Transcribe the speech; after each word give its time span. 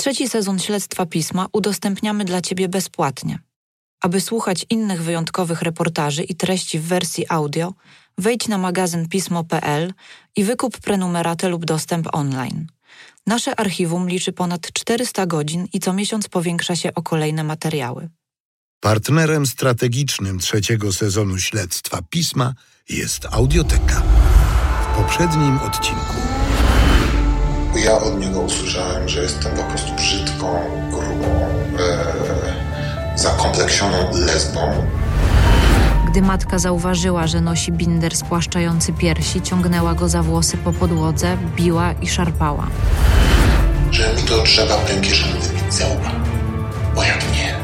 Trzeci 0.00 0.28
sezon 0.28 0.58
śledztwa 0.58 1.06
pisma 1.06 1.46
udostępniamy 1.52 2.24
dla 2.24 2.40
Ciebie 2.40 2.68
bezpłatnie. 2.68 3.38
Aby 4.02 4.20
słuchać 4.20 4.66
innych 4.70 5.02
wyjątkowych 5.02 5.62
reportaży 5.62 6.22
i 6.22 6.34
treści 6.34 6.78
w 6.78 6.82
wersji 6.82 7.24
audio, 7.28 7.74
wejdź 8.18 8.48
na 8.48 8.58
magazyn 8.58 9.08
pismo.pl 9.08 9.92
i 10.36 10.44
wykup 10.44 10.78
prenumeratę 10.78 11.48
lub 11.48 11.64
dostęp 11.64 12.08
online. 12.12 12.66
Nasze 13.26 13.60
archiwum 13.60 14.08
liczy 14.08 14.32
ponad 14.32 14.72
400 14.72 15.26
godzin 15.26 15.66
i 15.72 15.80
co 15.80 15.92
miesiąc 15.92 16.28
powiększa 16.28 16.76
się 16.76 16.94
o 16.94 17.02
kolejne 17.02 17.44
materiały. 17.44 18.08
Partnerem 18.80 19.46
strategicznym 19.46 20.38
trzeciego 20.38 20.92
sezonu 20.92 21.38
śledztwa 21.38 21.98
pisma 22.10 22.54
jest 22.88 23.26
Audioteka. 23.30 24.02
W 24.82 24.96
poprzednim 24.96 25.58
odcinku. 25.58 26.39
Ja 27.74 27.96
od 27.98 28.20
niego 28.20 28.40
usłyszałem, 28.40 29.08
że 29.08 29.22
jestem 29.22 29.52
po 29.56 29.62
prostu 29.62 29.92
brzydką, 29.94 30.46
grubą, 30.90 31.46
e, 31.78 33.18
zakompleksioną 33.18 33.96
lesbą. 34.12 34.60
Gdy 36.10 36.22
matka 36.22 36.58
zauważyła, 36.58 37.26
że 37.26 37.40
nosi 37.40 37.72
binder 37.72 38.16
spłaszczający 38.16 38.92
piersi, 38.92 39.42
ciągnęła 39.42 39.94
go 39.94 40.08
za 40.08 40.22
włosy 40.22 40.56
po 40.56 40.72
podłodze, 40.72 41.36
biła 41.56 41.92
i 41.92 42.08
szarpała. 42.08 42.66
Że 43.90 44.14
mi 44.14 44.22
to 44.22 44.42
trzeba 44.42 44.76
pękieszem 44.76 45.28
wybić 45.32 45.74
za 45.74 45.84
łba. 45.86 46.10
Bo 46.94 47.02
jak 47.02 47.24
nie, 47.32 47.54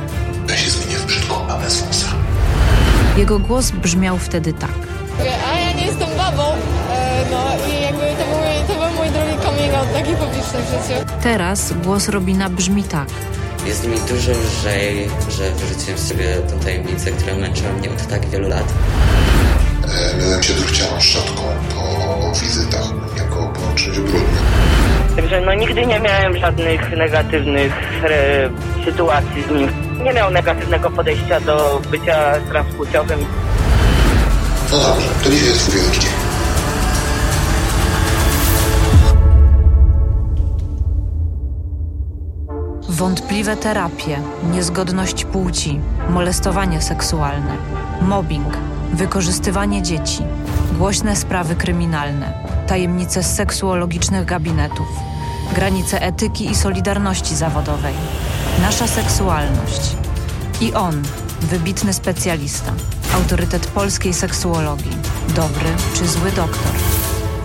to 0.48 0.56
się 0.56 0.70
zmienię 0.70 0.98
w 0.98 1.06
brzydką 1.06 1.46
babę 1.48 1.70
z 1.70 1.80
wąsa. 1.82 2.06
Jego 3.16 3.38
głos 3.38 3.70
brzmiał 3.70 4.18
wtedy 4.18 4.52
tak. 4.52 4.70
A 5.52 5.58
ja 5.58 5.72
nie 5.72 5.86
jestem 5.86 6.08
babą, 6.18 6.42
e, 6.90 7.24
no 7.30 7.44
i 7.72 7.75
życiu. 9.84 11.04
Teraz 11.22 11.72
głos 11.72 12.08
Robina 12.08 12.50
brzmi 12.50 12.84
tak. 12.84 13.08
Jest 13.66 13.88
mi 13.88 13.96
dużo 14.00 14.32
lżej, 14.32 15.08
że 15.30 15.50
wyrzuciłem 15.50 15.98
sobie 15.98 16.34
tą 16.34 16.58
tajemnicę, 16.58 17.10
która 17.10 17.36
męczyła 17.36 17.72
mnie 17.72 17.90
od 17.90 18.06
tak 18.06 18.26
wielu 18.26 18.48
lat. 18.48 18.74
E, 19.84 20.16
myłem 20.16 20.42
się 20.42 20.52
drucianą 20.54 21.00
szczotką 21.00 21.42
po 21.74 22.40
wizytach 22.40 22.90
jako 23.18 23.36
po 23.36 23.74
czymś 23.74 23.98
brudnym. 23.98 24.44
Także 25.16 25.40
no 25.40 25.54
nigdy 25.54 25.86
nie 25.86 26.00
miałem 26.00 26.38
żadnych 26.38 26.96
negatywnych 26.96 27.72
e, 28.04 28.84
sytuacji 28.84 29.42
z 29.48 29.50
nim. 29.50 29.70
Nie 30.04 30.12
miał 30.12 30.30
negatywnego 30.30 30.90
podejścia 30.90 31.40
do 31.40 31.82
bycia 31.90 32.40
transpłciowym. 32.50 33.20
No 34.72 34.78
dobrze, 34.78 35.08
to 35.24 35.30
dzisiaj 35.30 35.48
jest 35.48 35.60
twój 35.60 35.80
wielki 35.80 36.00
dzień. 36.00 36.25
Wątpliwe 42.96 43.56
terapie, 43.56 44.20
niezgodność 44.52 45.24
płci, 45.24 45.80
molestowanie 46.10 46.82
seksualne, 46.82 47.56
mobbing, 48.02 48.56
wykorzystywanie 48.92 49.82
dzieci, 49.82 50.22
głośne 50.78 51.16
sprawy 51.16 51.56
kryminalne, 51.56 52.32
tajemnice 52.66 53.22
z 53.22 53.34
seksuologicznych 53.36 54.24
gabinetów, 54.24 54.86
granice 55.54 56.02
etyki 56.02 56.50
i 56.50 56.54
solidarności 56.54 57.36
zawodowej, 57.36 57.94
nasza 58.62 58.86
seksualność. 58.86 59.96
I 60.60 60.74
on, 60.74 61.02
wybitny 61.40 61.92
specjalista, 61.92 62.72
autorytet 63.14 63.66
polskiej 63.66 64.14
seksuologii, 64.14 64.96
dobry 65.34 65.70
czy 65.94 66.06
zły 66.08 66.32
doktor. 66.32 66.72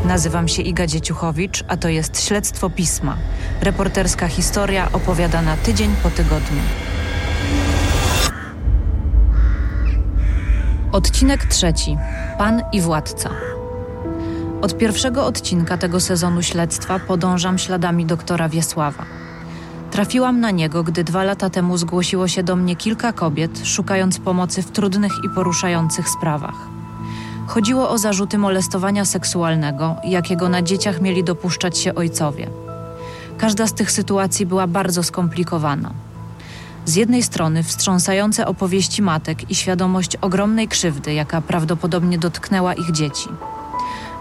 Nazywam 0.06 0.48
się 0.48 0.62
Iga 0.62 0.88
Dzieciuchowicz, 0.88 1.64
a 1.68 1.78
to 1.78 1.90
jest 1.90 2.24
Śledztwo 2.24 2.70
Pisma. 2.70 3.18
Reporterska 3.62 4.28
historia 4.28 4.92
opowiadana 4.94 5.58
tydzień 5.58 5.96
po 6.04 6.10
tygodniu. 6.10 6.62
Odcinek 10.92 11.46
trzeci. 11.46 11.98
Pan 12.38 12.62
i 12.74 12.82
władca. 12.82 13.30
Od 14.62 14.78
pierwszego 14.78 15.26
odcinka 15.26 15.78
tego 15.78 16.00
sezonu 16.00 16.44
śledztwa 16.44 17.00
podążam 17.00 17.58
śladami 17.58 18.06
doktora 18.06 18.50
Wiesława. 18.50 19.06
Trafiłam 19.92 20.40
na 20.40 20.52
niego, 20.52 20.84
gdy 20.84 21.04
dwa 21.04 21.24
lata 21.24 21.50
temu 21.50 21.78
zgłosiło 21.78 22.28
się 22.28 22.44
do 22.44 22.56
mnie 22.56 22.76
kilka 22.76 23.14
kobiet, 23.14 23.62
szukając 23.64 24.20
pomocy 24.20 24.62
w 24.62 24.72
trudnych 24.72 25.12
i 25.26 25.30
poruszających 25.30 26.10
sprawach. 26.10 26.81
Chodziło 27.52 27.90
o 27.90 27.98
zarzuty 27.98 28.38
molestowania 28.38 29.06
seksualnego, 29.06 29.96
jakiego 30.04 30.50
na 30.50 30.62
dzieciach 30.62 31.02
mieli 31.02 31.24
dopuszczać 31.24 31.78
się 31.78 31.96
ojcowie. 31.96 32.48
Każda 33.38 33.68
z 33.68 33.74
tych 33.74 33.92
sytuacji 33.92 34.46
była 34.46 34.68
bardzo 34.68 35.04
skomplikowana. 35.04 35.92
Z 36.86 36.96
jednej 36.96 37.24
strony 37.24 37.64
wstrząsające 37.64 38.48
opowieści 38.48 39.02
matek 39.02 39.52
i 39.52 39.56
świadomość 39.56 40.16
ogromnej 40.16 40.68
krzywdy, 40.68 41.14
jaka 41.14 41.42
prawdopodobnie 41.42 42.18
dotknęła 42.18 42.74
ich 42.74 42.92
dzieci, 42.92 43.30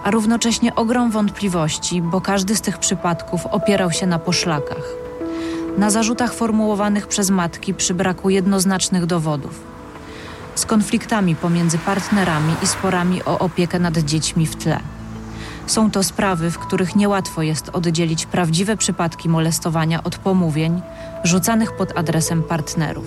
a 0.05 0.11
równocześnie 0.11 0.75
ogrom 0.75 1.11
wątpliwości, 1.11 2.03
bo 2.03 2.21
każdy 2.21 2.57
z 2.57 2.61
tych 2.61 2.79
przypadków 2.79 3.47
opierał 3.47 3.93
się 3.93 4.07
na 4.07 4.19
poszlakach. 4.19 4.85
Na 5.79 5.91
zarzutach 5.91 6.35
formułowanych 6.35 7.07
przez 7.07 7.31
matki 7.31 7.75
przy 7.75 7.95
braku 7.95 8.31
jednoznacznych 8.31 9.07
dowodów 9.07 9.69
z 10.60 10.66
konfliktami 10.66 11.37
pomiędzy 11.37 11.78
partnerami 11.78 12.54
i 12.62 12.66
sporami 12.66 13.25
o 13.25 13.38
opiekę 13.38 13.78
nad 13.78 13.98
dziećmi 13.98 14.47
w 14.47 14.56
tle. 14.56 14.81
Są 15.66 15.91
to 15.91 16.03
sprawy, 16.03 16.50
w 16.50 16.59
których 16.59 16.97
niełatwo 16.97 17.43
jest 17.43 17.69
oddzielić 17.69 18.26
prawdziwe 18.26 18.76
przypadki 18.76 19.28
molestowania 19.28 20.04
od 20.04 20.19
pomówień 20.19 20.82
rzucanych 21.25 21.76
pod 21.76 21.99
adresem 21.99 22.43
partnerów. 22.43 23.06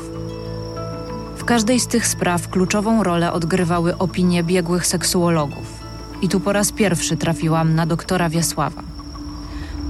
W 1.37 1.45
każdej 1.45 1.79
z 1.79 1.87
tych 1.87 2.07
spraw 2.07 2.49
kluczową 2.49 3.03
rolę 3.03 3.33
odgrywały 3.33 3.97
opinie 3.97 4.43
biegłych 4.43 4.87
seksuologów. 4.87 5.79
I 6.21 6.29
tu 6.29 6.39
po 6.39 6.53
raz 6.53 6.71
pierwszy 6.71 7.17
trafiłam 7.17 7.75
na 7.75 7.85
doktora 7.85 8.29
Wiesława. 8.29 8.92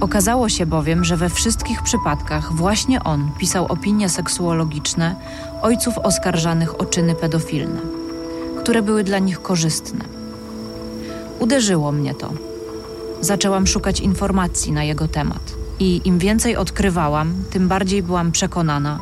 Okazało 0.00 0.48
się 0.48 0.66
bowiem, 0.66 1.04
że 1.04 1.16
we 1.16 1.28
wszystkich 1.28 1.82
przypadkach 1.82 2.52
właśnie 2.52 3.04
on 3.04 3.30
pisał 3.38 3.66
opinie 3.66 4.08
seksuologiczne 4.08 5.16
ojców 5.62 5.98
oskarżanych 5.98 6.80
o 6.80 6.84
czyny 6.84 7.14
pedofilne, 7.14 7.80
które 8.58 8.82
były 8.82 9.04
dla 9.04 9.18
nich 9.18 9.42
korzystne. 9.42 10.04
Uderzyło 11.38 11.92
mnie 11.92 12.14
to. 12.14 12.32
Zaczęłam 13.20 13.66
szukać 13.66 14.00
informacji 14.00 14.72
na 14.72 14.84
jego 14.84 15.08
temat 15.08 15.54
i 15.78 16.00
im 16.04 16.18
więcej 16.18 16.56
odkrywałam, 16.56 17.34
tym 17.50 17.68
bardziej 17.68 18.02
byłam 18.02 18.32
przekonana, 18.32 18.98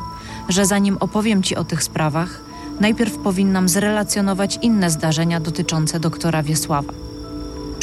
że 0.49 0.65
zanim 0.65 0.97
opowiem 0.99 1.43
ci 1.43 1.55
o 1.55 1.63
tych 1.63 1.83
sprawach, 1.83 2.41
najpierw 2.79 3.17
powinnam 3.17 3.69
zrelacjonować 3.69 4.59
inne 4.61 4.89
zdarzenia 4.89 5.39
dotyczące 5.39 5.99
doktora 5.99 6.43
Wiesława 6.43 6.93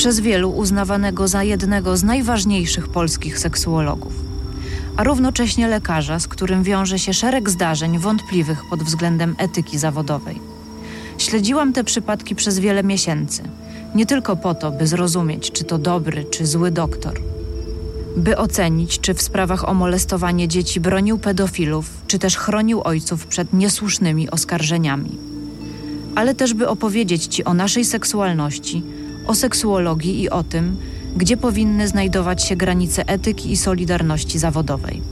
przez 0.01 0.21
wielu 0.21 0.51
uznawanego 0.51 1.29
za 1.29 1.43
jednego 1.43 1.97
z 1.97 2.05
najważniejszych 2.05 2.89
polskich 2.89 3.39
seksuologów, 3.39 4.13
a 4.97 5.05
równocześnie 5.05 5.69
lekarza, 5.69 6.19
z 6.19 6.29
którym 6.29 6.63
wiąże 6.63 6.99
się 6.99 7.15
szereg 7.15 7.51
zdarzeń 7.51 7.99
wątpliwych 7.99 8.59
pod 8.71 8.83
względem 8.83 9.35
etyki 9.39 9.79
zawodowej. 9.79 10.41
Śledziłam 11.19 11.73
te 11.73 11.85
przypadki 11.85 12.35
przez 12.35 12.59
wiele 12.59 12.83
miesięcy, 12.83 13.43
nie 13.95 14.07
tylko 14.07 14.37
po 14.37 14.55
to, 14.55 14.71
by 14.71 14.87
zrozumieć, 14.87 15.51
czy 15.51 15.65
to 15.65 15.79
dobry, 15.79 16.25
czy 16.25 16.47
zły 16.47 16.71
doktor. 16.71 17.21
By 18.17 18.37
ocenić, 18.37 19.01
czy 19.01 19.15
w 19.15 19.23
sprawach 19.23 19.69
o 19.69 19.75
molestowanie 19.75 20.49
dzieci 20.49 20.81
bronił 20.81 21.19
pedofilów, 21.19 21.91
czy 22.07 22.19
też 22.19 22.37
chronił 22.37 22.81
ojców 22.85 23.27
przed 23.27 23.53
niesłusznymi 23.53 24.31
oskarżeniami. 24.31 25.11
Ale 26.15 26.35
też 26.35 26.55
by 26.55 26.69
opowiedzieć 26.69 27.27
Ci 27.27 27.45
o 27.45 27.55
naszej 27.55 27.85
seksualności, 27.85 28.83
o 29.27 29.35
seksuologii 29.35 30.23
i 30.23 30.31
o 30.31 30.43
tym, 30.43 30.77
gdzie 31.17 31.37
powinny 31.37 31.89
znajdować 31.89 32.45
się 32.45 32.57
granice 32.57 33.09
etyki 33.09 33.53
i 33.53 33.57
solidarności 33.57 34.39
zawodowej. 34.39 35.03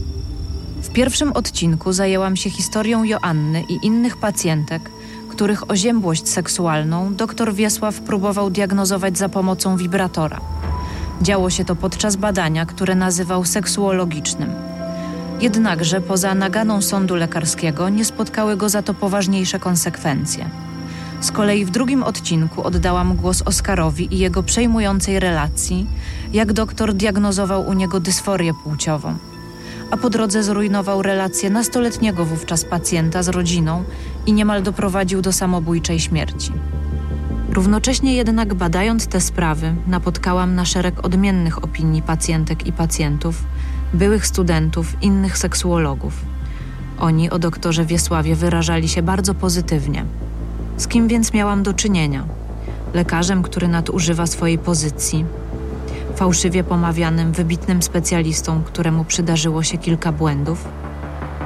W 0.82 0.88
pierwszym 0.88 1.32
odcinku 1.32 1.92
zajęłam 1.92 2.36
się 2.36 2.50
historią 2.50 3.04
Joanny 3.04 3.64
i 3.68 3.86
innych 3.86 4.16
pacjentek, 4.16 4.90
których 5.28 5.70
oziębłość 5.70 6.28
seksualną 6.28 7.14
dr 7.14 7.54
Wiesław 7.54 8.00
próbował 8.00 8.50
diagnozować 8.50 9.18
za 9.18 9.28
pomocą 9.28 9.76
wibratora. 9.76 10.40
Działo 11.22 11.50
się 11.50 11.64
to 11.64 11.76
podczas 11.76 12.16
badania, 12.16 12.66
które 12.66 12.94
nazywał 12.94 13.44
seksuologicznym. 13.44 14.50
Jednakże 15.40 16.00
poza 16.00 16.34
naganą 16.34 16.82
sądu 16.82 17.14
lekarskiego 17.16 17.88
nie 17.88 18.04
spotkały 18.04 18.56
go 18.56 18.68
za 18.68 18.82
to 18.82 18.94
poważniejsze 18.94 19.58
konsekwencje. 19.58 20.50
Z 21.20 21.32
kolei 21.32 21.64
w 21.64 21.70
drugim 21.70 22.02
odcinku 22.02 22.62
oddałam 22.62 23.16
głos 23.16 23.42
Oskarowi 23.42 24.14
i 24.14 24.18
jego 24.18 24.42
przejmującej 24.42 25.20
relacji, 25.20 25.86
jak 26.32 26.52
doktor 26.52 26.94
diagnozował 26.94 27.68
u 27.68 27.72
niego 27.72 28.00
dysforię 28.00 28.52
płciową, 28.64 29.14
a 29.90 29.96
po 29.96 30.10
drodze 30.10 30.42
zrujnował 30.42 31.02
relację 31.02 31.50
nastoletniego 31.50 32.24
wówczas 32.24 32.64
pacjenta 32.64 33.22
z 33.22 33.28
rodziną 33.28 33.84
i 34.26 34.32
niemal 34.32 34.62
doprowadził 34.62 35.22
do 35.22 35.32
samobójczej 35.32 36.00
śmierci. 36.00 36.52
Równocześnie 37.52 38.14
jednak 38.14 38.54
badając 38.54 39.06
te 39.06 39.20
sprawy, 39.20 39.74
napotkałam 39.86 40.54
na 40.54 40.64
szereg 40.64 41.04
odmiennych 41.04 41.64
opinii 41.64 42.02
pacjentek 42.02 42.66
i 42.66 42.72
pacjentów, 42.72 43.44
byłych 43.94 44.26
studentów, 44.26 45.02
innych 45.02 45.38
seksuologów. 45.38 46.14
Oni 46.98 47.30
o 47.30 47.38
doktorze 47.38 47.84
Wiesławie 47.84 48.36
wyrażali 48.36 48.88
się 48.88 49.02
bardzo 49.02 49.34
pozytywnie. 49.34 50.04
Z 50.78 50.88
kim 50.88 51.08
więc 51.08 51.32
miałam 51.32 51.62
do 51.62 51.74
czynienia? 51.74 52.24
Lekarzem, 52.94 53.42
który 53.42 53.68
nadużywa 53.68 54.26
swojej 54.26 54.58
pozycji, 54.58 55.24
fałszywie 56.16 56.64
pomawianym, 56.64 57.32
wybitnym 57.32 57.82
specjalistą, 57.82 58.62
któremu 58.62 59.04
przydarzyło 59.04 59.62
się 59.62 59.78
kilka 59.78 60.12
błędów, 60.12 60.68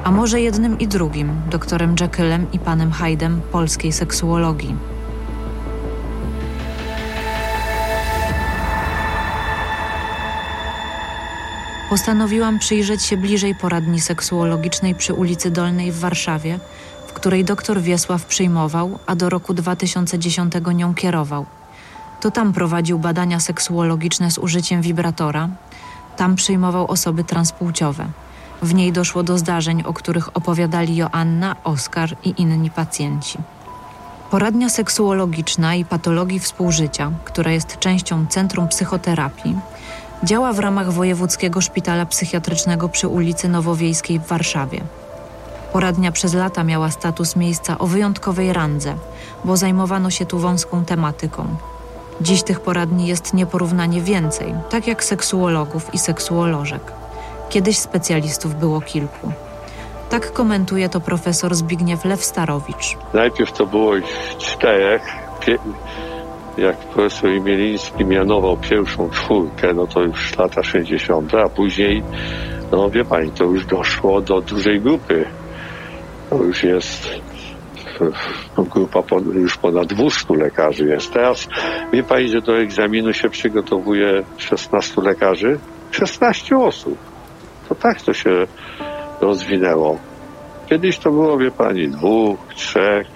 a 0.03 0.11
może 0.11 0.41
jednym 0.41 0.79
i 0.79 0.87
drugim, 0.87 1.31
doktorem 1.49 1.95
Jekyllem 2.01 2.51
i 2.51 2.59
panem 2.59 2.91
Haydem 2.91 3.41
polskiej 3.51 3.91
seksuologii. 3.91 4.75
Postanowiłam 11.89 12.59
przyjrzeć 12.59 13.03
się 13.03 13.17
bliżej 13.17 13.55
poradni 13.55 14.01
seksuologicznej 14.01 14.95
przy 14.95 15.13
ulicy 15.13 15.51
Dolnej 15.51 15.91
w 15.91 15.99
Warszawie, 15.99 16.59
której 17.23 17.45
doktor 17.45 17.81
Wiesław 17.81 18.25
przyjmował, 18.25 18.99
a 19.05 19.15
do 19.15 19.29
roku 19.29 19.53
2010 19.53 20.53
nią 20.75 20.93
kierował. 20.93 21.45
To 22.21 22.31
tam 22.31 22.53
prowadził 22.53 22.99
badania 22.99 23.39
seksuologiczne 23.39 24.31
z 24.31 24.37
użyciem 24.37 24.81
wibratora, 24.81 25.49
tam 26.17 26.35
przyjmował 26.35 26.87
osoby 26.87 27.23
transpłciowe. 27.23 28.05
W 28.61 28.73
niej 28.73 28.91
doszło 28.91 29.23
do 29.23 29.37
zdarzeń, 29.37 29.83
o 29.85 29.93
których 29.93 30.37
opowiadali 30.37 30.95
Joanna, 30.95 31.55
Oskar 31.63 32.15
i 32.23 32.33
inni 32.37 32.69
pacjenci. 32.69 33.37
Poradnia 34.31 34.69
seksuologiczna 34.69 35.75
i 35.75 35.85
patologii 35.85 36.39
współżycia, 36.39 37.11
która 37.25 37.51
jest 37.51 37.79
częścią 37.79 38.25
Centrum 38.29 38.67
Psychoterapii, 38.67 39.55
działa 40.23 40.53
w 40.53 40.59
ramach 40.59 40.91
Wojewódzkiego 40.91 41.61
Szpitala 41.61 42.05
Psychiatrycznego 42.05 42.89
przy 42.89 43.07
ulicy 43.07 43.49
Nowowiejskiej 43.49 44.19
w 44.19 44.27
Warszawie. 44.27 44.81
Poradnia 45.73 46.11
przez 46.11 46.33
lata 46.33 46.63
miała 46.63 46.91
status 46.91 47.35
miejsca 47.35 47.77
o 47.77 47.87
wyjątkowej 47.87 48.53
randze, 48.53 48.95
bo 49.45 49.57
zajmowano 49.57 50.09
się 50.09 50.25
tu 50.25 50.39
wąską 50.39 50.85
tematyką. 50.85 51.45
Dziś 52.21 52.43
tych 52.43 52.59
poradni 52.59 53.07
jest 53.07 53.33
nieporównanie 53.33 54.01
więcej, 54.01 54.53
tak 54.69 54.87
jak 54.87 55.03
seksuologów 55.03 55.93
i 55.93 55.97
seksuolożek. 55.97 56.91
Kiedyś 57.49 57.77
specjalistów 57.77 58.55
było 58.55 58.81
kilku. 58.81 59.31
Tak 60.09 60.33
komentuje 60.33 60.89
to 60.89 60.99
profesor 60.99 61.55
Zbigniew 61.55 62.05
Lew-Starowicz. 62.05 62.97
Najpierw 63.13 63.51
to 63.51 63.65
było 63.65 63.95
ich 63.95 64.35
czterech. 64.37 65.01
Jak 66.57 66.77
profesor 66.77 67.29
Imieliński 67.29 68.05
mianował 68.05 68.57
pierwszą 68.57 69.09
czwórkę, 69.09 69.73
no 69.73 69.87
to 69.87 70.01
już 70.01 70.37
lata 70.37 70.63
60., 70.63 71.33
a 71.33 71.49
później, 71.49 72.03
no 72.71 72.89
wie 72.89 73.05
pani, 73.05 73.31
to 73.31 73.43
już 73.43 73.65
doszło 73.65 74.21
do 74.21 74.41
dużej 74.41 74.81
grupy. 74.81 75.25
To 76.33 76.43
już 76.43 76.63
jest 76.63 77.09
grupa 78.57 79.03
już 79.33 79.57
ponad 79.57 79.87
200 79.87 80.33
lekarzy 80.33 80.85
jest. 80.85 81.13
Teraz 81.13 81.47
wie 81.93 82.03
pani, 82.03 82.29
że 82.29 82.41
do 82.41 82.57
egzaminu 82.59 83.13
się 83.13 83.29
przygotowuje 83.29 84.23
16 84.37 85.01
lekarzy? 85.01 85.59
16 85.91 86.57
osób. 86.57 86.97
To 87.69 87.75
tak 87.75 88.01
to 88.01 88.13
się 88.13 88.29
rozwinęło. 89.21 89.99
Kiedyś 90.69 90.97
to 90.97 91.11
było, 91.11 91.37
wie 91.37 91.51
pani, 91.51 91.89
dwóch, 91.89 92.39
trzech, 92.55 93.07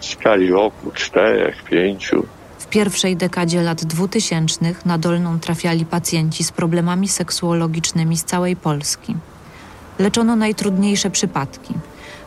w 0.00 0.04
skali 0.06 0.50
roku 0.50 0.90
czterech, 0.94 1.62
pięciu. 1.62 2.26
W 2.58 2.66
pierwszej 2.66 3.16
dekadzie 3.16 3.62
lat 3.62 3.84
dwutysięcznych 3.84 4.86
na 4.86 4.98
Dolną 4.98 5.40
trafiali 5.40 5.84
pacjenci 5.84 6.44
z 6.44 6.52
problemami 6.52 7.08
seksuologicznymi 7.08 8.16
z 8.16 8.24
całej 8.24 8.56
Polski. 8.56 9.14
Leczono 9.98 10.36
najtrudniejsze 10.36 11.10
przypadki. 11.10 11.74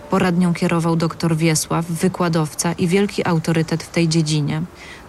Poradnią 0.09 0.53
kierował 0.53 0.95
dr 0.95 1.35
Wiesław, 1.35 1.85
wykładowca 1.85 2.73
i 2.73 2.87
wielki 2.87 3.27
autorytet 3.27 3.83
w 3.83 3.89
tej 3.89 4.07
dziedzinie, 4.07 4.61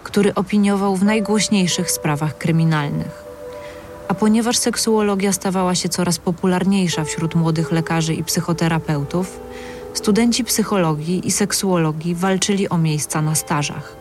który 0.03 0.33
opiniował 0.35 0.95
w 0.95 1.03
najgłośniejszych 1.03 1.91
sprawach 1.91 2.37
kryminalnych. 2.37 3.23
A 4.07 4.13
ponieważ 4.13 4.57
seksuologia 4.57 5.33
stawała 5.33 5.75
się 5.75 5.89
coraz 5.89 6.19
popularniejsza 6.19 7.03
wśród 7.03 7.35
młodych 7.35 7.71
lekarzy 7.71 8.13
i 8.13 8.23
psychoterapeutów, 8.23 9.39
studenci 9.93 10.43
psychologii 10.43 11.27
i 11.27 11.31
seksuologii 11.31 12.15
walczyli 12.15 12.69
o 12.69 12.77
miejsca 12.77 13.21
na 13.21 13.35
stażach. 13.35 13.95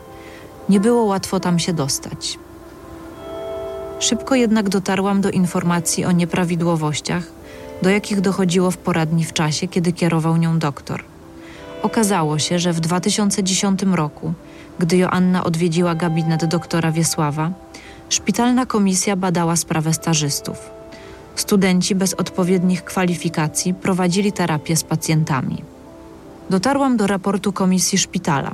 Nie 0.68 0.80
było 0.80 1.04
łatwo 1.04 1.40
tam 1.40 1.58
się 1.58 1.72
dostać. 1.72 2.38
Szybko 3.98 4.34
jednak 4.34 4.68
dotarłam 4.68 5.20
do 5.20 5.30
informacji 5.30 6.04
o 6.04 6.12
nieprawidłowościach, 6.12 7.39
do 7.82 7.90
jakich 7.90 8.20
dochodziło 8.20 8.70
w 8.70 8.76
poradni 8.76 9.24
w 9.24 9.32
czasie, 9.32 9.68
kiedy 9.68 9.92
kierował 9.92 10.36
nią 10.36 10.58
doktor. 10.58 11.04
Okazało 11.82 12.38
się, 12.38 12.58
że 12.58 12.72
w 12.72 12.80
2010 12.80 13.82
roku, 13.82 14.32
gdy 14.78 14.96
Joanna 14.96 15.44
odwiedziła 15.44 15.94
gabinet 15.94 16.44
doktora 16.44 16.92
Wiesława, 16.92 17.50
szpitalna 18.08 18.66
komisja 18.66 19.16
badała 19.16 19.56
sprawę 19.56 19.94
stażystów. 19.94 20.70
Studenci 21.34 21.94
bez 21.94 22.14
odpowiednich 22.14 22.84
kwalifikacji 22.84 23.74
prowadzili 23.74 24.32
terapię 24.32 24.76
z 24.76 24.84
pacjentami. 24.84 25.64
Dotarłam 26.50 26.96
do 26.96 27.06
raportu 27.06 27.52
komisji 27.52 27.98
szpitala. 27.98 28.52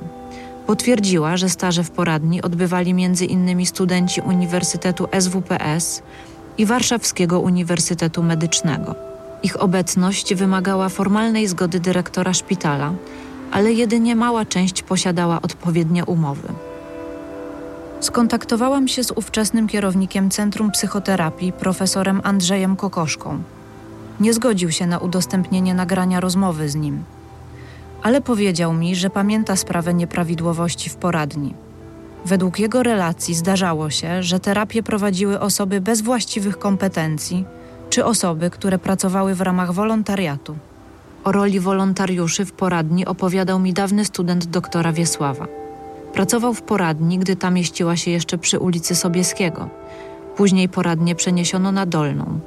Potwierdziła, 0.66 1.36
że 1.36 1.48
staże 1.48 1.84
w 1.84 1.90
poradni 1.90 2.42
odbywali 2.42 2.90
m.in. 2.90 3.66
studenci 3.66 4.20
Uniwersytetu 4.20 5.08
SWPS 5.20 6.02
i 6.58 6.66
Warszawskiego 6.66 7.40
Uniwersytetu 7.40 8.22
Medycznego. 8.22 9.15
Ich 9.42 9.62
obecność 9.62 10.34
wymagała 10.34 10.88
formalnej 10.88 11.46
zgody 11.46 11.80
dyrektora 11.80 12.32
szpitala, 12.32 12.92
ale 13.52 13.72
jedynie 13.72 14.16
mała 14.16 14.44
część 14.44 14.82
posiadała 14.82 15.42
odpowiednie 15.42 16.04
umowy. 16.04 16.48
Skontaktowałam 18.00 18.88
się 18.88 19.04
z 19.04 19.10
ówczesnym 19.10 19.68
kierownikiem 19.68 20.30
Centrum 20.30 20.70
Psychoterapii, 20.70 21.52
profesorem 21.52 22.20
Andrzejem 22.24 22.76
Kokoszką. 22.76 23.42
Nie 24.20 24.34
zgodził 24.34 24.70
się 24.70 24.86
na 24.86 24.98
udostępnienie 24.98 25.74
nagrania 25.74 26.20
rozmowy 26.20 26.68
z 26.68 26.74
nim, 26.74 27.04
ale 28.02 28.20
powiedział 28.20 28.72
mi, 28.72 28.96
że 28.96 29.10
pamięta 29.10 29.56
sprawę 29.56 29.94
nieprawidłowości 29.94 30.90
w 30.90 30.96
poradni. 30.96 31.54
Według 32.24 32.58
jego 32.58 32.82
relacji 32.82 33.34
zdarzało 33.34 33.90
się, 33.90 34.22
że 34.22 34.40
terapię 34.40 34.82
prowadziły 34.82 35.40
osoby 35.40 35.80
bez 35.80 36.00
właściwych 36.00 36.58
kompetencji 36.58 37.44
czy 37.90 38.04
osoby, 38.04 38.50
które 38.50 38.78
pracowały 38.78 39.34
w 39.34 39.40
ramach 39.40 39.72
wolontariatu. 39.72 40.56
O 41.24 41.32
roli 41.32 41.60
wolontariuszy 41.60 42.44
w 42.44 42.52
poradni 42.52 43.06
opowiadał 43.06 43.58
mi 43.58 43.72
dawny 43.72 44.04
student 44.04 44.46
doktora 44.46 44.92
Wiesława. 44.92 45.46
Pracował 46.12 46.54
w 46.54 46.62
poradni, 46.62 47.18
gdy 47.18 47.36
ta 47.36 47.50
mieściła 47.50 47.96
się 47.96 48.10
jeszcze 48.10 48.38
przy 48.38 48.58
ulicy 48.58 48.94
Sobieskiego. 48.94 49.68
Później 50.36 50.68
poradnie 50.68 51.14
przeniesiono 51.14 51.72
na 51.72 51.86
Dolną, 51.86 52.40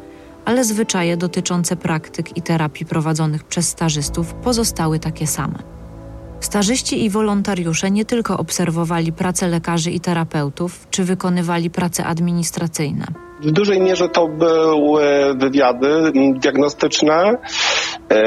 ale 0.45 0.63
zwyczaje 0.63 1.17
dotyczące 1.17 1.75
praktyk 1.75 2.37
i 2.37 2.41
terapii 2.41 2.85
prowadzonych 2.85 3.43
przez 3.43 3.69
stażystów 3.69 4.33
pozostały 4.33 4.99
takie 4.99 5.27
same. 5.27 5.59
Stażyści 6.39 7.05
i 7.05 7.09
wolontariusze 7.09 7.91
nie 7.91 8.05
tylko 8.05 8.37
obserwowali 8.37 9.11
pracę 9.11 9.47
lekarzy 9.47 9.91
i 9.91 9.99
terapeutów, 9.99 10.87
czy 10.89 11.03
wykonywali 11.03 11.69
prace 11.69 12.05
administracyjne. 12.05 13.28
W 13.41 13.51
dużej 13.51 13.81
mierze 13.81 14.09
to 14.09 14.27
były 14.27 15.35
wywiady 15.35 16.11
diagnostyczne 16.35 17.37
e, 18.11 18.23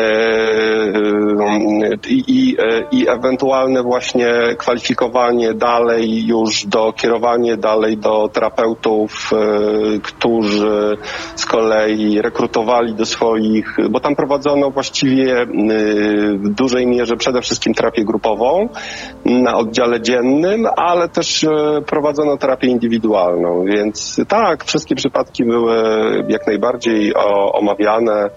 i, 2.09 2.57
i 2.93 3.09
ewentualne 3.09 3.83
właśnie 3.83 4.35
kwalifikowanie 4.59 5.55
dalej 5.55 6.27
już 6.27 6.67
do 6.67 6.93
kierowanie 6.93 7.57
dalej 7.57 7.97
do 7.97 8.29
terapeutów, 8.29 9.31
e, 9.33 9.37
którzy 10.01 10.97
z 11.37 11.47
kolei 11.47 12.23
rekrutowali 12.23 12.95
do 12.95 13.07
swoich, 13.07 13.77
bo 13.91 14.01
tam 14.01 14.17
prowadzono 14.17 14.71
właściwie 14.71 15.47
w 16.37 16.49
dużej 16.49 16.87
mierze 16.87 17.17
przede 17.17 17.43
wszystkim 17.43 17.75
terapię 17.75 18.05
grupową 18.05 18.69
na 19.25 19.57
oddziale 19.57 20.01
dziennym, 20.01 20.67
ale 20.77 21.09
też 21.09 21.45
e, 21.45 21.49
prowadzono 21.87 22.37
terapię 22.37 22.69
indywidualną, 22.69 23.65
więc 23.65 24.21
tak, 24.29 24.65
wszystkie 24.65 24.95
przypadki 25.03 25.45
były 25.45 25.75
jak 26.29 26.47
najbardziej 26.47 27.13
omawiane 27.53 28.31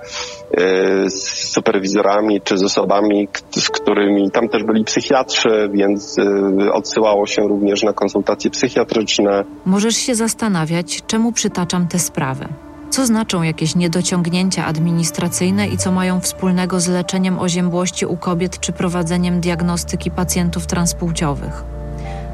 e, 0.51 1.09
z 1.09 1.51
superwizorami 1.53 2.41
czy 2.41 2.57
z 2.57 2.63
osobami, 2.63 3.27
z 3.51 3.69
którymi 3.69 4.31
tam 4.31 4.49
też 4.49 4.63
byli 4.63 4.83
psychiatrzy, 4.83 5.69
więc 5.73 6.17
e, 6.19 6.73
odsyłało 6.73 7.27
się 7.27 7.41
również 7.41 7.83
na 7.83 7.93
konsultacje 7.93 8.51
psychiatryczne. 8.51 9.43
Możesz 9.65 9.95
się 9.95 10.15
zastanawiać, 10.15 11.01
czemu 11.07 11.31
przytaczam 11.31 11.87
tę 11.87 11.99
sprawę. 11.99 12.47
Co 12.89 13.05
znaczą 13.05 13.43
jakieś 13.43 13.75
niedociągnięcia 13.75 14.65
administracyjne 14.65 15.67
i 15.67 15.77
co 15.77 15.91
mają 15.91 16.19
wspólnego 16.19 16.79
z 16.79 16.87
leczeniem 16.87 17.39
oziębłości 17.39 18.05
u 18.05 18.17
kobiet 18.17 18.59
czy 18.59 18.71
prowadzeniem 18.73 19.39
diagnostyki 19.41 20.11
pacjentów 20.11 20.67
transpłciowych? 20.67 21.63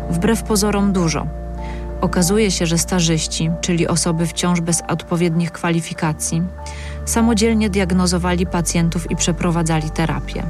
Wbrew 0.10 0.44
pozorom 0.44 0.94
dużo 0.94 1.28
Okazuje 2.02 2.52
się, 2.52 2.66
że 2.66 2.78
stażyści, 2.78 3.52
czyli 3.62 3.88
osoby 3.88 4.28
wciąż 4.28 4.62
bez 4.62 4.82
odpowiednich 4.88 5.52
kwalifikacji, 5.52 6.44
samodzielnie 7.06 7.70
diagnozowali 7.70 8.46
pacjentów 8.46 9.12
i 9.12 9.16
przeprowadzali 9.16 9.90
terapię. 9.90 10.44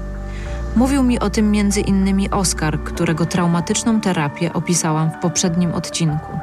Mówił 0.75 1.03
mi 1.03 1.19
o 1.19 1.29
tym 1.29 1.51
między 1.51 1.81
innymi 1.81 2.29
Oskar, 2.29 2.83
którego 2.83 3.25
traumatyczną 3.25 4.01
terapię 4.01 4.53
opisałam 4.53 5.11
w 5.11 5.21
poprzednim 5.21 5.73
odcinku. 5.73 6.39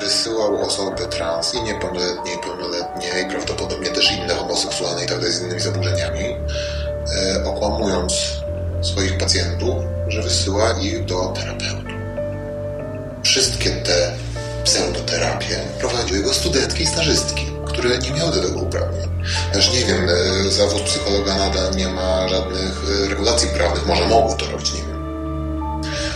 Wysyłał 0.00 0.62
osoby 0.62 1.06
trans 1.10 1.54
i 1.54 1.62
niepełnoletnie, 1.62 2.34
i 2.34 2.38
pełnoletnie, 2.38 3.08
i 3.26 3.30
prawdopodobnie 3.30 3.88
też 3.88 4.12
inne 4.12 4.34
homoseksualne 4.34 5.04
i 5.04 5.06
tak 5.06 5.16
dalej 5.18 5.32
z 5.32 5.42
innymi 5.42 5.60
zaburzeniami, 5.60 6.24
e, 6.24 7.44
okłamując 7.44 8.12
swoich 8.82 9.18
pacjentów, 9.18 9.74
że 10.08 10.22
wysyła 10.22 10.72
ich 10.72 11.04
do 11.04 11.26
terapeuty. 11.26 11.92
Wszystkie 13.22 13.70
te 13.70 14.12
pseudoterapie 14.68 15.60
prowadziły 15.78 16.20
go 16.20 16.34
studentki 16.34 16.82
i 16.82 16.86
stażystki, 16.86 17.46
które 17.66 17.98
nie 17.98 18.10
miały 18.10 18.32
do 18.32 18.42
tego 18.42 18.60
uprawnień. 18.60 19.08
Też 19.52 19.72
nie 19.72 19.84
wiem, 19.84 20.08
e, 20.08 20.50
zawód 20.50 20.82
psychologa 20.82 21.34
nadal 21.34 21.76
nie 21.76 21.88
ma 21.88 22.28
żadnych 22.28 22.82
e, 23.04 23.08
regulacji 23.08 23.48
prawnych, 23.48 23.86
może 23.86 24.06
mogą 24.08 24.36
to 24.36 24.50
robić, 24.50 24.72
nie 24.72 24.80
wiem. 24.80 24.98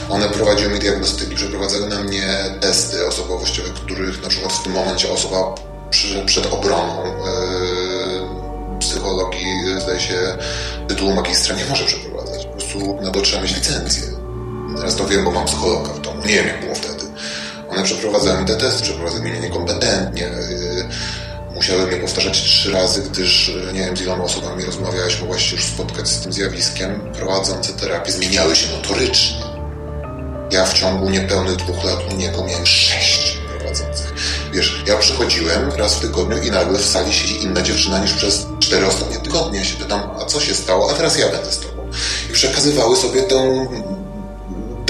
One 0.09 0.28
prowadziły 0.28 0.71
mi 0.73 0.78
diagnostyki, 0.78 1.35
przeprowadzały 1.35 1.88
na 1.88 2.02
mnie 2.02 2.26
testy 2.61 3.06
osobowościowe, 3.06 3.68
których 3.75 4.23
na 4.23 4.28
przykład 4.28 4.52
w 4.52 4.62
tym 4.62 4.73
momencie 4.73 5.12
osoba 5.12 5.54
przed 6.26 6.47
obroną 6.47 7.04
yy, 7.04 8.78
psychologii, 8.78 9.47
zdaje 9.82 10.00
się, 10.00 10.37
tytułu 10.88 11.12
magistra 11.12 11.56
nie 11.56 11.64
może 11.64 11.85
przeprowadzać. 11.85 12.47
Po 12.47 12.52
prostu 12.52 12.99
na 13.02 13.11
to 13.11 13.21
trzeba 13.21 13.42
mieć 13.42 13.56
licencję. 13.56 14.02
Teraz 14.76 14.97
to 14.97 15.06
wiem, 15.06 15.25
bo 15.25 15.30
mam 15.30 15.47
psychologa 15.47 15.92
w 15.92 16.00
domu. 16.00 16.21
Nie 16.26 16.35
wiem, 16.35 16.47
jak 16.47 16.61
było 16.61 16.75
wtedy. 16.75 16.92
One 17.73 17.83
przeprowadzały 17.83 18.41
mi 18.41 18.47
te 18.47 18.57
testy, 18.57 18.83
przeprowadzały 18.83 19.23
mnie 19.23 19.41
niekompetentnie. 19.41 20.23
Yy, 20.23 21.55
musiały 21.55 21.87
mnie 21.87 21.97
powtarzać 21.97 22.43
trzy 22.43 22.73
razy, 22.73 23.02
gdyż 23.02 23.52
nie 23.73 23.81
wiem 23.81 23.97
z 23.97 24.00
iloma 24.00 24.25
osobami 24.25 24.64
rozmawiałeś, 24.64 25.21
mogłaś 25.21 25.50
się 25.50 25.57
już 25.57 25.64
spotkać 25.64 26.09
z 26.09 26.21
tym 26.21 26.33
zjawiskiem. 26.33 27.12
Prowadzące 27.12 27.73
terapię 27.73 28.12
zmieniały 28.12 28.57
się 28.57 28.73
notorycznie. 28.76 29.37
Ja 30.50 30.64
w 30.64 30.75
ciągu 30.75 31.11
niepełnych 31.11 31.57
dwóch 31.57 31.85
lat 31.85 31.99
u 32.12 32.17
niego 32.17 32.45
miałem 32.45 32.67
sześć 32.67 33.38
prowadzących. 33.59 34.14
Wiesz, 34.52 34.83
ja 34.87 34.97
przychodziłem 34.97 35.73
raz 35.73 35.95
w 35.95 36.00
tygodniu 36.00 36.43
i 36.43 36.50
nagle 36.50 36.79
w 36.79 36.87
sali 36.87 37.12
siedzi 37.12 37.43
inna 37.43 37.62
dziewczyna 37.62 37.99
niż 37.99 38.12
przez 38.12 38.47
cztery 38.61 38.87
ostatnie 38.87 39.17
tygodnie. 39.17 39.59
Ja 39.59 39.64
się 39.64 39.76
pytam, 39.76 40.11
a 40.21 40.25
co 40.25 40.41
się 40.41 40.55
stało? 40.55 40.91
A 40.91 40.95
teraz 40.95 41.19
ja 41.19 41.29
będę 41.29 41.52
z 41.52 41.59
tobą. 41.59 41.91
I 42.31 42.33
przekazywały 42.33 42.97
sobie 42.97 43.23
tę 43.23 43.67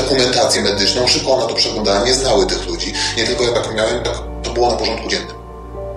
dokumentację 0.02 0.62
medyczną, 0.62 1.06
szybko 1.06 1.34
ona 1.34 1.46
to 1.46 1.54
przeglądała, 1.54 2.04
nie 2.04 2.14
znały 2.14 2.46
tych 2.46 2.66
ludzi. 2.66 2.92
Nie 3.16 3.24
tylko 3.24 3.44
ja 3.44 3.52
tak 3.52 3.74
miałem, 3.74 4.02
tak 4.04 4.14
to 4.42 4.50
było 4.50 4.70
na 4.70 4.76
porządku 4.76 5.08
dziennym. 5.08 5.36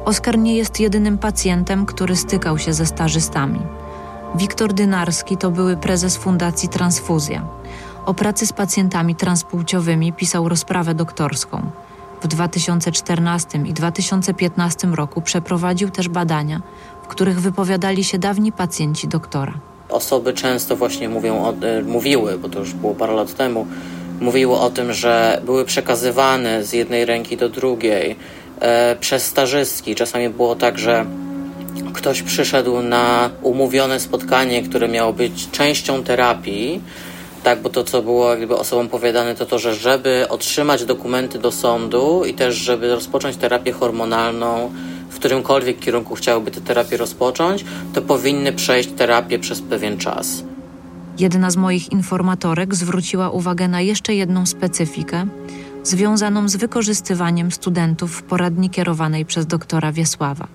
Oskar 0.06 0.38
nie 0.38 0.56
jest 0.58 0.80
jedynym 0.80 1.18
pacjentem, 1.18 1.86
który 1.86 2.16
stykał 2.16 2.58
się 2.58 2.74
ze 2.74 2.86
stażystami. 2.86 3.62
Wiktor 4.36 4.74
Dynarski 4.74 5.38
to 5.38 5.52
były 5.52 5.78
prezes 5.78 6.18
Fundacji 6.18 6.70
Transfuzja. 6.70 7.48
O 8.06 8.14
pracy 8.14 8.48
z 8.48 8.54
pacjentami 8.54 9.16
transpłciowymi 9.16 10.14
pisał 10.14 10.50
rozprawę 10.50 10.94
doktorską. 10.94 11.70
W 12.22 12.28
2014 12.28 13.60
i 13.66 13.74
2015 13.74 14.88
roku 14.88 15.22
przeprowadził 15.22 15.90
też 15.90 16.10
badania, 16.10 16.62
w 17.04 17.08
których 17.08 17.42
wypowiadali 17.42 18.04
się 18.04 18.20
dawni 18.20 18.52
pacjenci 18.52 19.08
doktora. 19.08 19.54
Osoby 19.90 20.34
często 20.34 20.76
właśnie 20.76 21.10
mówią 21.10 21.46
o, 21.46 21.54
e, 21.54 21.82
mówiły, 21.82 22.38
bo 22.38 22.50
to 22.50 22.60
już 22.60 22.74
było 22.74 22.96
parę 22.96 23.14
lat 23.14 23.36
temu, 23.36 23.68
mówiły 24.20 24.58
o 24.58 24.70
tym, 24.70 24.94
że 24.94 25.42
były 25.46 25.66
przekazywane 25.66 26.64
z 26.64 26.74
jednej 26.74 27.06
ręki 27.06 27.38
do 27.38 27.50
drugiej 27.50 28.16
e, 28.60 28.96
przez 29.00 29.26
stażystki. 29.26 29.96
Czasami 29.96 30.30
było 30.30 30.56
tak, 30.56 30.80
że 30.80 31.06
ktoś 31.94 32.22
przyszedł 32.22 32.82
na 32.82 33.30
umówione 33.42 34.00
spotkanie, 34.00 34.64
które 34.64 34.88
miało 34.88 35.14
być 35.14 35.52
częścią 35.52 36.04
terapii, 36.04 36.82
tak, 37.44 37.62
bo 37.62 37.70
to, 37.70 37.84
co 37.84 38.02
było 38.02 38.36
jakby 38.36 38.58
osobom 38.58 38.90
powiedziane, 38.90 39.36
to 39.36 39.46
to, 39.46 39.60
że 39.60 39.76
żeby 39.76 40.26
otrzymać 40.30 40.86
dokumenty 40.86 41.40
do 41.40 41.52
sądu 41.52 42.26
i 42.26 42.34
też, 42.34 42.56
żeby 42.56 42.96
rozpocząć 42.96 43.38
terapię 43.38 43.72
hormonalną, 43.72 44.72
w 45.10 45.16
którymkolwiek 45.16 45.80
kierunku 45.80 46.16
chciałyby 46.16 46.52
tę 46.52 46.62
terapię 46.62 46.98
rozpocząć, 46.98 47.66
to 47.94 48.02
powinny 48.02 48.54
przejść 48.54 48.90
terapię 48.98 49.40
przez 49.40 49.62
pewien 49.62 49.98
czas. 49.98 50.44
Jedna 51.20 51.52
z 51.52 51.58
moich 51.58 51.92
informatorek 51.92 52.76
zwróciła 52.76 53.30
uwagę 53.30 53.68
na 53.68 53.82
jeszcze 53.82 54.16
jedną 54.16 54.46
specyfikę 54.46 55.28
związaną 55.84 56.50
z 56.50 56.56
wykorzystywaniem 56.56 57.52
studentów 57.52 58.12
w 58.12 58.24
poradni 58.24 58.70
kierowanej 58.70 59.26
przez 59.26 59.46
doktora 59.46 59.92
Wiesława. 59.92 60.48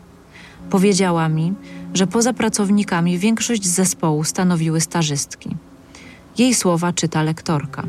Powiedziała 0.71 1.29
mi, 1.29 1.53
że 1.95 2.07
poza 2.07 2.33
pracownikami 2.33 3.19
większość 3.19 3.67
zespołu 3.67 4.25
stanowiły 4.25 4.81
stażystki. 4.81 5.57
Jej 6.39 6.55
słowa 6.55 6.93
czyta 6.93 7.23
lektorka. 7.23 7.83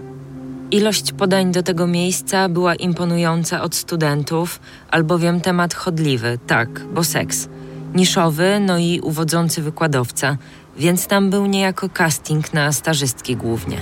Ilość 0.72 1.12
podań 1.12 1.52
do 1.52 1.64
tego 1.64 1.88
miejsca 1.88 2.50
była 2.50 2.76
imponująca 2.76 3.62
od 3.62 3.76
studentów, 3.76 4.60
albowiem 4.92 5.42
temat 5.42 5.74
chodliwy, 5.74 6.40
tak, 6.48 6.86
bo 6.94 7.04
seks. 7.04 7.50
Niszowy, 7.96 8.60
no 8.60 8.78
i 8.78 9.00
uwodzący 9.04 9.62
wykładowca, 9.62 10.38
więc 10.78 11.08
tam 11.08 11.30
był 11.30 11.46
niejako 11.46 11.90
casting 11.90 12.54
na 12.54 12.72
stażystki 12.72 13.36
głównie. 13.36 13.78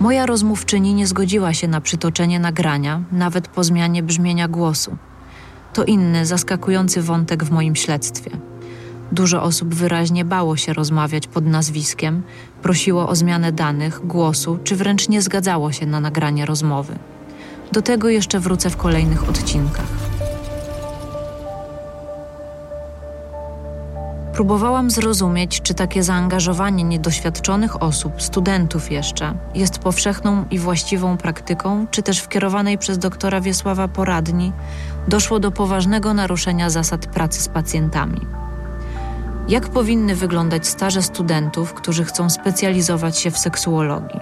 Moja 0.00 0.26
rozmówczyni 0.26 0.94
nie 0.94 1.06
zgodziła 1.06 1.54
się 1.54 1.68
na 1.68 1.80
przytoczenie 1.80 2.40
nagrania, 2.40 3.02
nawet 3.12 3.48
po 3.48 3.64
zmianie 3.64 4.02
brzmienia 4.02 4.48
głosu. 4.48 4.96
To 5.72 5.84
inny, 5.84 6.26
zaskakujący 6.26 7.02
wątek 7.02 7.44
w 7.44 7.50
moim 7.50 7.76
śledztwie. 7.76 8.30
Dużo 9.12 9.42
osób 9.42 9.74
wyraźnie 9.74 10.24
bało 10.24 10.56
się 10.56 10.72
rozmawiać 10.72 11.26
pod 11.26 11.46
nazwiskiem, 11.46 12.22
prosiło 12.62 13.08
o 13.08 13.16
zmianę 13.16 13.52
danych, 13.52 14.06
głosu, 14.06 14.58
czy 14.64 14.76
wręcz 14.76 15.08
nie 15.08 15.22
zgadzało 15.22 15.72
się 15.72 15.86
na 15.86 16.00
nagranie 16.00 16.46
rozmowy. 16.46 16.98
Do 17.72 17.82
tego 17.82 18.08
jeszcze 18.08 18.40
wrócę 18.40 18.70
w 18.70 18.76
kolejnych 18.76 19.28
odcinkach. 19.28 20.05
Próbowałam 24.36 24.90
zrozumieć, 24.90 25.62
czy 25.62 25.74
takie 25.74 26.02
zaangażowanie 26.02 26.84
niedoświadczonych 26.84 27.82
osób, 27.82 28.22
studentów 28.22 28.92
jeszcze, 28.92 29.34
jest 29.54 29.78
powszechną 29.78 30.44
i 30.50 30.58
właściwą 30.58 31.16
praktyką, 31.16 31.86
czy 31.90 32.02
też 32.02 32.20
w 32.20 32.28
kierowanej 32.28 32.78
przez 32.78 32.98
doktora 32.98 33.40
Wiesława 33.40 33.88
poradni 33.88 34.52
doszło 35.08 35.40
do 35.40 35.50
poważnego 35.50 36.14
naruszenia 36.14 36.70
zasad 36.70 37.06
pracy 37.06 37.40
z 37.42 37.48
pacjentami. 37.48 38.20
Jak 39.48 39.68
powinny 39.68 40.16
wyglądać 40.16 40.66
staże 40.66 41.02
studentów, 41.02 41.74
którzy 41.74 42.04
chcą 42.04 42.30
specjalizować 42.30 43.18
się 43.18 43.30
w 43.30 43.38
seksuologii? 43.38 44.20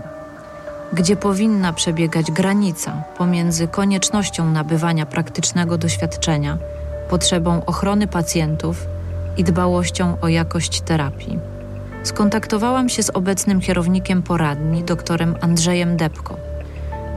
Gdzie 0.93 1.17
powinna 1.17 1.73
przebiegać 1.73 2.31
granica 2.31 3.03
pomiędzy 3.19 3.69
koniecznością 3.69 4.51
nabywania 4.51 5.07
praktycznego 5.07 5.79
doświadczenia, 5.79 6.59
potrzebą 7.09 7.65
ochrony 7.65 8.07
pacjentów 8.07 8.94
i 9.37 9.45
dbałością 9.45 10.17
o 10.21 10.29
jakość 10.29 10.81
terapii? 10.81 11.39
Skontaktowałam 12.03 12.89
się 12.89 13.03
z 13.03 13.11
obecnym 13.11 13.61
kierownikiem 13.61 14.23
poradni, 14.23 14.85
doktorem 14.85 15.35
Andrzejem 15.41 15.97
Depko 15.97 16.55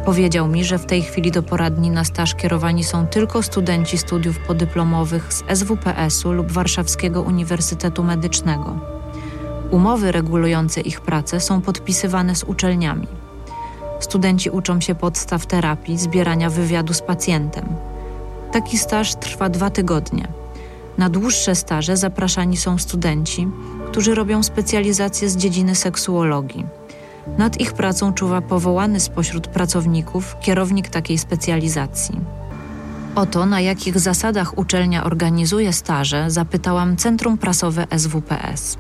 Powiedział 0.08 0.48
mi, 0.48 0.64
że 0.64 0.80
w 0.80 0.86
tej 0.86 1.02
chwili 1.02 1.32
do 1.32 1.44
poradni 1.44 1.90
na 1.90 2.04
staż 2.04 2.36
kierowani 2.36 2.84
są 2.84 3.08
tylko 3.08 3.44
studenci 3.44 3.98
studiów 3.98 4.40
podyplomowych 4.40 5.34
z 5.34 5.44
SWPS-u 5.60 6.32
lub 6.32 6.52
Warszawskiego 6.52 7.22
Uniwersytetu 7.22 8.04
Medycznego. 8.04 8.80
Umowy 9.72 10.12
regulujące 10.12 10.82
ich 10.82 11.02
pracę 11.02 11.40
są 11.40 11.62
podpisywane 11.62 12.36
z 12.36 12.44
uczelniami. 12.44 13.08
Studenci 14.00 14.50
uczą 14.50 14.82
się 14.82 14.96
podstaw 14.96 15.46
terapii, 15.46 15.98
zbierania 15.98 16.50
wywiadu 16.50 16.94
z 16.94 17.02
pacjentem. 17.02 17.66
Taki 18.52 18.78
staż 18.78 19.16
trwa 19.16 19.50
dwa 19.50 19.70
tygodnie. 19.70 20.28
Na 20.98 21.10
dłuższe 21.10 21.56
staże 21.56 21.98
zapraszani 21.98 22.58
są 22.58 22.78
studenci, 22.78 23.48
którzy 23.92 24.16
robią 24.16 24.44
specjalizację 24.44 25.30
z 25.30 25.38
dziedziny 25.38 25.76
seksuologii 25.76 26.66
nad 27.38 27.62
ich 27.62 27.74
pracą 27.74 28.14
czuwa 28.14 28.42
powołany 28.42 29.00
spośród 29.00 29.48
pracowników 29.48 30.36
kierownik 30.42 30.90
takiej 30.90 31.18
specjalizacji. 31.18 32.20
O 33.16 33.26
to, 33.26 33.46
na 33.46 33.62
jakich 33.62 34.00
zasadach 34.00 34.58
uczelnia 34.58 35.04
organizuje 35.04 35.74
staże, 35.74 36.32
zapytałam 36.32 36.98
Centrum 36.98 37.38
Prasowe 37.38 37.88
SWPS. 37.98 38.78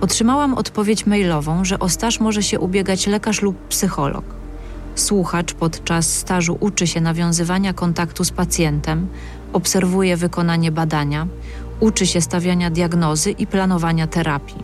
Otrzymałam 0.00 0.54
odpowiedź 0.54 1.06
mailową, 1.06 1.64
że 1.64 1.78
o 1.78 1.88
staż 1.88 2.20
może 2.20 2.42
się 2.42 2.60
ubiegać 2.60 3.06
lekarz 3.06 3.42
lub 3.42 3.68
psycholog. 3.68 4.24
Słuchacz 4.94 5.54
podczas 5.54 6.14
stażu 6.14 6.56
uczy 6.60 6.86
się 6.86 7.00
nawiązywania 7.00 7.72
kontaktu 7.72 8.24
z 8.24 8.30
pacjentem, 8.30 9.06
obserwuje 9.52 10.16
wykonanie 10.16 10.72
badania, 10.72 11.26
uczy 11.80 12.06
się 12.06 12.20
stawiania 12.20 12.70
diagnozy 12.70 13.30
i 13.30 13.46
planowania 13.46 14.06
terapii. 14.06 14.62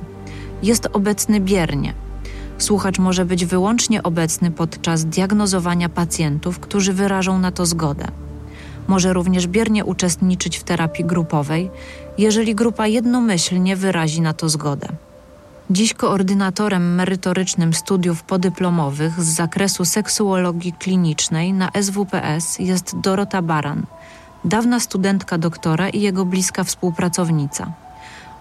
Jest 0.63 0.89
obecny 0.93 1.41
biernie, 1.41 1.95
Słuchacz 2.59 2.99
może 2.99 3.25
być 3.25 3.45
wyłącznie 3.45 4.03
obecny 4.03 4.51
podczas 4.51 5.05
diagnozowania 5.05 5.89
pacjentów, 5.89 6.59
którzy 6.59 6.93
wyrażą 6.93 7.39
na 7.39 7.53
to 7.53 7.67
zgodę. 7.67 8.07
może 8.89 9.13
również 9.13 9.47
biernie 9.47 9.85
uczestniczyć 9.85 10.59
w 10.59 10.65
terapii 10.65 11.05
grupowej, 11.05 11.71
jeżeli 12.19 12.55
grupa 12.55 12.87
jednomyślnie 12.87 13.77
wyrazi 13.77 14.21
na 14.21 14.33
to 14.33 14.49
zgodę. 14.49 14.89
Dziś 15.71 15.95
koordynatorem 15.95 16.95
merytorycznym 16.95 17.75
studiów 17.75 18.23
podyplomowych 18.23 19.21
z 19.21 19.27
zakresu 19.27 19.85
seksuologii 19.85 20.73
klinicznej 20.73 21.53
na 21.53 21.71
SWPS 21.83 22.59
jest 22.59 23.01
Dorota 23.01 23.43
Baran, 23.43 23.87
dawna 24.49 24.81
studentka 24.81 25.39
doktora 25.39 25.89
i 25.89 26.01
jego 26.01 26.25
bliska 26.25 26.65
współpracownica. 26.65 27.67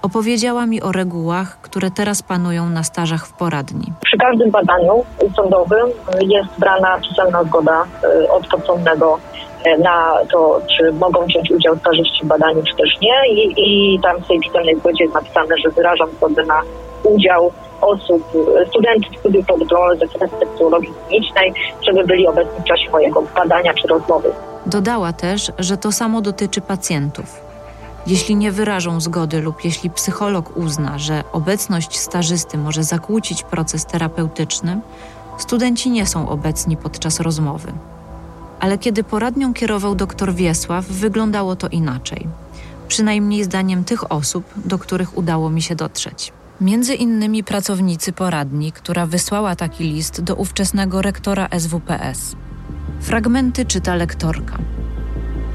Opowiedziała 0.02 0.66
mi 0.66 0.82
o 0.82 0.92
regułach, 0.92 1.58
które 1.62 1.92
teraz 1.92 2.24
panują 2.24 2.70
na 2.70 2.84
stażach 2.84 3.28
w 3.28 3.34
poradni. 3.34 3.94
Przy 4.06 4.18
każdym 4.18 4.52
badaniu 4.52 5.06
sądowym 5.36 5.88
jest 6.22 6.50
brana 6.60 7.00
pisemna 7.10 7.44
zgoda 7.44 7.84
y, 8.04 8.32
od 8.32 8.48
podsądnego 8.48 9.20
y, 9.68 9.78
na 9.78 10.14
to, 10.32 10.62
czy 10.78 10.92
mogą 10.92 11.26
wziąć 11.26 11.52
udział 11.52 11.78
stażyści 11.78 12.26
w 12.26 12.28
badaniu, 12.28 12.64
czy 12.64 12.76
też 12.76 12.90
nie. 13.02 13.34
I, 13.34 13.54
i 13.58 14.00
tam 14.00 14.22
w 14.22 14.28
tej 14.28 14.40
pisemnej 14.40 14.76
zgodzie 14.76 15.04
jest 15.04 15.16
napisane, 15.16 15.56
że 15.64 15.70
wyrażam 15.70 16.10
zgodę 16.18 16.46
na 16.46 16.62
udział 17.04 17.52
osób, 17.82 18.24
studentów 18.70 19.20
studiów 19.20 19.46
podyplomowych 19.46 20.00
ze 20.00 20.40
seksuologii 20.40 20.94
klinicznej, 21.08 21.54
żeby 21.82 22.04
byli 22.04 22.28
obecni 22.28 22.62
w 22.62 22.64
czasie 22.64 22.92
mojego 22.92 23.24
badania 23.36 23.74
czy 23.74 23.88
rozmowy. 23.88 24.32
Dodała 24.66 25.14
też, 25.14 25.52
że 25.60 25.78
to 25.78 25.92
samo 25.92 26.22
dotyczy 26.22 26.62
pacjentów. 26.62 27.42
Jeśli 28.08 28.36
nie 28.36 28.52
wyrażą 28.52 29.02
zgody 29.02 29.42
lub 29.42 29.66
jeśli 29.66 29.90
psycholog 29.90 30.58
uzna, 30.58 30.98
że 30.98 31.24
obecność 31.32 32.00
stażysty 32.00 32.58
może 32.58 32.84
zakłócić 32.84 33.44
proces 33.44 33.86
terapeutyczny, 33.86 34.80
studenci 35.38 35.90
nie 35.90 36.06
są 36.06 36.30
obecni 36.30 36.78
podczas 36.78 37.20
rozmowy. 37.20 37.74
Ale 38.60 38.78
kiedy 38.78 39.04
poradnią 39.04 39.54
kierował 39.54 39.96
dr 39.96 40.34
Wiesław, 40.34 40.86
wyglądało 40.86 41.56
to 41.56 41.68
inaczej. 41.68 42.28
Przynajmniej 42.88 43.44
zdaniem 43.44 43.84
tych 43.84 44.12
osób, 44.12 44.44
do 44.56 44.78
których 44.80 45.18
udało 45.18 45.50
mi 45.50 45.62
się 45.62 45.76
dotrzeć. 45.76 46.34
Między 46.62 46.96
innymi 46.96 47.44
pracownicy 47.44 48.14
poradni, 48.14 48.72
która 48.72 49.06
wysłała 49.06 49.56
taki 49.56 49.84
list 49.84 50.22
do 50.22 50.36
ówczesnego 50.36 51.02
rektora 51.02 51.48
SWPS. 51.60 52.36
Fragmenty 53.00 53.66
czyta 53.66 53.96
lektorka. 53.96 54.58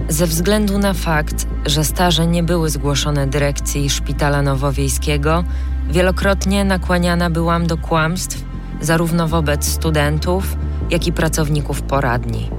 Ze 0.09 0.26
względu 0.26 0.78
na 0.78 0.94
fakt, 0.94 1.47
że 1.66 1.85
staże 1.85 2.26
nie 2.26 2.42
były 2.42 2.71
zgłoszone 2.71 3.26
dyrekcji 3.26 3.90
Szpitala 3.90 4.42
Nowowiejskiego, 4.42 5.44
wielokrotnie 5.90 6.64
nakłaniana 6.64 7.30
byłam 7.30 7.66
do 7.66 7.78
kłamstw 7.78 8.44
zarówno 8.80 9.28
wobec 9.28 9.64
studentów, 9.64 10.56
jak 10.90 11.06
i 11.06 11.12
pracowników 11.12 11.82
poradni. 11.82 12.50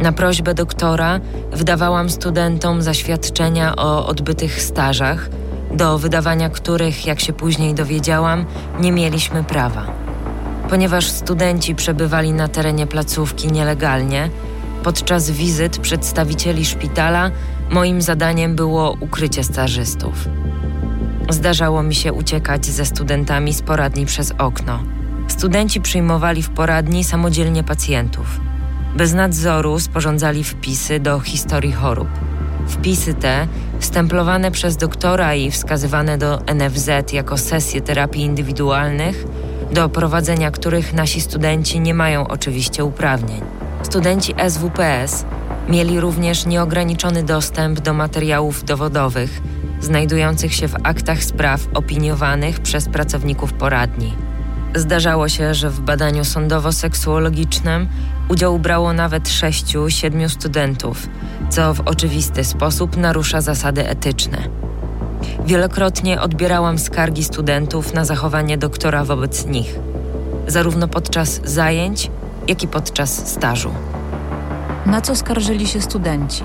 Na 0.00 0.12
prośbę 0.12 0.54
doktora 0.54 1.20
wydawałam 1.52 2.10
studentom 2.10 2.82
zaświadczenia 2.82 3.76
o 3.76 4.06
odbytych 4.06 4.62
stażach, 4.62 5.28
do 5.76 5.98
wydawania 5.98 6.48
których, 6.48 7.06
jak 7.06 7.20
się 7.20 7.32
później 7.32 7.74
dowiedziałam, 7.74 8.44
nie 8.80 8.92
mieliśmy 8.92 9.44
prawa. 9.44 9.86
Ponieważ 10.70 11.10
studenci 11.10 11.74
przebywali 11.74 12.32
na 12.32 12.48
terenie 12.48 12.86
placówki 12.86 13.52
nielegalnie, 13.52 14.30
Podczas 14.86 15.30
wizyt 15.30 15.78
przedstawicieli 15.78 16.64
szpitala 16.64 17.30
moim 17.70 18.02
zadaniem 18.02 18.56
było 18.56 18.96
ukrycie 19.00 19.44
stażystów. 19.44 20.28
Zdarzało 21.28 21.82
mi 21.82 21.94
się 21.94 22.12
uciekać 22.12 22.66
ze 22.66 22.84
studentami 22.84 23.54
z 23.54 23.62
poradni 23.62 24.06
przez 24.06 24.32
okno. 24.38 24.82
Studenci 25.28 25.80
przyjmowali 25.80 26.42
w 26.42 26.50
poradni 26.50 27.04
samodzielnie 27.04 27.64
pacjentów. 27.64 28.40
Bez 28.96 29.14
nadzoru 29.14 29.78
sporządzali 29.78 30.44
wpisy 30.44 31.00
do 31.00 31.20
historii 31.20 31.72
chorób. 31.72 32.08
Wpisy 32.66 33.14
te, 33.14 33.46
stemplowane 33.80 34.50
przez 34.50 34.76
doktora 34.76 35.34
i 35.34 35.50
wskazywane 35.50 36.18
do 36.18 36.38
NFZ 36.54 37.12
jako 37.12 37.38
sesje 37.38 37.80
terapii 37.80 38.22
indywidualnych, 38.22 39.24
do 39.72 39.88
prowadzenia 39.88 40.50
których 40.50 40.92
nasi 40.92 41.20
studenci 41.20 41.80
nie 41.80 41.94
mają 41.94 42.28
oczywiście 42.28 42.84
uprawnień. 42.84 43.40
Studenci 43.82 44.34
SWPS 44.48 45.24
mieli 45.68 46.00
również 46.00 46.46
nieograniczony 46.46 47.22
dostęp 47.22 47.80
do 47.80 47.94
materiałów 47.94 48.64
dowodowych 48.64 49.40
znajdujących 49.80 50.54
się 50.54 50.68
w 50.68 50.76
aktach 50.82 51.24
spraw 51.24 51.60
opiniowanych 51.74 52.60
przez 52.60 52.88
pracowników 52.88 53.52
poradni. 53.52 54.25
Zdarzało 54.76 55.28
się, 55.28 55.54
że 55.54 55.70
w 55.70 55.80
badaniu 55.80 56.24
sądowo-seksuologicznym 56.24 57.86
udział 58.28 58.58
brało 58.58 58.92
nawet 58.92 59.28
sześciu, 59.28 59.90
siedmiu 59.90 60.28
studentów, 60.28 61.08
co 61.50 61.74
w 61.74 61.80
oczywisty 61.80 62.44
sposób 62.44 62.96
narusza 62.96 63.40
zasady 63.40 63.88
etyczne. 63.88 64.38
Wielokrotnie 65.46 66.20
odbierałam 66.20 66.78
skargi 66.78 67.24
studentów 67.24 67.94
na 67.94 68.04
zachowanie 68.04 68.58
doktora 68.58 69.04
wobec 69.04 69.46
nich, 69.46 69.78
zarówno 70.46 70.88
podczas 70.88 71.40
zajęć, 71.44 72.10
jak 72.48 72.62
i 72.62 72.68
podczas 72.68 73.28
stażu. 73.28 73.70
Na 74.86 75.00
co 75.00 75.16
skarżyli 75.16 75.66
się 75.66 75.80
studenci? 75.80 76.42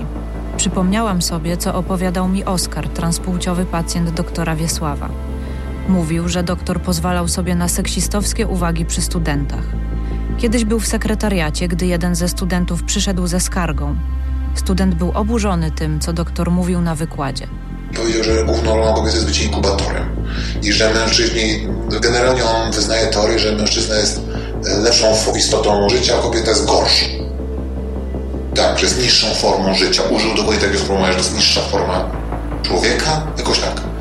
Przypomniałam 0.56 1.22
sobie, 1.22 1.56
co 1.56 1.74
opowiadał 1.74 2.28
mi 2.28 2.44
Oskar, 2.44 2.88
transpłciowy 2.88 3.64
pacjent 3.64 4.10
doktora 4.10 4.56
Wiesława. 4.56 5.08
Mówił, 5.88 6.28
że 6.28 6.42
doktor 6.42 6.80
pozwalał 6.80 7.28
sobie 7.28 7.54
na 7.54 7.68
seksistowskie 7.68 8.46
uwagi 8.46 8.86
przy 8.86 9.02
studentach. 9.02 9.64
Kiedyś 10.38 10.64
był 10.64 10.80
w 10.80 10.86
sekretariacie, 10.86 11.68
gdy 11.68 11.86
jeden 11.86 12.14
ze 12.14 12.28
studentów 12.28 12.82
przyszedł 12.82 13.26
ze 13.26 13.40
skargą. 13.40 13.96
Student 14.54 14.94
był 14.94 15.10
oburzony 15.14 15.70
tym, 15.70 16.00
co 16.00 16.12
doktor 16.12 16.50
mówił 16.50 16.80
na 16.80 16.94
wykładzie. 16.94 17.46
Powiedział, 17.96 18.24
że 18.24 18.44
główną 18.44 18.76
rolą 18.76 18.94
kobiety 18.94 19.16
jest 19.16 19.26
być 19.26 19.42
inkubatorem 19.42 20.04
i 20.62 20.72
że 20.72 20.94
mężczyźni, 20.94 21.68
generalnie 22.02 22.44
on 22.44 22.72
wyznaje 22.72 23.06
teorię, 23.06 23.38
że 23.38 23.52
mężczyzna 23.52 23.96
jest 23.96 24.20
lepszą 24.82 25.36
istotą 25.36 25.88
życia, 25.88 26.14
a 26.18 26.22
kobieta 26.22 26.50
jest 26.50 26.66
gorsza. 26.66 27.06
Tak, 28.54 28.78
że 28.78 28.86
jest 28.86 29.02
niższą 29.02 29.26
formą 29.34 29.74
życia. 29.74 30.02
Użył 30.02 30.34
dokładnie 30.34 30.60
takiego 30.60 30.78
sformułowania, 30.78 31.12
że 31.12 31.18
to 31.18 31.24
jest 31.24 31.36
niższa 31.36 31.60
forma 31.60 32.10
człowieka, 32.62 33.26
jakoś 33.38 33.58
tak. 33.58 33.91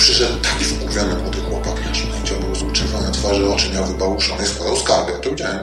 Przyszedł 0.00 0.38
taki 0.42 0.64
wkurwiony 0.64 1.22
młody 1.22 1.38
chłopak, 1.38 1.74
aż 1.90 2.06
będzie 2.06 2.34
był 2.34 2.54
z 2.54 2.62
uczerwone 2.62 3.12
twarzy, 3.12 3.50
oczy 3.50 3.72
miał 3.74 3.84
wybałuszone 3.86 4.46
składał 4.46 4.76
skargę. 4.76 5.12
To 5.12 5.30
widziałem. 5.30 5.58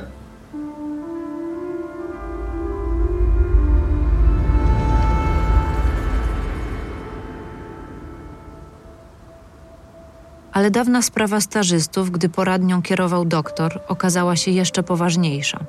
Ale 10.52 10.72
dawna 10.72 11.02
sprawa 11.02 11.42
stażystów, 11.42 12.12
gdy 12.12 12.30
poradnią 12.30 12.82
kierował 12.82 13.26
doktor, 13.26 13.82
okazała 13.88 14.36
się 14.36 14.52
jeszcze 14.52 14.84
poważniejsza. 14.84 15.60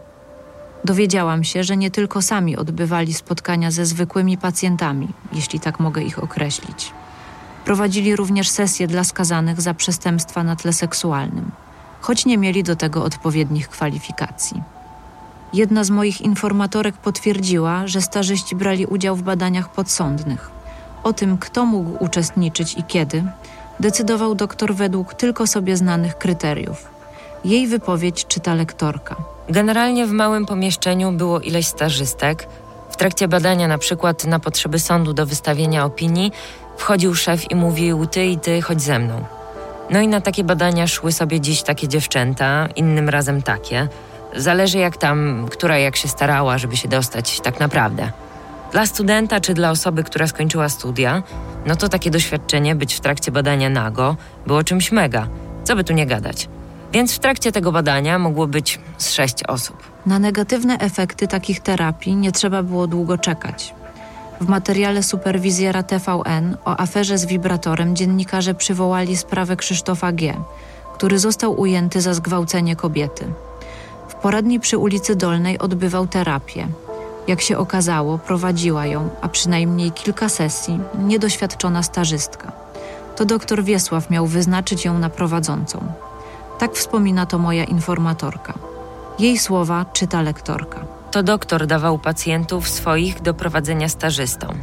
Dowiedziałam 0.84 1.44
się, 1.44 1.64
że 1.64 1.76
nie 1.76 1.90
tylko 1.90 2.22
sami 2.22 2.56
odbywali 2.56 3.14
spotkania 3.14 3.70
ze 3.70 3.86
zwykłymi 3.86 4.38
pacjentami, 4.38 5.08
jeśli 5.32 5.60
tak 5.60 5.80
mogę 5.80 6.02
ich 6.02 6.22
określić. 6.22 6.92
Prowadzili 7.64 8.16
również 8.16 8.48
sesje 8.48 8.86
dla 8.86 9.04
skazanych 9.04 9.60
za 9.60 9.74
przestępstwa 9.74 10.44
na 10.44 10.56
tle 10.56 10.72
seksualnym, 10.72 11.50
choć 12.00 12.26
nie 12.26 12.38
mieli 12.38 12.62
do 12.62 12.76
tego 12.76 13.04
odpowiednich 13.04 13.68
kwalifikacji. 13.68 14.62
Jedna 15.52 15.84
z 15.84 15.90
moich 15.90 16.20
informatorek 16.20 16.96
potwierdziła, 16.96 17.86
że 17.86 18.02
stażyści 18.02 18.56
brali 18.56 18.86
udział 18.86 19.16
w 19.16 19.22
badaniach 19.22 19.72
podsądnych. 19.72 20.50
O 21.02 21.12
tym, 21.12 21.38
kto 21.38 21.64
mógł 21.64 22.04
uczestniczyć 22.04 22.74
i 22.74 22.82
kiedy, 22.82 23.24
decydował 23.80 24.34
doktor 24.34 24.74
według 24.74 25.14
tylko 25.14 25.46
sobie 25.46 25.76
znanych 25.76 26.18
kryteriów. 26.18 26.88
Jej 27.44 27.66
wypowiedź 27.66 28.26
czyta 28.26 28.54
lektorka. 28.54 29.16
Generalnie 29.48 30.06
w 30.06 30.12
małym 30.12 30.46
pomieszczeniu 30.46 31.12
było 31.12 31.40
ileś 31.40 31.66
stażystek. 31.66 32.48
W 32.90 32.96
trakcie 32.96 33.28
badania, 33.28 33.68
na 33.68 33.78
przykład 33.78 34.24
na 34.24 34.40
potrzeby 34.40 34.78
sądu 34.78 35.12
do 35.12 35.26
wystawienia 35.26 35.84
opinii, 35.84 36.32
wchodził 36.78 37.14
szef 37.14 37.50
i 37.50 37.54
mówił: 37.54 38.06
Ty 38.06 38.26
i 38.26 38.38
ty, 38.38 38.62
chodź 38.62 38.82
ze 38.82 38.98
mną. 38.98 39.24
No 39.90 40.00
i 40.00 40.08
na 40.08 40.20
takie 40.20 40.44
badania 40.44 40.86
szły 40.86 41.12
sobie 41.12 41.40
dziś 41.40 41.62
takie 41.62 41.88
dziewczęta, 41.88 42.68
innym 42.76 43.08
razem 43.08 43.42
takie. 43.42 43.88
Zależy 44.36 44.78
jak 44.78 44.96
tam, 44.96 45.46
która 45.50 45.78
jak 45.78 45.96
się 45.96 46.08
starała, 46.08 46.58
żeby 46.58 46.76
się 46.76 46.88
dostać 46.88 47.40
tak 47.40 47.60
naprawdę. 47.60 48.12
Dla 48.72 48.86
studenta 48.86 49.40
czy 49.40 49.54
dla 49.54 49.70
osoby, 49.70 50.04
która 50.04 50.26
skończyła 50.26 50.68
studia, 50.68 51.22
no 51.66 51.76
to 51.76 51.88
takie 51.88 52.10
doświadczenie 52.10 52.74
być 52.74 52.94
w 52.94 53.00
trakcie 53.00 53.32
badania 53.32 53.70
nago 53.70 54.16
było 54.46 54.64
czymś 54.64 54.92
mega. 54.92 55.28
Co 55.64 55.76
by 55.76 55.84
tu 55.84 55.92
nie 55.92 56.06
gadać. 56.06 56.48
Więc 56.92 57.14
w 57.14 57.18
trakcie 57.18 57.52
tego 57.52 57.72
badania 57.72 58.18
mogło 58.18 58.46
być 58.46 58.80
z 58.98 59.12
sześć 59.12 59.44
osób. 59.44 59.76
Na 60.06 60.18
negatywne 60.18 60.78
efekty 60.78 61.28
takich 61.28 61.60
terapii 61.60 62.16
nie 62.16 62.32
trzeba 62.32 62.62
było 62.62 62.86
długo 62.86 63.18
czekać. 63.18 63.74
W 64.40 64.48
materiale 64.48 65.02
superwizjera 65.02 65.82
TVN 65.82 66.56
o 66.64 66.80
aferze 66.80 67.18
z 67.18 67.26
wibratorem 67.26 67.96
dziennikarze 67.96 68.54
przywołali 68.54 69.16
sprawę 69.16 69.56
Krzysztofa 69.56 70.12
G., 70.12 70.34
który 70.94 71.18
został 71.18 71.60
ujęty 71.60 72.00
za 72.00 72.14
zgwałcenie 72.14 72.76
kobiety. 72.76 73.24
W 74.08 74.14
poradni 74.14 74.60
przy 74.60 74.78
ulicy 74.78 75.16
Dolnej 75.16 75.58
odbywał 75.58 76.06
terapię 76.06 76.68
Jak 77.26 77.40
się 77.40 77.58
okazało, 77.58 78.18
prowadziła 78.18 78.86
ją, 78.86 79.08
a 79.20 79.28
przynajmniej 79.28 79.92
kilka 79.92 80.28
sesji, 80.28 80.80
niedoświadczona 80.98 81.82
stażystka. 81.82 82.52
To 83.16 83.24
doktor 83.24 83.64
Wiesław 83.64 84.10
miał 84.10 84.26
wyznaczyć 84.26 84.84
ją 84.84 84.98
na 84.98 85.10
prowadzącą. 85.10 85.78
Tak 86.58 86.72
wspomina 86.72 87.26
to 87.26 87.38
moja 87.38 87.64
informatorka. 87.64 88.54
Jej 89.18 89.38
słowa 89.38 89.86
czyta 89.92 90.22
lektorka. 90.22 90.97
To 91.10 91.22
doktor 91.22 91.66
dawał 91.66 91.98
pacjentów 91.98 92.68
swoich 92.68 93.22
do 93.22 93.34
prowadzenia 93.34 93.88
stażystom. 93.88 94.58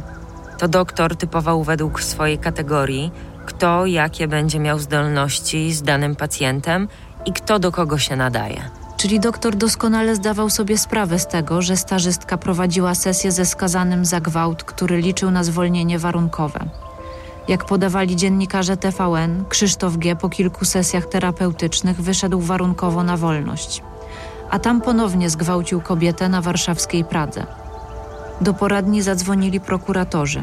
To 0.58 0.68
doktor 0.68 1.16
typował 1.16 1.64
według 1.64 2.02
swojej 2.02 2.38
kategorii, 2.38 3.12
kto 3.46 3.86
jakie 3.86 4.28
będzie 4.28 4.58
miał 4.58 4.78
zdolności 4.78 5.72
z 5.72 5.82
danym 5.82 6.16
pacjentem 6.16 6.88
i 7.26 7.32
kto 7.32 7.58
do 7.58 7.72
kogo 7.72 7.98
się 7.98 8.16
nadaje. 8.16 8.70
Czyli 8.96 9.20
doktor 9.20 9.56
doskonale 9.56 10.16
zdawał 10.16 10.50
sobie 10.50 10.78
sprawę 10.78 11.18
z 11.18 11.26
tego, 11.26 11.62
że 11.62 11.76
stażystka 11.76 12.38
prowadziła 12.38 12.94
sesję 12.94 13.32
ze 13.32 13.46
skazanym 13.46 14.04
za 14.04 14.20
gwałt, 14.20 14.64
który 14.64 14.96
liczył 14.96 15.30
na 15.30 15.44
zwolnienie 15.44 15.98
warunkowe. 15.98 16.60
Jak 17.48 17.64
podawali 17.64 18.16
dziennikarze 18.16 18.76
TVN, 18.76 19.44
Krzysztof 19.48 19.96
G. 19.96 20.16
po 20.16 20.28
kilku 20.28 20.64
sesjach 20.64 21.06
terapeutycznych 21.06 22.00
wyszedł 22.02 22.40
warunkowo 22.40 23.02
na 23.02 23.16
wolność. 23.16 23.82
A 24.50 24.58
tam 24.58 24.80
ponownie 24.80 25.30
zgwałcił 25.30 25.80
kobietę 25.80 26.28
na 26.28 26.40
warszawskiej 26.40 27.04
Pradze. 27.04 27.46
Do 28.40 28.54
poradni 28.54 29.02
zadzwonili 29.02 29.60
prokuratorzy. 29.60 30.42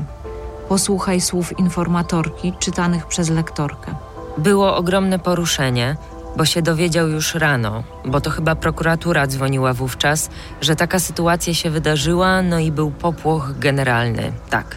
Posłuchaj 0.69 1.21
słów 1.21 1.59
informatorki 1.59 2.53
czytanych 2.59 3.07
przez 3.07 3.29
lektorkę. 3.29 3.95
Było 4.37 4.75
ogromne 4.75 5.19
poruszenie, 5.19 5.95
bo 6.37 6.45
się 6.45 6.61
dowiedział 6.61 7.07
już 7.07 7.35
rano, 7.35 7.83
bo 8.05 8.21
to 8.21 8.29
chyba 8.29 8.55
prokuratura 8.55 9.27
dzwoniła 9.27 9.73
wówczas, 9.73 10.29
że 10.61 10.75
taka 10.75 10.99
sytuacja 10.99 11.53
się 11.53 11.69
wydarzyła, 11.69 12.41
no 12.41 12.59
i 12.59 12.71
był 12.71 12.91
popłoch 12.91 13.59
generalny. 13.59 14.31
Tak. 14.49 14.75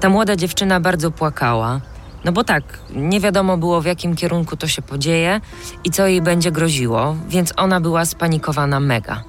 Ta 0.00 0.08
młoda 0.08 0.36
dziewczyna 0.36 0.80
bardzo 0.80 1.10
płakała, 1.10 1.80
no 2.24 2.32
bo 2.32 2.44
tak, 2.44 2.78
nie 2.94 3.20
wiadomo 3.20 3.56
było 3.56 3.80
w 3.80 3.84
jakim 3.84 4.16
kierunku 4.16 4.56
to 4.56 4.66
się 4.66 4.82
podzieje 4.82 5.40
i 5.84 5.90
co 5.90 6.06
jej 6.06 6.22
będzie 6.22 6.52
groziło, 6.52 7.16
więc 7.28 7.52
ona 7.56 7.80
była 7.80 8.04
spanikowana 8.04 8.80
mega. 8.80 9.24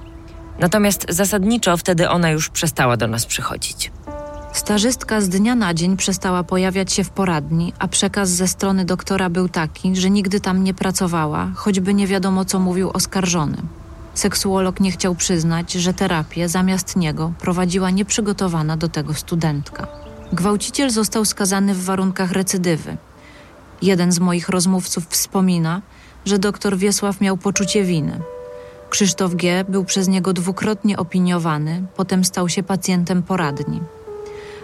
Natomiast 0.58 1.06
zasadniczo 1.08 1.76
wtedy 1.76 2.08
ona 2.08 2.30
już 2.30 2.48
przestała 2.48 2.96
do 2.96 3.06
nas 3.06 3.26
przychodzić. 3.26 3.92
Stażystka 4.52 5.20
z 5.20 5.28
dnia 5.28 5.54
na 5.54 5.74
dzień 5.74 5.96
przestała 5.96 6.44
pojawiać 6.44 6.92
się 6.92 7.04
w 7.04 7.10
poradni, 7.10 7.72
a 7.78 7.88
przekaz 7.88 8.28
ze 8.28 8.48
strony 8.48 8.84
doktora 8.84 9.30
był 9.30 9.48
taki, 9.48 9.96
że 9.96 10.10
nigdy 10.10 10.40
tam 10.40 10.64
nie 10.64 10.74
pracowała, 10.74 11.50
choćby 11.54 11.94
nie 11.94 12.06
wiadomo, 12.06 12.44
co 12.44 12.58
mówił 12.58 12.90
oskarżony. 12.94 13.56
Seksuolog 14.14 14.80
nie 14.80 14.90
chciał 14.90 15.14
przyznać, 15.14 15.72
że 15.72 15.94
terapię 15.94 16.48
zamiast 16.48 16.96
niego 16.96 17.32
prowadziła 17.38 17.90
nieprzygotowana 17.90 18.76
do 18.76 18.88
tego 18.88 19.14
studentka. 19.14 20.05
Gwałciciel 20.32 20.90
został 20.90 21.24
skazany 21.24 21.74
w 21.74 21.84
warunkach 21.84 22.32
recydywy. 22.32 22.96
Jeden 23.82 24.12
z 24.12 24.18
moich 24.18 24.48
rozmówców 24.48 25.06
wspomina, 25.08 25.80
że 26.24 26.38
doktor 26.38 26.76
Wiesław 26.76 27.20
miał 27.20 27.36
poczucie 27.36 27.84
winy. 27.84 28.20
Krzysztof 28.90 29.34
G. 29.34 29.64
był 29.68 29.84
przez 29.84 30.08
niego 30.08 30.32
dwukrotnie 30.32 30.96
opiniowany, 30.96 31.82
potem 31.96 32.24
stał 32.24 32.48
się 32.48 32.62
pacjentem 32.62 33.22
poradni. 33.22 33.80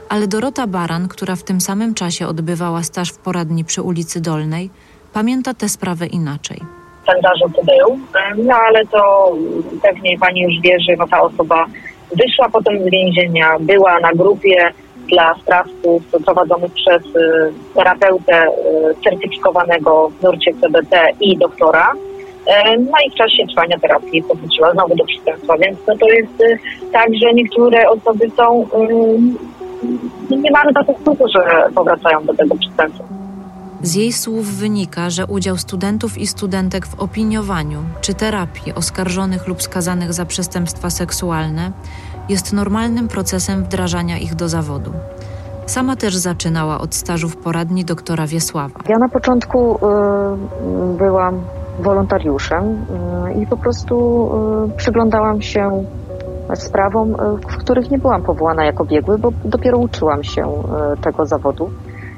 Ale 0.08 0.26
Dorota 0.26 0.66
Baran, 0.66 1.08
która 1.08 1.36
w 1.36 1.42
tym 1.42 1.60
samym 1.60 1.94
czasie 1.94 2.26
odbywała 2.26 2.82
staż 2.82 3.12
w 3.12 3.18
poradni 3.18 3.64
przy 3.64 3.82
ulicy 3.82 4.20
Dolnej, 4.20 4.70
pamięta 5.12 5.54
tę 5.54 5.68
sprawę 5.68 6.06
inaczej. 6.06 6.60
Ten 7.06 7.22
zarzut 7.22 7.66
był, 7.66 7.98
no 8.44 8.54
ale 8.54 8.86
to 8.86 9.32
pewnie 9.82 10.18
pani 10.18 10.42
już 10.42 10.62
wie, 10.62 10.80
że 10.80 10.96
no, 10.96 11.08
ta 11.08 11.22
osoba 11.22 11.66
wyszła 12.16 12.48
potem 12.48 12.82
z 12.82 12.90
więzienia, 12.90 13.56
była 13.60 14.00
na 14.00 14.12
grupie 14.12 14.72
dla 15.08 15.34
sprawców 15.34 16.02
prowadzonych 16.24 16.72
przez 16.72 17.02
y, 17.16 17.52
terapeutę 17.74 18.46
y, 18.46 19.02
certyfikowanego 19.04 20.08
w 20.08 20.22
nurcie 20.22 20.52
CBT 20.60 20.96
i 21.20 21.38
doktora. 21.38 21.92
E, 22.46 22.78
no 22.78 22.92
i 23.06 23.10
w 23.10 23.14
czasie 23.14 23.46
trwania 23.46 23.78
terapii 23.78 24.22
powróciła 24.22 24.72
znowu 24.72 24.96
do 24.96 25.04
przestępstwa, 25.04 25.58
więc 25.58 25.78
no 25.88 25.96
to 25.98 26.08
jest 26.08 26.40
y, 26.40 26.58
tak, 26.92 27.08
że 27.22 27.34
niektóre 27.34 27.90
osoby 27.90 28.30
są 28.36 28.66
nie 30.30 30.50
mamy 30.50 30.72
takiego 30.74 30.98
skutku, 31.00 31.28
że 31.28 31.70
powracają 31.74 32.24
do 32.24 32.34
tego 32.34 32.56
przestępstwa. 32.56 33.04
Z 33.82 33.94
jej 33.94 34.12
słów 34.12 34.46
wynika, 34.46 35.10
że 35.10 35.26
udział 35.26 35.56
studentów 35.56 36.18
i 36.18 36.26
studentek 36.26 36.86
w 36.86 37.00
opiniowaniu 37.00 37.78
czy 38.00 38.14
terapii 38.14 38.74
oskarżonych 38.74 39.48
lub 39.48 39.62
skazanych 39.62 40.12
za 40.12 40.24
przestępstwa 40.24 40.90
seksualne 40.90 41.72
jest 42.28 42.52
normalnym 42.52 43.08
procesem 43.08 43.64
wdrażania 43.64 44.18
ich 44.18 44.34
do 44.34 44.48
zawodu. 44.48 44.92
Sama 45.66 45.96
też 45.96 46.16
zaczynała 46.16 46.80
od 46.80 46.94
stażu 46.94 47.28
w 47.28 47.36
poradni 47.36 47.84
doktora 47.84 48.26
Wiesława. 48.26 48.80
Ja 48.88 48.98
na 48.98 49.08
początku 49.08 49.76
y, 49.76 49.78
byłam 50.98 51.40
wolontariuszem 51.80 52.64
y, 52.64 53.42
i 53.42 53.46
po 53.46 53.56
prostu 53.56 54.30
y, 54.74 54.76
przyglądałam 54.76 55.42
się 55.42 55.84
sprawom, 56.54 57.14
e, 57.14 57.36
w 57.36 57.56
których 57.56 57.90
nie 57.90 57.98
byłam 57.98 58.22
powołana 58.22 58.64
jako 58.64 58.84
biegły, 58.84 59.18
bo 59.18 59.32
dopiero 59.44 59.78
uczyłam 59.78 60.24
się 60.24 60.42
e, 60.42 60.96
tego 60.96 61.26
zawodu. 61.26 61.70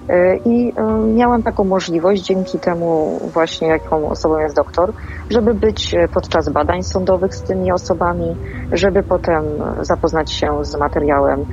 E, 0.08 0.36
I 0.36 0.72
miałam 1.14 1.42
taką 1.42 1.64
możliwość, 1.64 2.22
dzięki 2.22 2.58
temu 2.58 3.18
właśnie 3.32 3.68
jaką 3.68 4.08
osobą 4.08 4.38
jest 4.38 4.56
doktor, 4.56 4.92
żeby 5.30 5.54
być 5.54 5.94
podczas 6.14 6.48
badań 6.48 6.82
sądowych 6.82 7.34
z 7.34 7.42
tymi 7.42 7.72
osobami, 7.72 8.36
żeby 8.72 9.02
potem 9.02 9.44
zapoznać 9.80 10.32
się 10.32 10.64
z 10.64 10.76
materiałem 10.78 11.44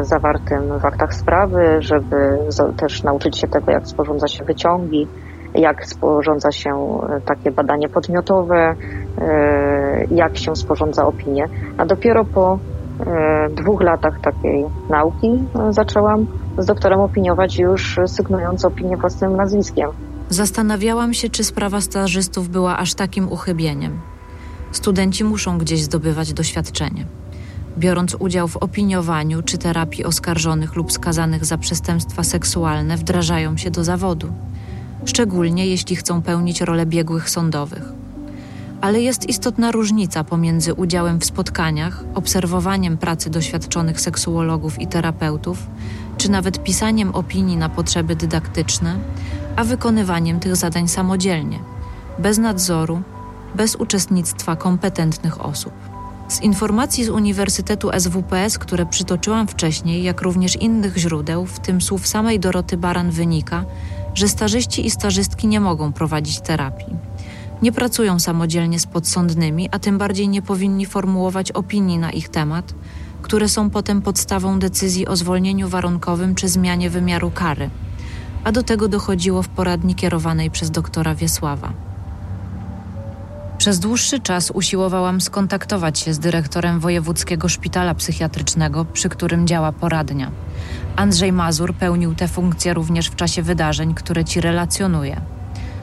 zawartym 0.00 0.78
w 0.78 0.84
aktach 0.84 1.14
sprawy, 1.14 1.76
żeby 1.78 2.38
też 2.76 3.02
nauczyć 3.02 3.38
się 3.38 3.48
tego, 3.48 3.72
jak 3.72 3.86
sporządza 3.86 4.28
się 4.28 4.44
wyciągi, 4.44 5.08
jak 5.54 5.86
sporządza 5.86 6.52
się 6.52 7.00
takie 7.26 7.50
badanie 7.50 7.88
podmiotowe, 7.88 8.74
jak 10.10 10.36
się 10.36 10.56
sporządza 10.56 11.06
opinię. 11.06 11.48
A 11.78 11.86
dopiero 11.86 12.24
po 12.24 12.58
e, 13.06 13.48
dwóch 13.50 13.82
latach 13.82 14.20
takiej 14.20 14.64
nauki 14.88 15.28
e, 15.28 15.72
zaczęłam 15.72 16.26
z 16.58 16.66
doktorem 16.66 17.00
opiniować 17.00 17.58
już 17.58 17.98
sygnując 18.06 18.64
opinię 18.64 18.96
własnym 18.96 19.36
nazwiskiem. 19.36 19.90
Zastanawiałam 20.28 21.14
się, 21.14 21.30
czy 21.30 21.44
sprawa 21.44 21.80
stażystów 21.80 22.48
była 22.48 22.78
aż 22.78 22.94
takim 22.94 23.32
uchybieniem. 23.32 24.00
Studenci 24.72 25.24
muszą 25.24 25.58
gdzieś 25.58 25.82
zdobywać 25.82 26.32
doświadczenie. 26.32 27.06
Biorąc 27.78 28.16
udział 28.18 28.48
w 28.48 28.56
opiniowaniu 28.56 29.42
czy 29.42 29.58
terapii 29.58 30.04
oskarżonych 30.04 30.76
lub 30.76 30.92
skazanych 30.92 31.44
za 31.44 31.58
przestępstwa 31.58 32.22
seksualne, 32.22 32.96
wdrażają 32.96 33.56
się 33.56 33.70
do 33.70 33.84
zawodu, 33.84 34.28
szczególnie 35.04 35.66
jeśli 35.66 35.96
chcą 35.96 36.22
pełnić 36.22 36.60
rolę 36.60 36.86
biegłych 36.86 37.30
sądowych 37.30 37.92
ale 38.80 39.00
jest 39.00 39.28
istotna 39.28 39.72
różnica 39.72 40.24
pomiędzy 40.24 40.74
udziałem 40.74 41.20
w 41.20 41.24
spotkaniach, 41.24 42.04
obserwowaniem 42.14 42.98
pracy 42.98 43.30
doświadczonych 43.30 44.00
seksuologów 44.00 44.80
i 44.80 44.86
terapeutów, 44.86 45.66
czy 46.26 46.32
nawet 46.32 46.62
pisaniem 46.62 47.14
opinii 47.14 47.56
na 47.56 47.68
potrzeby 47.68 48.16
dydaktyczne, 48.16 48.98
a 49.56 49.64
wykonywaniem 49.64 50.40
tych 50.40 50.56
zadań 50.56 50.88
samodzielnie, 50.88 51.58
bez 52.18 52.38
nadzoru, 52.38 53.02
bez 53.54 53.76
uczestnictwa 53.76 54.56
kompetentnych 54.56 55.44
osób. 55.44 55.72
Z 56.28 56.40
informacji 56.40 57.04
z 57.04 57.08
Uniwersytetu 57.08 57.90
SWPS, 57.98 58.58
które 58.58 58.86
przytoczyłam 58.86 59.48
wcześniej, 59.48 60.02
jak 60.02 60.22
również 60.22 60.56
innych 60.56 60.96
źródeł, 60.96 61.46
w 61.46 61.60
tym 61.60 61.80
słów 61.80 62.06
samej 62.06 62.40
Doroty 62.40 62.76
Baran, 62.76 63.10
wynika, 63.10 63.64
że 64.14 64.28
stażyści 64.28 64.86
i 64.86 64.90
stażystki 64.90 65.46
nie 65.46 65.60
mogą 65.60 65.92
prowadzić 65.92 66.40
terapii 66.40 66.96
nie 67.62 67.72
pracują 67.72 68.18
samodzielnie 68.18 68.80
z 68.80 68.86
podsądnymi, 68.86 69.68
a 69.72 69.78
tym 69.78 69.98
bardziej 69.98 70.28
nie 70.28 70.42
powinni 70.42 70.86
formułować 70.86 71.52
opinii 71.52 71.98
na 71.98 72.10
ich 72.10 72.28
temat, 72.28 72.74
które 73.26 73.48
są 73.48 73.70
potem 73.70 74.02
podstawą 74.02 74.58
decyzji 74.58 75.06
o 75.06 75.16
zwolnieniu 75.16 75.68
warunkowym 75.68 76.34
czy 76.34 76.48
zmianie 76.48 76.90
wymiaru 76.90 77.30
kary. 77.30 77.70
A 78.44 78.52
do 78.52 78.62
tego 78.62 78.88
dochodziło 78.88 79.42
w 79.42 79.48
poradni 79.48 79.94
kierowanej 79.94 80.50
przez 80.50 80.70
doktora 80.70 81.14
Wiesława. 81.14 81.72
Przez 83.58 83.78
dłuższy 83.78 84.20
czas 84.20 84.50
usiłowałam 84.50 85.20
skontaktować 85.20 85.98
się 85.98 86.14
z 86.14 86.18
dyrektorem 86.18 86.80
Wojewódzkiego 86.80 87.48
Szpitala 87.48 87.94
Psychiatrycznego, 87.94 88.84
przy 88.84 89.08
którym 89.08 89.46
działa 89.46 89.72
poradnia. 89.72 90.30
Andrzej 90.96 91.32
Mazur 91.32 91.74
pełnił 91.74 92.14
tę 92.14 92.28
funkcję 92.28 92.74
również 92.74 93.08
w 93.08 93.16
czasie 93.16 93.42
wydarzeń, 93.42 93.94
które 93.94 94.24
ci 94.24 94.40
relacjonuje. 94.40 95.20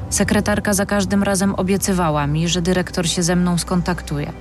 Sekretarka 0.10 0.74
za 0.74 0.86
każdym 0.86 1.24
razem 1.24 1.56
obiecywała 1.56 2.28
mi, 2.28 2.48
że 2.48 2.62
dyrektor 2.62 3.08
się 3.08 3.24
ze 3.24 3.36
mną 3.36 3.58
skontaktuje. 3.58 4.34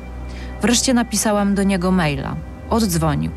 Wreszcie 0.62 0.94
napisałam 0.94 1.54
do 1.54 1.62
niego 1.62 1.90
maila. 1.90 2.36
Oddzwonił. 2.72 3.30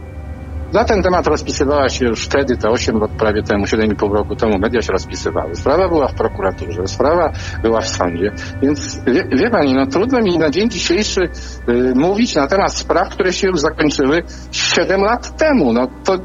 Na 0.73 0.83
ten 0.83 1.03
temat 1.03 1.27
rozpisywała 1.27 1.89
się 1.89 2.05
już 2.05 2.25
wtedy, 2.25 2.57
te 2.57 2.69
8 2.69 2.99
lat 2.99 3.11
prawie 3.11 3.43
temu, 3.43 3.65
7,5 3.65 4.13
roku 4.13 4.35
temu, 4.35 4.59
media 4.59 4.81
się 4.81 4.91
rozpisywały. 4.91 5.55
Sprawa 5.55 5.89
była 5.89 6.07
w 6.07 6.13
prokuraturze, 6.13 6.87
sprawa 6.87 7.31
była 7.61 7.81
w 7.81 7.87
sądzie, 7.87 8.31
więc 8.61 8.99
wie, 9.05 9.27
wie 9.31 9.49
pani, 9.49 9.73
no 9.73 9.85
trudno 9.87 10.21
mi 10.21 10.37
na 10.37 10.49
dzień 10.49 10.69
dzisiejszy 10.69 11.21
y, 11.69 11.93
mówić 11.95 12.35
na 12.35 12.47
temat 12.47 12.73
spraw, 12.73 13.09
które 13.09 13.33
się 13.33 13.47
już 13.47 13.59
zakończyły 13.59 14.23
7 14.51 15.01
lat 15.01 15.37
temu. 15.37 15.73
No 15.73 15.87
to, 16.03 16.17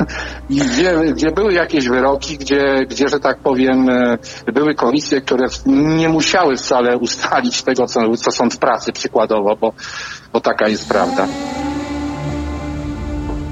gdzie, 0.50 1.12
gdzie 1.12 1.30
były 1.30 1.52
jakieś 1.52 1.88
wyroki, 1.88 2.38
gdzie, 2.38 2.86
gdzie, 2.90 3.08
że 3.08 3.20
tak 3.20 3.38
powiem, 3.38 3.88
e, 3.88 4.18
były 4.52 4.74
komisje, 4.74 5.20
które 5.20 5.46
nie 5.66 6.08
musiały 6.08 6.56
wcale 6.56 6.98
ustalić 6.98 7.62
tego, 7.62 7.86
co, 7.86 8.16
co 8.16 8.30
sąd 8.30 8.56
pracy 8.56 8.92
przykładowo, 8.92 9.56
bo, 9.56 9.72
bo 10.32 10.40
taka 10.40 10.68
jest 10.68 10.88
prawda. 10.88 11.26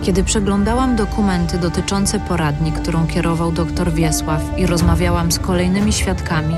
Kiedy 0.03 0.25
przeglądałam 0.25 0.97
dokumenty 0.97 1.59
dotyczące 1.59 2.21
poradni, 2.21 2.73
którą 2.73 3.07
kierował 3.07 3.53
dr 3.53 3.93
Wiesław 3.93 4.43
i 4.59 4.67
rozmawiałam 4.67 5.33
z 5.33 5.39
kolejnymi 5.39 5.93
świadkami, 5.93 6.55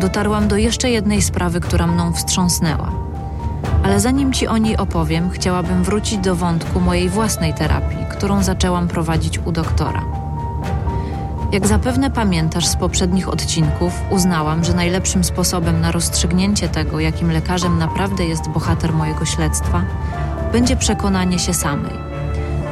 dotarłam 0.00 0.48
do 0.48 0.56
jeszcze 0.56 0.90
jednej 0.90 1.22
sprawy, 1.22 1.60
która 1.60 1.86
mną 1.86 2.12
wstrząsnęła. 2.12 2.92
Ale 3.84 4.00
zanim 4.00 4.32
ci 4.32 4.46
o 4.46 4.58
niej 4.58 4.76
opowiem, 4.76 5.30
chciałabym 5.30 5.84
wrócić 5.84 6.18
do 6.18 6.36
wątku 6.36 6.80
mojej 6.80 7.08
własnej 7.08 7.54
terapii, 7.54 8.06
którą 8.10 8.42
zaczęłam 8.42 8.88
prowadzić 8.88 9.38
u 9.38 9.52
doktora. 9.52 10.04
Jak 11.52 11.66
zapewne 11.66 12.10
pamiętasz 12.10 12.66
z 12.66 12.76
poprzednich 12.76 13.28
odcinków, 13.28 13.92
uznałam, 14.10 14.64
że 14.64 14.74
najlepszym 14.74 15.24
sposobem 15.24 15.80
na 15.80 15.92
rozstrzygnięcie 15.92 16.68
tego, 16.68 17.00
jakim 17.00 17.32
lekarzem 17.32 17.78
naprawdę 17.78 18.24
jest 18.24 18.48
bohater 18.48 18.92
mojego 18.92 19.24
śledztwa, 19.24 19.84
będzie 20.52 20.76
przekonanie 20.76 21.38
się 21.38 21.54
samej 21.54 22.05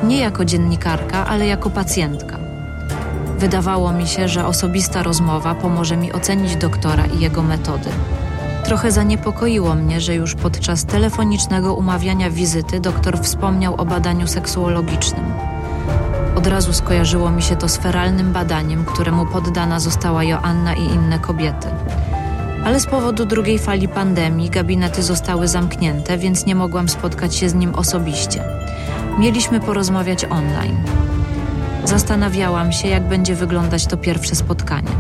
nie 0.05 0.21
jako 0.21 0.45
dziennikarka, 0.45 1.27
ale 1.27 1.47
jako 1.47 1.71
pacjentka. 1.71 2.39
Wydawało 3.39 3.93
mi 3.93 4.07
się, 4.07 4.29
że 4.29 4.47
osobista 4.47 5.03
rozmowa 5.03 5.55
pomoże 5.55 5.97
mi 5.97 6.13
ocenić 6.13 6.57
doktora 6.57 7.07
i 7.07 7.21
jego 7.21 7.43
metody. 7.43 7.91
Trochę 8.65 8.93
zaniepokoiło 8.93 9.75
mnie, 9.75 10.01
że 10.01 10.15
już 10.15 10.35
podczas 10.35 10.85
telefonicznego 10.85 11.75
umawiania 11.75 12.31
wizyty 12.31 12.81
doktor 12.81 13.19
wspomniał 13.19 13.75
o 13.75 13.85
badaniu 13.85 14.27
seksuologicznym. 14.27 15.25
Od 16.37 16.47
razu 16.47 16.73
skojarzyło 16.73 17.31
mi 17.31 17.43
się 17.43 17.57
to 17.57 17.69
z 17.69 17.77
feralnym 17.77 18.33
badaniem, 18.33 18.85
któremu 18.85 19.27
poddana 19.27 19.81
została 19.81 20.25
Joanna 20.25 20.75
i 20.75 20.85
inne 20.85 21.19
kobiety. 21.19 21.69
Ale 22.65 22.81
z 22.81 22.87
powodu 22.87 23.27
drugiej 23.27 23.59
fali 23.59 23.89
pandemii 23.89 24.51
gabinety 24.51 25.03
zostały 25.03 25.49
zamknięte, 25.49 26.19
więc 26.19 26.47
nie 26.47 26.55
mogłam 26.55 26.89
spotkać 26.89 27.37
się 27.37 27.49
z 27.49 27.55
nim 27.55 27.75
osobiście. 27.75 28.45
Mieliśmy 29.19 29.61
porozmawiać 29.61 30.25
online. 30.25 30.77
Zastanawiałam 31.85 32.73
się, 32.73 32.89
jak 32.89 33.09
będzie 33.09 33.35
wyglądać 33.35 33.87
to 33.87 33.97
pierwsze 33.97 34.35
spotkanie. 34.35 34.91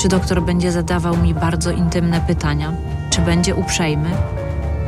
Czy 0.00 0.08
doktor 0.08 0.42
będzie 0.42 0.72
zadawał 0.72 1.16
mi 1.16 1.34
bardzo 1.34 1.70
intymne 1.70 2.20
pytania, 2.20 2.72
czy 3.10 3.20
będzie 3.20 3.54
uprzejmy? 3.54 4.10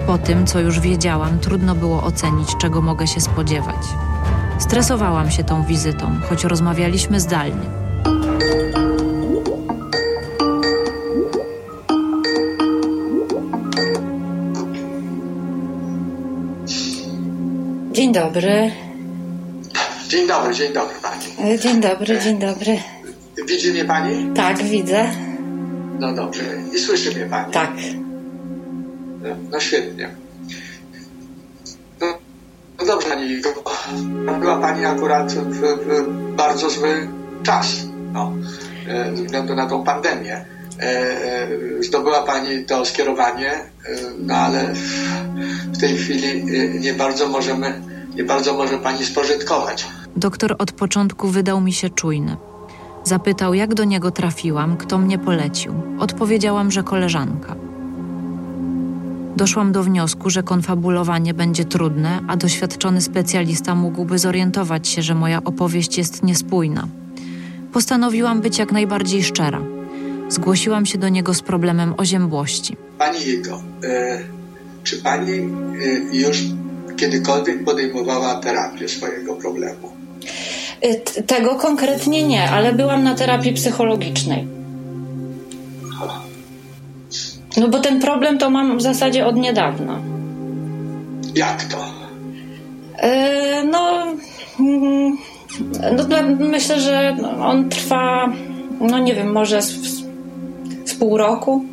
Po 0.07 0.19
tym, 0.19 0.47
co 0.47 0.61
już 0.61 0.81
wiedziałam, 0.81 1.39
trudno 1.39 1.75
było 1.75 2.03
ocenić, 2.03 2.57
czego 2.61 2.83
mogę 2.83 3.07
się 3.07 3.21
spodziewać. 3.21 3.87
Stresowałam 4.59 5.31
się 5.31 5.45
tą 5.45 5.65
wizytą, 5.65 6.13
choć 6.29 6.45
rozmawialiśmy 6.45 7.21
zdalnie. 7.21 7.82
Dzień 18.13 18.23
dobry. 18.23 18.73
Dzień 20.09 20.29
dobry, 20.29 20.55
dzień 20.55 20.73
dobry 20.73 20.95
pani. 21.03 21.59
Dzień 21.59 21.81
dobry, 21.81 22.19
dzień 22.19 22.39
dobry. 22.39 22.79
Widzi 23.47 23.71
mnie 23.73 23.85
pani? 23.85 24.31
Tak, 24.35 24.63
widzę. 24.63 25.11
No 25.99 26.15
dobrze. 26.15 26.43
I 26.75 26.79
słyszy 26.79 27.11
mnie 27.11 27.27
pani? 27.27 27.53
Tak. 27.53 27.71
No, 29.23 29.29
no 29.51 29.61
świetnie. 29.61 30.11
No, 32.01 32.07
no 32.81 32.87
dobrze 32.87 33.09
pani, 33.09 33.43
była 34.41 34.57
pani 34.57 34.85
akurat 34.85 35.33
w, 35.33 35.61
w 35.61 36.35
bardzo 36.37 36.71
zły 36.71 37.09
czas. 37.43 37.77
No, 38.13 38.33
e, 38.89 39.17
ze 39.17 39.23
względu 39.23 39.55
na 39.55 39.67
tą 39.67 39.85
pandemię. 39.85 40.45
E, 40.81 40.83
e, 40.83 41.49
zdobyła 41.83 42.23
pani 42.23 42.65
to 42.65 42.85
skierowanie, 42.85 43.53
no 44.19 44.35
ale 44.35 44.73
w 45.67 45.79
tej 45.81 45.97
chwili 45.97 46.45
nie 46.81 46.95
bardzo 46.95 47.29
możemy 47.29 47.92
nie 48.17 48.25
bardzo 48.25 48.55
może 48.55 48.79
pani 48.79 49.05
spożytkować. 49.05 49.87
Doktor 50.17 50.57
od 50.59 50.73
początku 50.73 51.29
wydał 51.29 51.61
mi 51.61 51.73
się 51.73 51.91
czujny. 51.91 52.37
Zapytał, 53.05 53.55
jak 53.55 53.75
do 53.75 53.85
niego 53.85 54.11
trafiłam, 54.11 54.77
kto 54.77 54.99
mnie 54.99 55.19
polecił. 55.19 55.75
Odpowiedziałam, 55.99 56.71
że 56.71 56.83
koleżanka. 56.83 57.55
Doszłam 59.37 59.73
do 59.73 59.83
wniosku, 59.83 60.31
że 60.31 60.43
konfabulowanie 60.43 61.35
będzie 61.35 61.65
trudne, 61.65 62.21
a 62.29 62.37
doświadczony 62.37 63.01
specjalista 63.01 63.75
mógłby 63.75 64.19
zorientować 64.19 64.89
się, 64.89 65.03
że 65.03 65.15
moja 65.15 65.45
opowieść 65.45 65.99
jest 65.99 66.23
niespójna. 66.23 66.89
Postanowiłam 67.73 68.41
być 68.41 68.59
jak 68.59 68.73
najbardziej 68.73 69.25
szczera. 69.25 69.63
Zgłosiłam 70.29 70.87
się 70.87 70.99
do 70.99 71.09
niego 71.09 71.35
z 71.35 71.43
problemem 71.43 71.95
oziębłości. 71.97 72.77
Pani 72.99 73.27
Jego, 73.27 73.63
e, 73.85 74.21
czy 74.85 75.03
pani 75.03 75.33
e, 75.33 76.17
już 76.17 76.45
kiedykolwiek 76.97 77.65
podejmowała 77.65 78.35
terapię 78.35 78.89
swojego 78.89 79.35
problemu? 79.35 79.93
Y, 80.85 81.23
tego 81.23 81.55
konkretnie 81.55 82.23
nie, 82.23 82.51
ale 82.51 82.73
byłam 82.73 83.05
na 83.05 83.15
terapii 83.15 83.53
psychologicznej. 83.53 84.47
No 87.57 87.69
bo 87.69 87.79
ten 87.79 88.01
problem 88.01 88.39
to 88.39 88.51
mam 88.51 88.79
w 88.79 88.83
zasadzie 88.83 89.27
od 89.27 89.37
niedawna. 89.37 90.01
Jak 91.35 91.65
to? 91.65 91.77
Yy, 93.03 93.65
no, 93.65 94.07
mm, 94.61 95.19
no, 96.09 96.23
myślę, 96.39 96.81
że 96.81 97.17
on 97.41 97.69
trwa, 97.69 98.33
no 98.81 98.99
nie 98.99 99.15
wiem, 99.15 99.33
może 99.33 99.63
z, 99.63 99.73
z 100.85 100.95
pół 100.95 101.17
roku. 101.17 101.65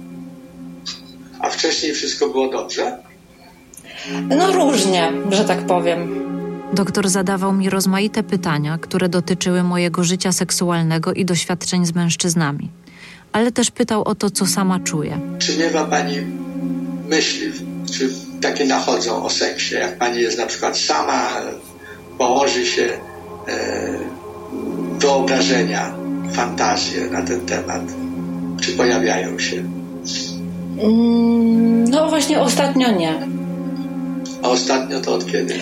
A 1.39 1.49
wcześniej 1.49 1.93
wszystko 1.93 2.27
było 2.27 2.47
dobrze? 2.47 3.08
No 4.29 4.51
różnie, 4.51 5.11
że 5.31 5.45
tak 5.45 5.65
powiem. 5.65 6.29
Doktor 6.73 7.09
zadawał 7.09 7.53
mi 7.53 7.69
rozmaite 7.69 8.23
pytania, 8.23 8.77
które 8.77 9.09
dotyczyły 9.09 9.63
mojego 9.63 10.03
życia 10.03 10.31
seksualnego 10.31 11.13
i 11.13 11.25
doświadczeń 11.25 11.85
z 11.85 11.95
mężczyznami, 11.95 12.69
ale 13.31 13.51
też 13.51 13.71
pytał 13.71 14.03
o 14.03 14.15
to, 14.15 14.29
co 14.29 14.45
sama 14.45 14.79
czuję. 14.79 15.19
Czy 15.39 15.57
nie 15.57 15.71
ma 15.71 15.85
pani 15.85 16.15
myśli, 17.09 17.51
czy 17.97 18.09
takie 18.41 18.65
nachodzą 18.65 19.23
o 19.23 19.29
seksie, 19.29 19.75
jak 19.75 19.97
pani 19.97 20.21
jest 20.21 20.37
na 20.37 20.45
przykład 20.45 20.77
sama, 20.77 21.29
położy 22.17 22.65
się 22.65 22.89
e, 23.47 23.99
wyobrażenia, 24.99 25.95
fantazje 26.33 27.09
na 27.09 27.21
ten 27.21 27.41
temat? 27.41 27.81
Czy 28.61 28.71
pojawiają 28.71 29.39
się? 29.39 29.63
Mm, 30.83 31.83
no 31.83 32.09
właśnie 32.09 32.41
ostatnio 32.41 32.91
nie. 32.91 33.27
A 34.43 34.49
ostatnio 34.49 35.01
to 35.01 35.13
od 35.13 35.31
kiedy? 35.31 35.59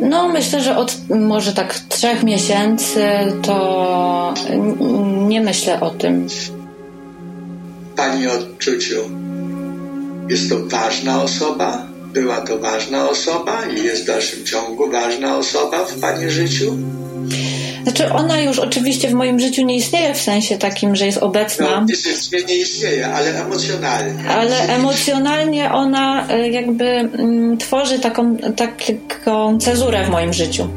No, 0.00 0.28
myślę, 0.28 0.60
że 0.60 0.76
od 0.76 0.96
może 1.08 1.52
tak 1.52 1.74
trzech 1.74 2.22
miesięcy 2.22 3.02
to 3.42 4.34
nie 5.28 5.40
myślę 5.40 5.80
o 5.80 5.90
tym. 5.90 6.26
Pani 7.96 8.26
odczuciu, 8.26 9.00
jest 10.28 10.50
to 10.50 10.56
ważna 10.66 11.22
osoba? 11.22 11.86
Była 12.12 12.40
to 12.40 12.58
ważna 12.58 13.08
osoba 13.08 13.66
i 13.66 13.84
jest 13.84 14.02
w 14.02 14.06
dalszym 14.06 14.44
ciągu 14.44 14.90
ważna 14.90 15.36
osoba 15.36 15.84
w 15.84 16.00
Pani 16.00 16.30
życiu? 16.30 16.76
Znaczy 17.82 18.12
ona 18.12 18.40
już 18.40 18.58
oczywiście 18.58 19.08
w 19.08 19.12
moim 19.12 19.40
życiu 19.40 19.62
nie 19.62 19.76
istnieje 19.76 20.14
w 20.14 20.20
sensie 20.20 20.58
takim, 20.58 20.96
że 20.96 21.06
jest 21.06 21.18
obecna. 21.18 21.80
No, 21.80 21.86
fizycznie 21.86 22.44
nie 22.44 22.56
istnieje, 22.56 23.06
ale 23.06 23.44
emocjonalnie. 23.44 24.28
Ale 24.28 24.56
emocjonalnie 24.56 25.72
ona 25.72 26.28
e, 26.28 26.48
jakby 26.48 26.84
mm, 26.84 27.58
tworzy 27.58 27.98
taką, 27.98 28.36
taką 28.36 29.58
cezurę 29.58 30.04
w 30.04 30.08
moim 30.08 30.32
życiu. 30.32 30.68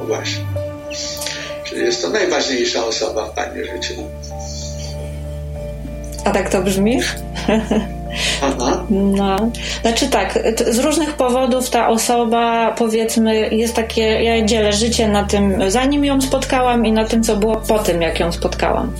No 0.00 0.06
właśnie. 0.06 0.44
Czyli 1.64 1.84
jest 1.84 2.02
to 2.02 2.08
najważniejsza 2.08 2.86
osoba 2.86 3.28
w 3.28 3.34
Pani 3.34 3.64
życiu. 3.64 3.94
A 6.24 6.30
tak 6.30 6.50
to 6.50 6.62
brzmi? 6.62 7.00
Aha. 8.42 8.84
No, 8.90 9.50
znaczy 9.82 10.08
tak, 10.08 10.38
z 10.70 10.78
różnych 10.78 11.14
powodów 11.14 11.70
ta 11.70 11.88
osoba, 11.88 12.74
powiedzmy, 12.78 13.48
jest 13.48 13.74
takie, 13.74 14.02
ja 14.02 14.44
dzielę 14.44 14.72
życie 14.72 15.08
na 15.08 15.24
tym, 15.24 15.70
zanim 15.70 16.04
ją 16.04 16.20
spotkałam 16.20 16.86
i 16.86 16.92
na 16.92 17.04
tym, 17.04 17.22
co 17.22 17.36
było 17.36 17.56
po 17.56 17.78
tym, 17.78 18.02
jak 18.02 18.20
ją 18.20 18.32
spotkałam. 18.32 18.92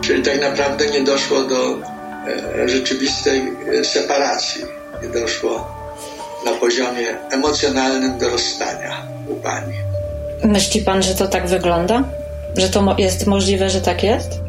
Czyli 0.00 0.22
tak 0.22 0.40
naprawdę 0.40 0.86
nie 0.86 1.04
doszło 1.04 1.44
do 1.44 1.78
e, 2.64 2.68
rzeczywistej 2.68 3.42
e, 3.80 3.84
separacji. 3.84 4.62
Nie 5.02 5.20
doszło 5.20 5.78
na 6.44 6.52
poziomie 6.52 7.06
emocjonalnym 7.30 8.18
do 8.18 8.28
rozstania 8.28 9.02
u 9.28 9.34
pani. 9.34 9.74
Myśli 10.44 10.82
pan, 10.82 11.02
że 11.02 11.14
to 11.14 11.28
tak 11.28 11.46
wygląda? 11.46 12.02
Że 12.56 12.68
to 12.68 12.96
jest 12.98 13.26
możliwe, 13.26 13.70
że 13.70 13.80
tak 13.80 14.02
jest? 14.02 14.47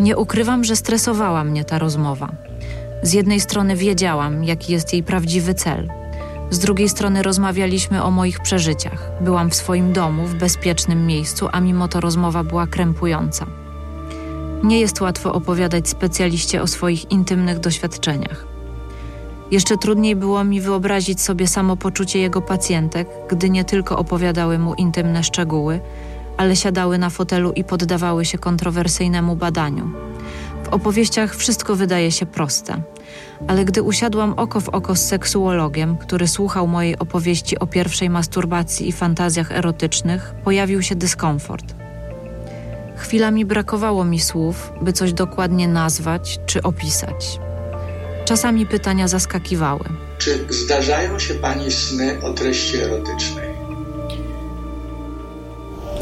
Nie 0.00 0.16
ukrywam, 0.16 0.64
że 0.64 0.76
stresowała 0.76 1.44
mnie 1.44 1.64
ta 1.64 1.78
rozmowa. 1.78 2.28
Z 3.02 3.12
jednej 3.12 3.40
strony 3.40 3.76
wiedziałam, 3.76 4.44
jaki 4.44 4.72
jest 4.72 4.92
jej 4.92 5.02
prawdziwy 5.02 5.54
cel. 5.54 5.88
Z 6.50 6.58
drugiej 6.58 6.88
strony 6.88 7.22
rozmawialiśmy 7.22 8.02
o 8.02 8.10
moich 8.10 8.40
przeżyciach. 8.40 9.10
Byłam 9.20 9.50
w 9.50 9.54
swoim 9.54 9.92
domu, 9.92 10.26
w 10.26 10.34
bezpiecznym 10.34 11.06
miejscu, 11.06 11.48
a 11.52 11.60
mimo 11.60 11.88
to 11.88 12.00
rozmowa 12.00 12.44
była 12.44 12.66
krępująca. 12.66 13.46
Nie 14.62 14.80
jest 14.80 15.00
łatwo 15.00 15.32
opowiadać 15.32 15.88
specjaliście 15.88 16.62
o 16.62 16.66
swoich 16.66 17.10
intymnych 17.10 17.58
doświadczeniach. 17.58 18.46
Jeszcze 19.50 19.76
trudniej 19.78 20.16
było 20.16 20.44
mi 20.44 20.60
wyobrazić 20.60 21.20
sobie 21.20 21.48
samopoczucie 21.48 22.18
jego 22.18 22.42
pacjentek, 22.42 23.08
gdy 23.28 23.50
nie 23.50 23.64
tylko 23.64 23.98
opowiadały 23.98 24.58
mu 24.58 24.74
intymne 24.74 25.24
szczegóły, 25.24 25.80
ale 26.40 26.56
siadały 26.56 26.98
na 26.98 27.10
fotelu 27.10 27.52
i 27.52 27.64
poddawały 27.64 28.24
się 28.24 28.38
kontrowersyjnemu 28.38 29.36
badaniu. 29.36 29.90
W 30.64 30.68
opowieściach 30.68 31.36
wszystko 31.36 31.76
wydaje 31.76 32.12
się 32.12 32.26
proste, 32.26 32.82
ale 33.48 33.64
gdy 33.64 33.82
usiadłam 33.82 34.32
oko 34.32 34.60
w 34.60 34.68
oko 34.68 34.96
z 34.96 35.02
seksuologiem, 35.06 35.96
który 35.96 36.28
słuchał 36.28 36.66
mojej 36.66 36.98
opowieści 36.98 37.58
o 37.58 37.66
pierwszej 37.66 38.10
masturbacji 38.10 38.88
i 38.88 38.92
fantazjach 38.92 39.52
erotycznych, 39.52 40.34
pojawił 40.44 40.82
się 40.82 40.94
dyskomfort. 40.94 41.74
Chwilami 42.96 43.44
brakowało 43.44 44.04
mi 44.04 44.20
słów, 44.20 44.72
by 44.82 44.92
coś 44.92 45.12
dokładnie 45.12 45.68
nazwać 45.68 46.40
czy 46.46 46.62
opisać. 46.62 47.40
Czasami 48.24 48.66
pytania 48.66 49.08
zaskakiwały. 49.08 49.84
Czy 50.18 50.46
zdarzają 50.50 51.18
się 51.18 51.34
pani 51.34 51.72
sny 51.72 52.18
o 52.22 52.32
treści 52.32 52.76
erotycznej? 52.76 53.49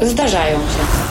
Zdarzają 0.01 0.57
się. 0.57 1.09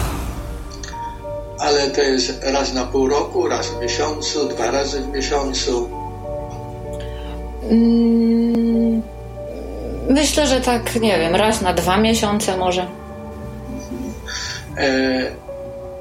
Ale 1.59 1.91
to 1.91 2.01
jest 2.01 2.41
raz 2.43 2.73
na 2.73 2.85
pół 2.85 3.09
roku, 3.09 3.49
raz 3.49 3.67
w 3.67 3.81
miesiącu, 3.81 4.49
dwa 4.49 4.71
razy 4.71 5.01
w 5.01 5.09
miesiącu? 5.09 5.91
Mm, 7.71 9.03
myślę, 10.11 10.47
że 10.47 10.61
tak, 10.61 11.01
nie 11.01 11.19
wiem, 11.19 11.35
raz 11.35 11.61
na 11.61 11.73
dwa 11.73 11.97
miesiące 11.97 12.57
może. 12.57 12.87
E, 14.77 15.31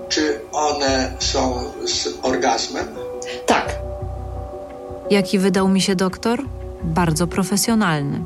czy 0.09 0.39
one 0.51 1.11
są 1.19 1.63
z 1.85 2.07
orgazmem? 2.21 2.87
Tak. 3.45 3.75
Jaki 5.09 5.39
wydał 5.39 5.67
mi 5.67 5.81
się 5.81 5.95
doktor? 5.95 6.39
Bardzo 6.83 7.27
profesjonalny. 7.27 8.23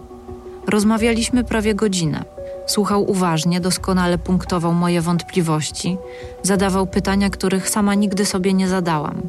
Rozmawialiśmy 0.67 1.43
prawie 1.43 1.75
godzinę. 1.75 2.23
Słuchał 2.67 3.09
uważnie, 3.11 3.59
doskonale 3.59 4.17
punktował 4.17 4.73
moje 4.73 5.01
wątpliwości, 5.01 5.97
zadawał 6.43 6.87
pytania, 6.87 7.29
których 7.29 7.69
sama 7.69 7.95
nigdy 7.95 8.25
sobie 8.25 8.53
nie 8.53 8.67
zadałam. 8.67 9.21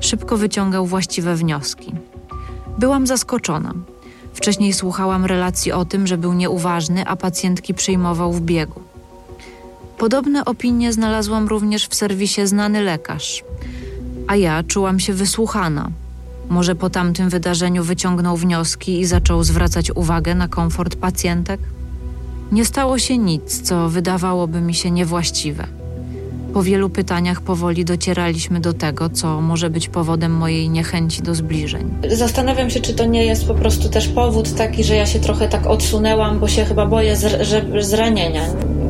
Szybko 0.00 0.36
wyciągał 0.36 0.86
właściwe 0.86 1.34
wnioski. 1.34 1.94
Byłam 2.78 3.06
zaskoczona. 3.06 3.74
Wcześniej 4.34 4.72
słuchałam 4.72 5.24
relacji 5.24 5.72
o 5.72 5.84
tym, 5.84 6.06
że 6.06 6.18
był 6.18 6.32
nieuważny, 6.32 7.06
a 7.06 7.16
pacjentki 7.16 7.74
przyjmował 7.74 8.32
w 8.32 8.40
biegu. 8.40 8.80
Podobne 9.98 10.44
opinie 10.44 10.92
znalazłam 10.92 11.48
również 11.48 11.86
w 11.88 11.94
serwisie 11.94 12.46
Znany 12.46 12.80
Lekarz. 12.82 13.44
A 14.26 14.36
ja 14.36 14.62
czułam 14.62 15.00
się 15.00 15.12
wysłuchana. 15.12 15.90
Może 16.48 16.74
po 16.74 16.90
tamtym 16.90 17.28
wydarzeniu 17.28 17.84
wyciągnął 17.84 18.36
wnioski 18.36 19.00
i 19.00 19.06
zaczął 19.06 19.44
zwracać 19.44 19.90
uwagę 19.90 20.34
na 20.34 20.48
komfort 20.48 20.96
pacjentek? 20.96 21.60
Nie 22.52 22.64
stało 22.64 22.98
się 22.98 23.18
nic, 23.18 23.62
co 23.62 23.88
wydawałoby 23.88 24.60
mi 24.60 24.74
się 24.74 24.90
niewłaściwe. 24.90 25.66
Po 26.54 26.62
wielu 26.62 26.90
pytaniach 26.90 27.40
powoli 27.40 27.84
docieraliśmy 27.84 28.60
do 28.60 28.72
tego, 28.72 29.10
co 29.10 29.40
może 29.40 29.70
być 29.70 29.88
powodem 29.88 30.32
mojej 30.32 30.70
niechęci 30.70 31.22
do 31.22 31.34
zbliżeń. 31.34 31.90
Zastanawiam 32.10 32.70
się, 32.70 32.80
czy 32.80 32.94
to 32.94 33.04
nie 33.04 33.24
jest 33.24 33.46
po 33.46 33.54
prostu 33.54 33.88
też 33.88 34.08
powód 34.08 34.54
taki, 34.54 34.84
że 34.84 34.96
ja 34.96 35.06
się 35.06 35.20
trochę 35.20 35.48
tak 35.48 35.66
odsunęłam, 35.66 36.38
bo 36.38 36.48
się 36.48 36.64
chyba 36.64 36.86
boję 36.86 37.16
zranienia. 37.80 38.42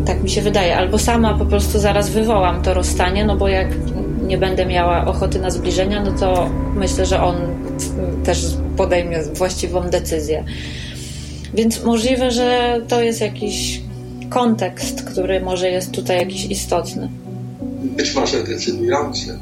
Tak 0.06 0.22
mi 0.22 0.30
się 0.30 0.42
wydaje. 0.42 0.76
Albo 0.76 0.98
sama 0.98 1.34
po 1.34 1.46
prostu 1.46 1.78
zaraz 1.78 2.10
wywołam 2.10 2.62
to 2.62 2.74
rozstanie, 2.74 3.24
no 3.24 3.36
bo 3.36 3.48
jak 3.48 3.68
nie 4.26 4.38
będę 4.38 4.66
miała 4.66 5.06
ochoty 5.06 5.40
na 5.40 5.50
zbliżenia, 5.50 6.02
no 6.02 6.12
to 6.12 6.50
myślę, 6.74 7.06
że 7.06 7.22
on 7.22 7.36
też 8.24 8.46
podejmie 8.76 9.22
właściwą 9.34 9.82
decyzję. 9.82 10.44
Więc 11.54 11.84
możliwe, 11.84 12.30
że 12.30 12.80
to 12.88 13.02
jest 13.02 13.20
jakiś 13.20 13.80
kontekst, 14.28 15.02
który 15.02 15.40
może 15.40 15.70
jest 15.70 15.90
tutaj 15.90 16.16
jakiś 16.16 16.44
istotny. 16.44 17.08
Być 17.82 18.14
może 18.14 18.44
decydujący. 18.44 19.38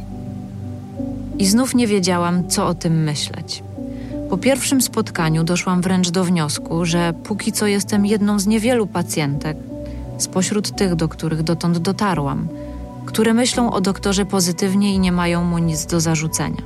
I 1.38 1.46
znów 1.46 1.74
nie 1.74 1.86
wiedziałam, 1.86 2.48
co 2.48 2.66
o 2.66 2.74
tym 2.74 3.04
myśleć. 3.04 3.62
Po 4.30 4.38
pierwszym 4.38 4.82
spotkaniu 4.82 5.44
doszłam 5.44 5.82
wręcz 5.82 6.10
do 6.10 6.24
wniosku, 6.24 6.84
że 6.84 7.14
póki 7.24 7.52
co 7.52 7.66
jestem 7.66 8.06
jedną 8.06 8.38
z 8.38 8.46
niewielu 8.46 8.86
pacjentek, 8.86 9.56
spośród 10.18 10.76
tych, 10.76 10.94
do 10.94 11.08
których 11.08 11.42
dotąd 11.42 11.78
dotarłam, 11.78 12.48
które 13.06 13.34
myślą 13.34 13.72
o 13.72 13.80
doktorze 13.80 14.26
pozytywnie 14.26 14.94
i 14.94 14.98
nie 14.98 15.12
mają 15.12 15.44
mu 15.44 15.58
nic 15.58 15.86
do 15.86 16.00
zarzucenia. 16.00 16.62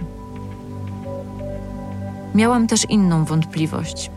Miałam 2.34 2.66
też 2.66 2.86
inną 2.88 3.24
wątpliwość. 3.24 4.10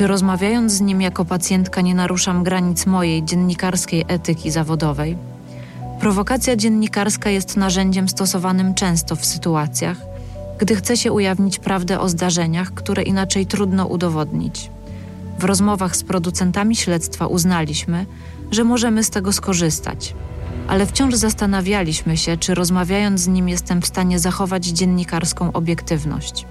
Czy 0.00 0.06
rozmawiając 0.06 0.72
z 0.72 0.80
nim 0.80 1.00
jako 1.00 1.24
pacjentka 1.24 1.80
nie 1.80 1.94
naruszam 1.94 2.44
granic 2.44 2.86
mojej 2.86 3.24
dziennikarskiej 3.24 4.04
etyki 4.08 4.50
zawodowej? 4.50 5.16
Prowokacja 6.00 6.56
dziennikarska 6.56 7.30
jest 7.30 7.56
narzędziem 7.56 8.08
stosowanym 8.08 8.74
często 8.74 9.16
w 9.16 9.26
sytuacjach, 9.26 9.96
gdy 10.58 10.76
chce 10.76 10.96
się 10.96 11.12
ujawnić 11.12 11.58
prawdę 11.58 12.00
o 12.00 12.08
zdarzeniach, 12.08 12.74
które 12.74 13.02
inaczej 13.02 13.46
trudno 13.46 13.86
udowodnić. 13.86 14.70
W 15.38 15.44
rozmowach 15.44 15.96
z 15.96 16.02
producentami 16.02 16.76
śledztwa 16.76 17.26
uznaliśmy, 17.26 18.06
że 18.50 18.64
możemy 18.64 19.04
z 19.04 19.10
tego 19.10 19.32
skorzystać, 19.32 20.14
ale 20.68 20.86
wciąż 20.86 21.14
zastanawialiśmy 21.14 22.16
się, 22.16 22.36
czy 22.36 22.54
rozmawiając 22.54 23.20
z 23.20 23.28
nim 23.28 23.48
jestem 23.48 23.82
w 23.82 23.86
stanie 23.86 24.18
zachować 24.18 24.66
dziennikarską 24.66 25.52
obiektywność. 25.52 26.46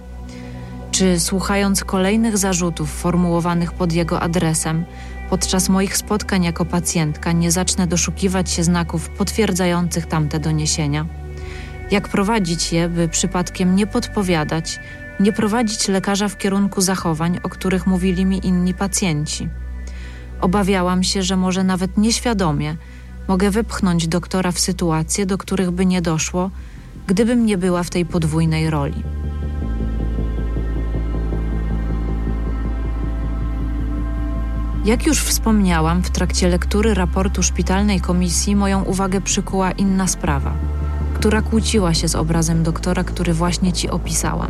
Czy 0.99 1.19
słuchając 1.19 1.83
kolejnych 1.83 2.37
zarzutów 2.37 2.91
formułowanych 2.91 3.71
pod 3.71 3.93
jego 3.93 4.21
adresem, 4.21 4.85
podczas 5.29 5.69
moich 5.69 5.97
spotkań 5.97 6.43
jako 6.43 6.65
pacjentka 6.65 7.31
nie 7.31 7.51
zacznę 7.51 7.87
doszukiwać 7.87 8.51
się 8.51 8.63
znaków 8.63 9.09
potwierdzających 9.09 10.05
tamte 10.05 10.39
doniesienia? 10.39 11.05
Jak 11.91 12.07
prowadzić 12.07 12.73
je, 12.73 12.89
by 12.89 13.07
przypadkiem 13.07 13.75
nie 13.75 13.87
podpowiadać, 13.87 14.79
nie 15.19 15.33
prowadzić 15.33 15.87
lekarza 15.87 16.27
w 16.27 16.37
kierunku 16.37 16.81
zachowań, 16.81 17.39
o 17.43 17.49
których 17.49 17.87
mówili 17.87 18.25
mi 18.25 18.47
inni 18.47 18.73
pacjenci? 18.73 19.49
Obawiałam 20.41 21.03
się, 21.03 21.23
że 21.23 21.35
może 21.35 21.63
nawet 21.63 21.97
nieświadomie 21.97 22.75
mogę 23.27 23.51
wypchnąć 23.51 24.07
doktora 24.07 24.51
w 24.51 24.59
sytuacje, 24.59 25.25
do 25.25 25.37
których 25.37 25.71
by 25.71 25.85
nie 25.85 26.01
doszło, 26.01 26.51
gdybym 27.07 27.45
nie 27.45 27.57
była 27.57 27.83
w 27.83 27.89
tej 27.89 28.05
podwójnej 28.05 28.69
roli. 28.69 29.03
Jak 34.89 35.05
już 35.05 35.23
wspomniałam, 35.23 36.03
w 36.03 36.09
trakcie 36.09 36.47
lektury 36.47 36.93
raportu 36.93 37.43
szpitalnej 37.43 38.01
komisji 38.01 38.55
moją 38.55 38.83
uwagę 38.83 39.21
przykuła 39.21 39.71
inna 39.71 40.07
sprawa, 40.07 40.53
która 41.13 41.41
kłóciła 41.41 41.93
się 41.93 42.07
z 42.07 42.15
obrazem 42.15 42.63
doktora, 42.63 43.03
który 43.03 43.33
właśnie 43.33 43.73
ci 43.73 43.89
opisałam. 43.89 44.49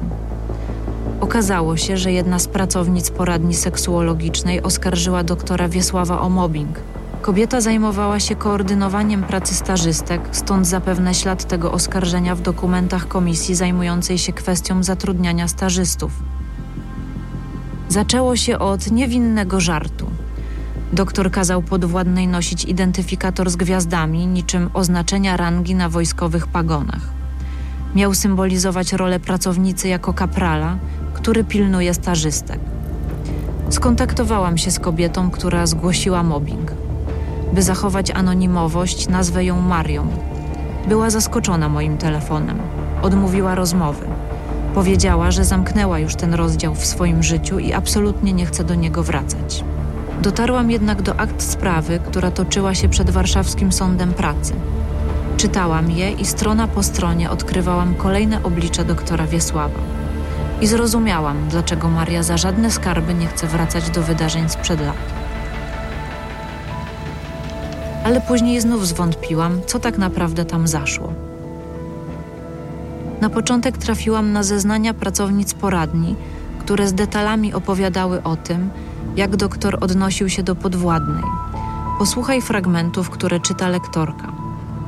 Okazało 1.22 1.78
się, 1.78 1.98
że 1.98 2.12
jedna 2.12 2.40
z 2.40 2.48
pracownic 2.48 3.10
poradni 3.10 3.54
seksuologicznej 3.54 4.64
oskarżyła 4.64 5.24
doktora 5.24 5.70
Wiesława 5.70 6.22
o 6.22 6.30
mobbing. 6.30 6.80
Kobieta 7.22 7.62
zajmowała 7.62 8.20
się 8.20 8.36
koordynowaniem 8.36 9.24
pracy 9.24 9.56
stażystek, 9.56 10.22
stąd 10.32 10.68
zapewne 10.68 11.14
ślad 11.14 11.46
tego 11.48 11.72
oskarżenia 11.72 12.36
w 12.36 12.42
dokumentach 12.42 13.08
komisji 13.08 13.56
zajmującej 13.56 14.18
się 14.18 14.34
kwestią 14.34 14.84
zatrudniania 14.84 15.48
stażystów. 15.48 16.12
Zaczęło 17.90 18.36
się 18.36 18.60
od 18.60 18.92
niewinnego 18.92 19.60
żartu. 19.60 20.09
Doktor 20.94 21.32
kazał 21.32 21.62
podwładnej 21.62 22.28
nosić 22.28 22.66
identyfikator 22.66 23.50
z 23.50 23.56
gwiazdami, 23.56 24.28
niczym 24.28 24.70
oznaczenia 24.74 25.38
rangi 25.38 25.76
na 25.76 25.90
wojskowych 25.90 26.48
pagonach. 26.48 27.02
Miał 27.96 28.14
symbolizować 28.14 28.94
rolę 28.94 29.20
pracownicy 29.20 29.88
jako 29.88 30.14
kaprala, 30.14 30.78
który 31.14 31.44
pilnuje 31.44 31.94
stażystek. 31.94 32.60
Skontaktowałam 33.70 34.58
się 34.58 34.72
z 34.72 34.80
kobietą, 34.80 35.32
która 35.32 35.68
zgłosiła 35.68 36.24
mobbing. 36.24 36.72
By 37.54 37.62
zachować 37.62 38.12
anonimowość, 38.12 39.08
nazwę 39.08 39.46
ją 39.46 39.62
Marią. 39.62 40.08
Była 40.88 41.10
zaskoczona 41.10 41.70
moim 41.70 41.98
telefonem. 41.98 42.58
Odmówiła 43.02 43.56
rozmowy. 43.56 44.06
Powiedziała, 44.76 45.32
że 45.32 45.46
zamknęła 45.46 46.00
już 46.00 46.16
ten 46.16 46.34
rozdział 46.34 46.76
w 46.76 46.86
swoim 46.86 47.24
życiu 47.24 47.60
i 47.60 47.74
absolutnie 47.74 48.34
nie 48.34 48.46
chce 48.46 48.64
do 48.64 48.76
niego 48.76 49.04
wracać. 49.04 49.64
Dotarłam 50.22 50.72
jednak 50.72 51.02
do 51.02 51.20
akt 51.20 51.42
sprawy, 51.42 52.00
która 52.08 52.32
toczyła 52.32 52.76
się 52.76 52.90
przed 52.90 53.10
warszawskim 53.10 53.72
sądem 53.72 54.14
pracy. 54.14 54.54
Czytałam 55.38 55.92
je 55.92 56.12
i 56.12 56.26
strona 56.26 56.68
po 56.68 56.84
stronie 56.84 57.30
odkrywałam 57.32 57.96
kolejne 57.96 58.44
oblicze 58.44 58.86
doktora 58.86 59.28
Wiesława. 59.28 59.80
I 60.62 60.68
zrozumiałam, 60.68 61.38
dlaczego 61.50 61.90
Maria 61.90 62.24
za 62.24 62.38
żadne 62.38 62.72
skarby 62.72 63.14
nie 63.14 63.28
chce 63.28 63.48
wracać 63.48 63.90
do 63.90 64.02
wydarzeń 64.04 64.50
sprzed 64.50 64.82
lat. 64.82 64.96
Ale 68.04 68.22
później 68.22 68.62
znów 68.62 68.88
zwątpiłam, 68.88 69.62
co 69.66 69.80
tak 69.80 69.98
naprawdę 69.98 70.46
tam 70.46 70.68
zaszło. 70.68 71.14
Na 73.22 73.30
początek 73.30 73.78
trafiłam 73.78 74.32
na 74.32 74.44
zeznania 74.44 74.94
pracownic 74.94 75.54
poradni, 75.54 76.16
które 76.60 76.88
z 76.88 76.94
detalami 76.94 77.54
opowiadały 77.54 78.24
o 78.24 78.36
tym, 78.36 78.70
jak 79.16 79.36
doktor 79.36 79.78
odnosił 79.82 80.30
się 80.30 80.44
do 80.44 80.56
podwładnej. 80.56 81.24
Posłuchaj 82.00 82.42
fragmentów, 82.42 83.10
które 83.10 83.40
czyta 83.40 83.68
lektorka. 83.70 84.32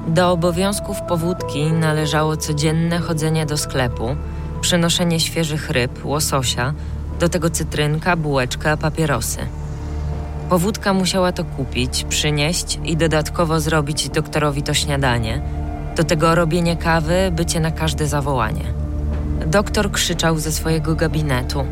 Do 0.07 0.31
obowiązków 0.31 0.97
powódki 1.09 1.71
należało 1.71 2.37
codzienne 2.37 2.99
chodzenie 2.99 3.45
do 3.45 3.57
sklepu, 3.57 4.15
przynoszenie 4.61 5.19
świeżych 5.19 5.69
ryb, 5.69 6.05
łososia, 6.05 6.73
do 7.19 7.29
tego 7.29 7.49
cytrynka, 7.49 8.15
bułeczka, 8.15 8.77
papierosy. 8.77 9.39
Powódka 10.49 10.93
musiała 10.93 11.31
to 11.31 11.43
kupić, 11.43 12.03
przynieść 12.09 12.79
i 12.83 12.97
dodatkowo 12.97 13.59
zrobić 13.59 14.09
doktorowi 14.09 14.63
to 14.63 14.73
śniadanie. 14.73 15.41
Do 15.95 16.03
tego 16.03 16.35
robienie 16.35 16.77
kawy, 16.77 17.31
bycie 17.31 17.59
na 17.59 17.71
każde 17.71 18.07
zawołanie. 18.07 18.73
Doktor 19.47 19.91
krzyczał 19.91 20.39
ze 20.39 20.51
swojego 20.51 20.95
gabinetu. 20.95 21.65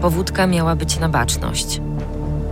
Powódka 0.00 0.46
miała 0.46 0.76
być 0.76 0.98
na 0.98 1.08
baczność. 1.08 1.80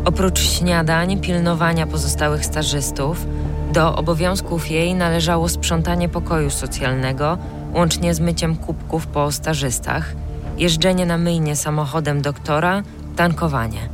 Oprócz 0.04 0.40
śniadań, 0.40 1.20
pilnowania 1.20 1.86
pozostałych 1.86 2.44
stażystów, 2.44 3.26
do 3.72 3.96
obowiązków 3.96 4.70
jej 4.70 4.94
należało 4.94 5.48
sprzątanie 5.48 6.08
pokoju 6.08 6.50
socjalnego, 6.50 7.38
łącznie 7.74 8.14
z 8.14 8.20
myciem 8.20 8.56
kubków 8.56 9.06
po 9.06 9.32
stażystach, 9.32 10.14
jeżdżenie 10.58 11.06
na 11.06 11.18
myjnie 11.18 11.56
samochodem 11.56 12.22
doktora, 12.22 12.82
tankowanie. 13.16 13.88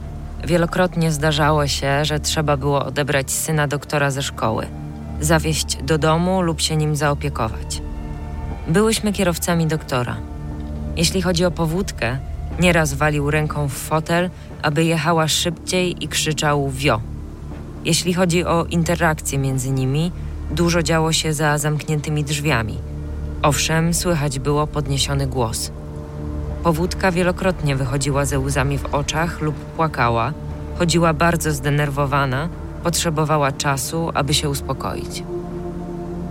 Wielokrotnie 0.46 1.12
zdarzało 1.12 1.66
się, 1.66 2.04
że 2.04 2.20
trzeba 2.20 2.56
było 2.56 2.84
odebrać 2.84 3.30
syna 3.30 3.66
doktora 3.66 4.10
ze 4.10 4.22
szkoły, 4.22 4.66
zawieźć 5.20 5.76
do 5.82 5.98
domu 5.98 6.42
lub 6.42 6.60
się 6.60 6.76
nim 6.76 6.96
zaopiekować. 6.96 7.82
Byłyśmy 8.68 9.12
kierowcami 9.12 9.66
doktora. 9.66 10.16
Jeśli 10.96 11.22
chodzi 11.22 11.44
o 11.44 11.50
powódkę, 11.50 12.18
nieraz 12.60 12.94
walił 12.94 13.30
ręką 13.30 13.68
w 13.68 13.72
fotel, 13.72 14.30
aby 14.62 14.84
jechała 14.84 15.28
szybciej 15.28 16.04
i 16.04 16.08
krzyczał 16.08 16.70
wio. 16.70 17.00
Jeśli 17.84 18.14
chodzi 18.14 18.44
o 18.44 18.64
interakcje 18.64 19.38
między 19.38 19.70
nimi, 19.70 20.12
dużo 20.50 20.82
działo 20.82 21.12
się 21.12 21.32
za 21.32 21.58
zamkniętymi 21.58 22.24
drzwiami. 22.24 22.78
Owszem, 23.42 23.94
słychać 23.94 24.38
było 24.38 24.66
podniesiony 24.66 25.26
głos. 25.26 25.70
Powódka 26.62 27.12
wielokrotnie 27.12 27.76
wychodziła 27.76 28.24
ze 28.24 28.38
łzami 28.38 28.78
w 28.78 28.94
oczach 28.94 29.40
lub 29.40 29.54
płakała, 29.54 30.32
chodziła 30.78 31.12
bardzo 31.12 31.52
zdenerwowana, 31.52 32.48
potrzebowała 32.82 33.52
czasu, 33.52 34.10
aby 34.14 34.34
się 34.34 34.48
uspokoić. 34.48 35.22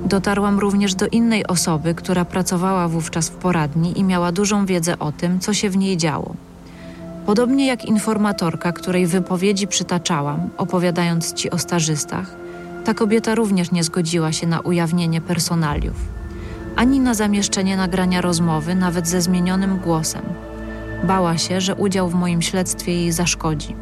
Dotarłam 0.05 0.59
również 0.59 0.95
do 0.95 1.07
innej 1.07 1.47
osoby, 1.47 1.95
która 1.95 2.25
pracowała 2.25 2.87
wówczas 2.87 3.29
w 3.29 3.35
poradni 3.35 3.99
i 3.99 4.03
miała 4.03 4.31
dużą 4.31 4.65
wiedzę 4.65 4.99
o 4.99 5.11
tym, 5.11 5.39
co 5.39 5.53
się 5.53 5.69
w 5.69 5.77
niej 5.77 5.97
działo. 5.97 6.35
Podobnie 7.29 7.67
jak 7.67 7.85
informatorka, 7.85 8.71
której 8.71 9.07
wypowiedzi 9.07 9.67
przytaczałam, 9.67 10.49
opowiadając 10.57 11.33
ci 11.33 11.51
o 11.51 11.57
stażystach, 11.57 12.35
ta 12.85 12.93
kobieta 12.93 13.35
również 13.35 13.71
nie 13.71 13.83
zgodziła 13.83 14.31
się 14.31 14.47
na 14.47 14.59
ujawnienie 14.59 15.21
personaliów, 15.21 15.95
ani 16.75 16.99
na 16.99 17.13
zamieszczenie 17.13 17.77
nagrania 17.77 18.21
rozmowy, 18.21 18.75
nawet 18.75 19.07
ze 19.07 19.21
zmienionym 19.21 19.77
głosem. 19.77 20.21
Bała 21.03 21.37
się, 21.37 21.61
że 21.61 21.75
udział 21.75 22.09
w 22.09 22.13
moim 22.13 22.41
śledztwie 22.41 22.93
jej 22.93 23.11
zaszkodzi. 23.11 23.75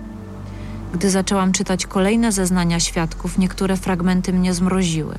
Gdy 0.94 1.10
zaczęłam 1.10 1.52
czytać 1.52 1.86
kolejne 1.86 2.32
zeznania 2.32 2.80
świadków, 2.80 3.38
niektóre 3.38 3.78
fragmenty 3.78 4.34
mnie 4.34 4.54
zmroziły. 4.54 5.16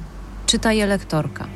Czyta 0.47 0.73
je 0.73 0.87
lektorka. 0.87 1.47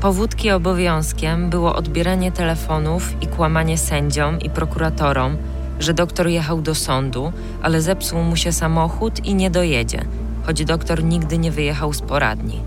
Powódki 0.00 0.50
obowiązkiem 0.50 1.50
było 1.50 1.74
odbieranie 1.74 2.32
telefonów 2.32 3.22
i 3.22 3.26
kłamanie 3.26 3.78
sędziom 3.78 4.40
i 4.40 4.50
prokuratorom, 4.50 5.36
że 5.82 5.94
doktor 5.94 6.28
jechał 6.28 6.62
do 6.62 6.74
sądu, 6.74 7.32
ale 7.62 7.82
zepsuł 7.82 8.22
mu 8.22 8.36
się 8.36 8.52
samochód 8.52 9.26
i 9.26 9.34
nie 9.34 9.50
dojedzie, 9.50 10.04
choć 10.46 10.64
doktor 10.64 11.04
nigdy 11.04 11.38
nie 11.38 11.50
wyjechał 11.50 11.92
z 11.92 12.00
poradni. 12.00 12.60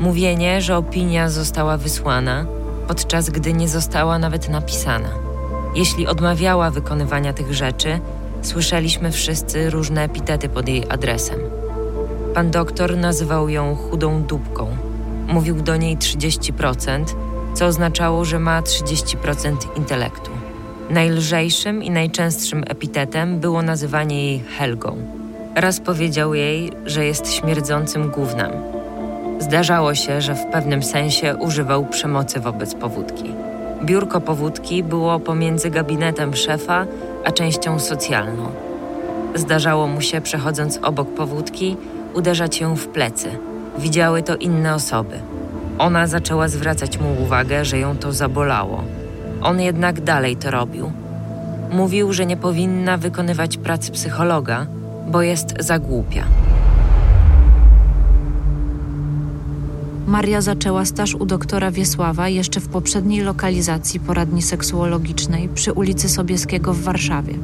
Mówienie, 0.00 0.60
że 0.60 0.76
opinia 0.76 1.28
została 1.30 1.76
wysłana, 1.76 2.46
podczas 2.88 3.30
gdy 3.30 3.52
nie 3.52 3.68
została 3.68 4.18
nawet 4.18 4.48
napisana. 4.48 5.08
Jeśli 5.74 6.06
odmawiała 6.06 6.70
wykonywania 6.70 7.32
tych 7.32 7.54
rzeczy, 7.54 8.00
słyszeliśmy 8.42 9.12
wszyscy 9.12 9.70
różne 9.70 10.02
epitety 10.02 10.48
pod 10.48 10.68
jej 10.68 10.84
adresem. 10.90 11.38
Pan 12.34 12.50
doktor 12.50 12.96
nazywał 12.96 13.48
ją 13.48 13.76
chudą 13.76 14.22
dupką. 14.22 14.76
Mówił 15.28 15.62
do 15.62 15.76
niej 15.76 15.96
30%, 15.96 17.04
co 17.54 17.66
oznaczało, 17.66 18.24
że 18.24 18.38
ma 18.38 18.62
30% 18.62 19.56
intelektu. 19.76 20.33
Najlżejszym 20.90 21.82
i 21.82 21.90
najczęstszym 21.90 22.64
epitetem 22.66 23.40
było 23.40 23.62
nazywanie 23.62 24.24
jej 24.24 24.42
Helgą. 24.58 24.96
Raz 25.54 25.80
powiedział 25.80 26.34
jej, 26.34 26.72
że 26.86 27.04
jest 27.04 27.32
śmierdzącym 27.32 28.10
gównem. 28.10 28.50
Zdarzało 29.38 29.94
się, 29.94 30.20
że 30.20 30.34
w 30.34 30.46
pewnym 30.46 30.82
sensie 30.82 31.36
używał 31.36 31.86
przemocy 31.86 32.40
wobec 32.40 32.74
powódki. 32.74 33.24
Biurko 33.84 34.20
powódki 34.20 34.82
było 34.82 35.20
pomiędzy 35.20 35.70
gabinetem 35.70 36.36
szefa 36.36 36.86
a 37.24 37.32
częścią 37.32 37.78
socjalną. 37.78 38.46
Zdarzało 39.34 39.86
mu 39.86 40.00
się, 40.00 40.20
przechodząc 40.20 40.78
obok 40.82 41.08
powódki, 41.14 41.76
uderzać 42.14 42.60
ją 42.60 42.76
w 42.76 42.88
plecy. 42.88 43.28
Widziały 43.78 44.22
to 44.22 44.36
inne 44.36 44.74
osoby. 44.74 45.18
Ona 45.78 46.06
zaczęła 46.06 46.48
zwracać 46.48 46.98
mu 46.98 47.22
uwagę, 47.22 47.64
że 47.64 47.78
ją 47.78 47.96
to 47.96 48.12
zabolało. 48.12 48.84
On 49.44 49.60
jednak 49.60 50.00
dalej 50.00 50.36
to 50.36 50.50
robił. 50.50 50.92
Mówił, 51.72 52.12
że 52.12 52.26
nie 52.26 52.36
powinna 52.36 52.96
wykonywać 52.96 53.56
pracy 53.56 53.92
psychologa, 53.92 54.66
bo 55.10 55.22
jest 55.22 55.54
za 55.60 55.78
głupia. 55.78 56.24
Maria 60.06 60.40
zaczęła 60.40 60.84
staż 60.84 61.14
u 61.14 61.26
doktora 61.26 61.70
Wiesława 61.70 62.28
jeszcze 62.28 62.60
w 62.60 62.68
poprzedniej 62.68 63.20
lokalizacji 63.20 64.00
poradni 64.00 64.42
seksuologicznej 64.42 65.48
przy 65.48 65.72
ulicy 65.72 66.08
Sobieskiego 66.08 66.74
w 66.74 66.82
Warszawie. 66.82 67.34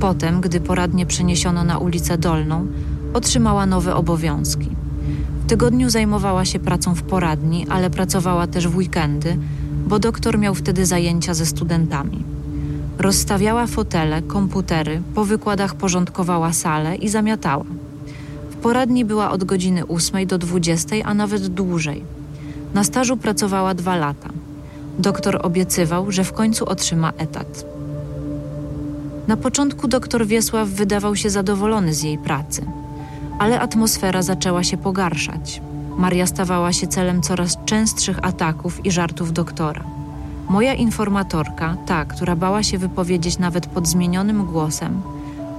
Potem, 0.00 0.40
gdy 0.40 0.60
poradnię 0.60 1.06
przeniesiono 1.06 1.64
na 1.64 1.78
ulicę 1.78 2.18
Dolną, 2.18 2.66
otrzymała 3.14 3.66
nowe 3.66 3.94
obowiązki. 3.94 4.70
W 5.44 5.46
tygodniu 5.46 5.90
zajmowała 5.90 6.44
się 6.44 6.58
pracą 6.58 6.94
w 6.94 7.02
poradni, 7.02 7.66
ale 7.68 7.90
pracowała 7.90 8.46
też 8.46 8.68
w 8.68 8.76
weekendy, 8.76 9.36
bo 9.86 9.98
doktor 9.98 10.38
miał 10.38 10.54
wtedy 10.54 10.86
zajęcia 10.86 11.34
ze 11.34 11.46
studentami. 11.46 12.24
Rozstawiała 12.98 13.66
fotele, 13.66 14.22
komputery, 14.22 15.02
po 15.14 15.24
wykładach 15.24 15.74
porządkowała 15.74 16.52
salę 16.52 16.96
i 16.96 17.08
zamiatała. 17.08 17.64
W 18.50 18.56
poradni 18.56 19.04
była 19.04 19.30
od 19.30 19.44
godziny 19.44 19.86
8 19.86 20.26
do 20.26 20.38
20, 20.38 20.96
a 21.04 21.14
nawet 21.14 21.46
dłużej. 21.46 22.04
Na 22.74 22.84
stażu 22.84 23.16
pracowała 23.16 23.74
dwa 23.74 23.96
lata. 23.96 24.28
Doktor 24.98 25.40
obiecywał, 25.42 26.12
że 26.12 26.24
w 26.24 26.32
końcu 26.32 26.64
otrzyma 26.68 27.12
etat. 27.18 27.64
Na 29.28 29.36
początku 29.36 29.88
doktor 29.88 30.26
Wiesław 30.26 30.68
wydawał 30.68 31.16
się 31.16 31.30
zadowolony 31.30 31.94
z 31.94 32.02
jej 32.02 32.18
pracy, 32.18 32.66
ale 33.38 33.60
atmosfera 33.60 34.22
zaczęła 34.22 34.64
się 34.64 34.76
pogarszać. 34.76 35.62
Maria 35.96 36.26
stawała 36.26 36.72
się 36.72 36.86
celem 36.86 37.22
coraz 37.22 37.58
częstszych 37.64 38.24
ataków 38.24 38.86
i 38.86 38.90
żartów 38.90 39.32
doktora. 39.32 39.84
Moja 40.48 40.74
informatorka, 40.74 41.76
ta, 41.86 42.04
która 42.04 42.36
bała 42.36 42.62
się 42.62 42.78
wypowiedzieć 42.78 43.38
nawet 43.38 43.66
pod 43.66 43.88
zmienionym 43.88 44.46
głosem, 44.46 45.02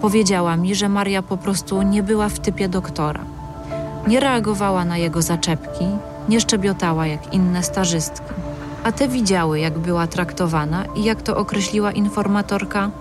powiedziała 0.02 0.58
mi, 0.58 0.76
że 0.76 0.90
Maria 0.90 1.22
po 1.22 1.38
prostu 1.38 1.82
nie 1.82 2.04
była 2.04 2.30
w 2.30 2.40
typie 2.40 2.70
doktora. 2.70 3.20
Nie 4.08 4.20
reagowała 4.20 4.86
na 4.86 4.98
jego 4.98 5.22
zaczepki, 5.22 5.86
nie 6.30 6.40
szczebiotała 6.40 7.08
jak 7.08 7.34
inne 7.34 7.64
stażystki. 7.64 8.34
A 8.84 8.92
te 8.92 9.08
widziały, 9.08 9.60
jak 9.60 9.80
była 9.80 10.08
traktowana 10.08 10.86
i 10.96 11.04
jak 11.04 11.22
to 11.22 11.38
określiła 11.38 11.92
informatorka, 11.92 12.92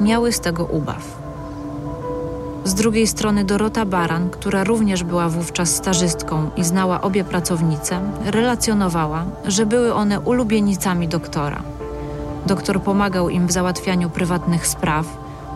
miały 0.00 0.32
z 0.32 0.40
tego 0.40 0.64
ubaw. 0.64 1.21
Z 2.64 2.74
drugiej 2.74 3.06
strony 3.06 3.44
Dorota 3.44 3.84
Baran, 3.84 4.30
która 4.30 4.64
również 4.64 5.04
była 5.04 5.28
wówczas 5.28 5.76
stażystką 5.76 6.50
i 6.56 6.64
znała 6.64 7.00
obie 7.00 7.24
pracownice, 7.24 8.00
relacjonowała, 8.24 9.24
że 9.46 9.66
były 9.66 9.94
one 9.94 10.20
ulubienicami 10.20 11.08
doktora. 11.08 11.62
Doktor 12.46 12.82
pomagał 12.82 13.28
im 13.28 13.46
w 13.46 13.52
załatwianiu 13.52 14.10
prywatnych 14.10 14.66
spraw, 14.66 15.06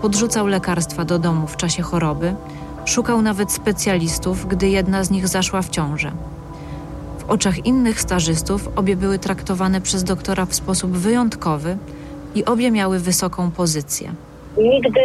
podrzucał 0.02 0.46
lekarstwa 0.46 1.04
do 1.04 1.18
domu 1.18 1.46
w 1.46 1.56
czasie 1.56 1.82
choroby, 1.82 2.34
szukał 2.84 3.22
nawet 3.22 3.52
specjalistów, 3.52 4.48
gdy 4.48 4.68
jedna 4.68 5.04
z 5.04 5.10
nich 5.10 5.28
zaszła 5.28 5.62
w 5.62 5.70
ciążę. 5.70 6.12
W 7.18 7.30
oczach 7.30 7.66
innych 7.66 8.00
stażystów 8.00 8.68
obie 8.76 8.96
były 8.96 9.18
traktowane 9.18 9.80
przez 9.80 10.04
doktora 10.04 10.46
w 10.46 10.54
sposób 10.54 10.90
wyjątkowy 10.90 11.78
i 12.34 12.44
obie 12.44 12.70
miały 12.70 12.98
wysoką 12.98 13.50
pozycję. 13.50 14.12
Nigdy 14.56 15.00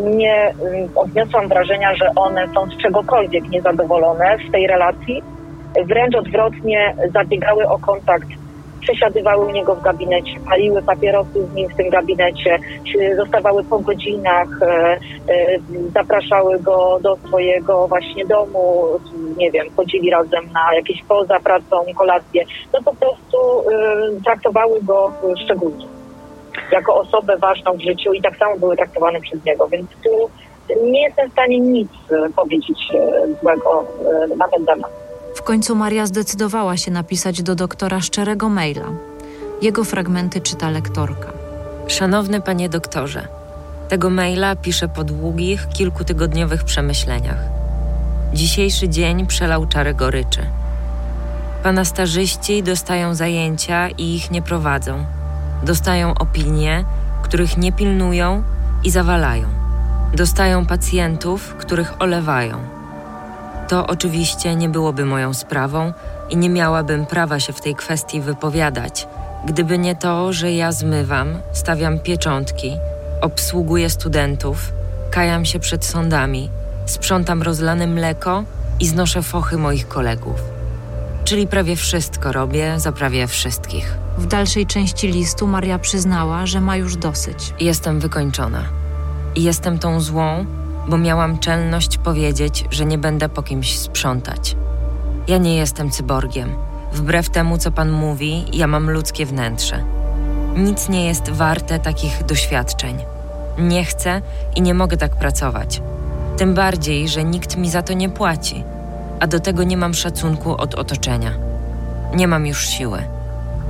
nie 0.00 0.34
mm, 0.34 0.88
odniosłam 0.94 1.48
wrażenia, 1.48 1.94
że 1.94 2.10
one 2.16 2.48
są 2.54 2.66
z 2.66 2.82
czegokolwiek 2.82 3.48
niezadowolone 3.48 4.36
z 4.48 4.52
tej 4.52 4.66
relacji. 4.66 5.22
Wręcz 5.86 6.14
odwrotnie 6.14 6.94
zabiegały 7.12 7.68
o 7.68 7.78
kontakt 7.78 8.28
przesiadywały 8.84 9.46
u 9.46 9.50
niego 9.50 9.74
w 9.74 9.82
gabinecie, 9.82 10.40
paliły 10.48 10.82
papierosy 10.82 11.46
z 11.46 11.54
nim 11.54 11.68
w 11.68 11.76
tym 11.76 11.90
gabinecie, 11.90 12.58
zostawały 13.16 13.64
po 13.64 13.78
godzinach, 13.78 14.48
e, 14.62 14.98
e, 15.28 15.58
zapraszały 15.94 16.60
go 16.60 16.98
do 17.02 17.16
swojego 17.16 17.88
właśnie 17.88 18.26
domu, 18.26 18.84
nie 19.36 19.50
wiem, 19.50 19.66
chodzili 19.76 20.10
razem 20.10 20.44
na 20.52 20.74
jakieś 20.74 21.02
poza 21.08 21.40
pracą, 21.40 21.76
kolację, 21.96 22.44
no 22.72 22.82
po 22.82 22.94
prostu 22.94 23.70
e, 23.70 24.22
traktowały 24.24 24.82
go 24.82 25.12
szczególnie 25.44 25.93
jako 26.72 26.94
osobę 26.94 27.36
ważną 27.36 27.72
w 27.72 27.80
życiu 27.80 28.12
i 28.12 28.22
tak 28.22 28.36
samo 28.36 28.56
były 28.56 28.76
traktowane 28.76 29.20
przez 29.20 29.44
niego, 29.44 29.68
więc 29.68 29.90
tu 29.90 30.10
nie 30.84 31.02
jestem 31.02 31.28
w 31.28 31.32
stanie 31.32 31.60
nic 31.60 31.88
powiedzieć 32.36 32.78
złego 33.42 33.84
na 34.36 34.48
ten 34.48 34.66
temat. 34.66 34.90
W 35.34 35.42
końcu 35.42 35.76
Maria 35.76 36.06
zdecydowała 36.06 36.76
się 36.76 36.90
napisać 36.90 37.42
do 37.42 37.54
doktora 37.54 38.00
szczerego 38.00 38.48
maila. 38.48 38.86
Jego 39.62 39.84
fragmenty 39.84 40.40
czyta 40.40 40.70
lektorka. 40.70 41.32
Szanowny 41.86 42.40
panie 42.40 42.68
doktorze, 42.68 43.28
tego 43.88 44.10
maila 44.10 44.56
piszę 44.56 44.88
po 44.88 45.04
długich, 45.04 45.68
kilkutygodniowych 45.68 46.64
przemyśleniach. 46.64 47.38
Dzisiejszy 48.32 48.88
dzień 48.88 49.26
przelał 49.26 49.66
czary 49.66 49.94
goryczy. 49.94 50.40
Pana 51.62 51.84
starzyści 51.84 52.62
dostają 52.62 53.14
zajęcia 53.14 53.88
i 53.88 54.14
ich 54.14 54.30
nie 54.30 54.42
prowadzą. 54.42 55.04
Dostają 55.64 56.14
opinie, 56.14 56.84
których 57.22 57.56
nie 57.56 57.72
pilnują 57.72 58.42
i 58.84 58.90
zawalają. 58.90 59.48
Dostają 60.14 60.66
pacjentów, 60.66 61.54
których 61.54 62.02
olewają 62.02 62.74
to 63.68 63.86
oczywiście 63.86 64.56
nie 64.56 64.68
byłoby 64.68 65.04
moją 65.04 65.34
sprawą 65.34 65.92
i 66.30 66.36
nie 66.36 66.50
miałabym 66.50 67.06
prawa 67.06 67.40
się 67.40 67.52
w 67.52 67.60
tej 67.60 67.74
kwestii 67.74 68.20
wypowiadać, 68.20 69.08
gdyby 69.46 69.78
nie 69.78 69.96
to, 69.96 70.32
że 70.32 70.52
ja 70.52 70.72
zmywam, 70.72 71.38
stawiam 71.52 71.98
pieczątki, 71.98 72.76
obsługuję 73.20 73.90
studentów, 73.90 74.72
kajam 75.10 75.44
się 75.44 75.58
przed 75.58 75.84
sądami, 75.84 76.50
sprzątam 76.86 77.42
rozlane 77.42 77.86
mleko 77.86 78.44
i 78.80 78.86
znoszę 78.86 79.22
fochy 79.22 79.56
moich 79.56 79.88
kolegów. 79.88 80.53
Czyli 81.24 81.46
prawie 81.46 81.76
wszystko 81.76 82.32
robię 82.32 82.80
za 82.80 82.92
prawie 82.92 83.26
wszystkich. 83.26 83.96
W 84.18 84.26
dalszej 84.26 84.66
części 84.66 85.08
listu 85.08 85.46
Maria 85.46 85.78
przyznała, 85.78 86.46
że 86.46 86.60
ma 86.60 86.76
już 86.76 86.96
dosyć. 86.96 87.54
Jestem 87.60 88.00
wykończona. 88.00 88.64
I 89.34 89.42
jestem 89.42 89.78
tą 89.78 90.00
złą, 90.00 90.46
bo 90.88 90.98
miałam 90.98 91.38
czelność 91.38 91.98
powiedzieć, 91.98 92.64
że 92.70 92.84
nie 92.84 92.98
będę 92.98 93.28
po 93.28 93.42
kimś 93.42 93.78
sprzątać. 93.78 94.56
Ja 95.28 95.38
nie 95.38 95.56
jestem 95.56 95.90
cyborgiem. 95.90 96.54
Wbrew 96.92 97.30
temu, 97.30 97.58
co 97.58 97.70
pan 97.70 97.90
mówi, 97.90 98.44
ja 98.52 98.66
mam 98.66 98.90
ludzkie 98.90 99.26
wnętrze. 99.26 99.84
Nic 100.56 100.88
nie 100.88 101.06
jest 101.06 101.30
warte 101.30 101.78
takich 101.78 102.24
doświadczeń. 102.24 102.98
Nie 103.58 103.84
chcę 103.84 104.22
i 104.56 104.62
nie 104.62 104.74
mogę 104.74 104.96
tak 104.96 105.16
pracować. 105.16 105.82
Tym 106.36 106.54
bardziej, 106.54 107.08
że 107.08 107.24
nikt 107.24 107.56
mi 107.56 107.70
za 107.70 107.82
to 107.82 107.92
nie 107.92 108.08
płaci, 108.08 108.64
a 109.20 109.26
do 109.26 109.40
tego 109.40 109.62
nie 109.62 109.76
mam 109.76 109.94
szacunku 109.94 110.56
od 110.56 110.74
otoczenia. 110.74 111.30
Nie 112.14 112.28
mam 112.28 112.46
już 112.46 112.68
siły. 112.68 112.98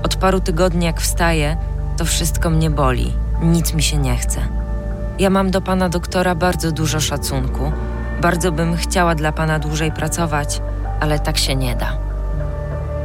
Od 0.03 0.17
paru 0.17 0.41
tygodni, 0.41 0.87
jak 0.87 1.01
wstaję, 1.01 1.57
to 1.97 2.05
wszystko 2.05 2.51
mnie 2.51 2.71
boli, 2.71 3.13
nic 3.43 3.75
mi 3.75 3.83
się 3.83 3.99
nie 3.99 4.17
chce. 4.17 4.41
Ja 5.19 5.31
mam 5.31 5.51
do 5.51 5.61
pana 5.61 5.89
doktora 5.89 6.35
bardzo 6.35 6.73
dużo 6.73 7.01
szacunku. 7.01 7.73
Bardzo 8.23 8.53
bym 8.53 8.77
chciała 8.77 9.15
dla 9.15 9.33
pana 9.33 9.59
dłużej 9.59 9.93
pracować, 9.93 10.63
ale 11.01 11.19
tak 11.19 11.39
się 11.39 11.57
nie 11.57 11.77
da. 11.77 11.99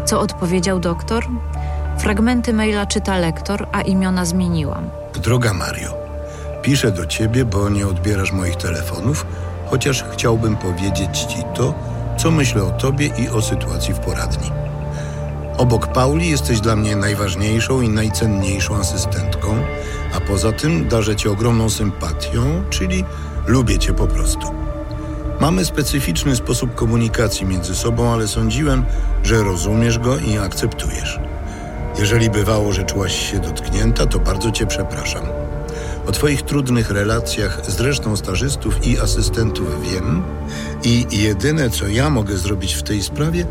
Co 0.06 0.20
odpowiedział 0.20 0.80
doktor? 0.80 1.28
Fragmenty 1.98 2.54
maila 2.54 2.86
czyta 2.86 3.18
lektor, 3.18 3.68
a 3.72 3.82
imiona 3.82 4.26
zmieniłam. 4.26 4.90
Droga 5.24 5.54
Mario, 5.54 5.94
piszę 6.62 6.92
do 6.92 7.06
ciebie, 7.06 7.46
bo 7.46 7.70
nie 7.70 7.88
odbierasz 7.88 8.32
moich 8.32 8.56
telefonów, 8.56 9.26
chociaż 9.70 10.06
chciałbym 10.14 10.56
powiedzieć 10.56 11.20
ci 11.20 11.44
to, 11.56 11.74
co 12.20 12.32
myślę 12.32 12.63
o 12.63 12.72
tobie 12.72 13.09
i 13.17 13.30
o 13.30 13.41
sytuacji 13.41 13.93
w 13.93 13.99
poradni. 13.99 14.51
Obok 15.57 15.88
Pauli 15.88 16.30
jesteś 16.30 16.61
dla 16.61 16.76
mnie 16.76 16.95
najważniejszą 16.95 17.82
i 17.82 17.89
najcenniejszą 17.89 18.76
asystentką, 18.76 19.55
a 20.13 20.20
poza 20.20 20.51
tym 20.51 20.88
darzę 20.88 21.15
cię 21.15 21.32
ogromną 21.32 21.70
sympatią, 21.70 22.63
czyli 22.70 23.05
lubię 23.47 23.80
cię 23.80 23.93
po 23.93 24.07
prostu. 24.07 24.47
Mamy 25.39 25.65
specyficzny 25.65 26.36
sposób 26.36 26.76
komunikacji 26.76 27.45
między 27.45 27.76
sobą, 27.76 28.13
ale 28.13 28.28
sądziłem, 28.28 28.86
że 29.24 29.43
rozumiesz 29.43 29.99
go 29.99 30.17
i 30.17 30.38
akceptujesz. 30.38 31.20
Jeżeli 31.99 32.30
bywało, 32.30 32.74
że 32.74 32.84
czułaś 32.84 33.32
się 33.32 33.39
dotknięta, 33.39 34.05
to 34.05 34.20
bardzo 34.20 34.51
cię 34.51 34.65
przepraszam. 34.65 35.39
O 36.10 36.12
Twoich 36.12 36.41
trudnych 36.41 36.91
relacjach 36.91 37.72
z 37.72 37.80
resztą 37.80 38.18
stażystów 38.18 38.88
i 38.88 38.99
asystentów 38.99 39.91
wiem 39.91 40.24
i 40.84 41.07
jedyne, 41.12 41.70
co 41.70 41.88
ja 41.88 42.10
mogę 42.10 42.38
zrobić 42.38 42.74
w 42.74 42.84
tej 42.84 43.03
sprawie, 43.03 43.45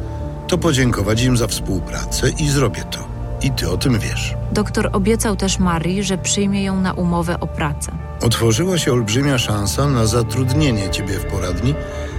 to 0.49 0.59
podziękować 0.59 1.23
im 1.23 1.37
za 1.37 1.47
współpracę 1.47 2.31
i 2.39 2.49
zrobię 2.49 2.85
to. 2.91 2.99
I 3.43 3.51
ty 3.51 3.71
o 3.71 3.77
tym 3.77 3.99
wiesz. 3.99 4.35
Doktor 4.53 4.91
obiecał 4.93 5.37
też 5.37 5.59
Marii, 5.59 6.03
że 6.03 6.19
przyjmie 6.19 6.65
ją 6.65 6.81
na 6.81 6.93
umowę 6.93 7.41
o 7.41 7.47
pracę. 7.47 7.93
Otworzyła 8.23 8.79
się 8.79 8.93
olbrzymia 8.93 9.39
szansa 9.39 9.87
na 9.87 10.07
zatrudnienie 10.07 10.91
ciebie 10.91 11.19
w 11.19 11.25
poradni 11.25 11.75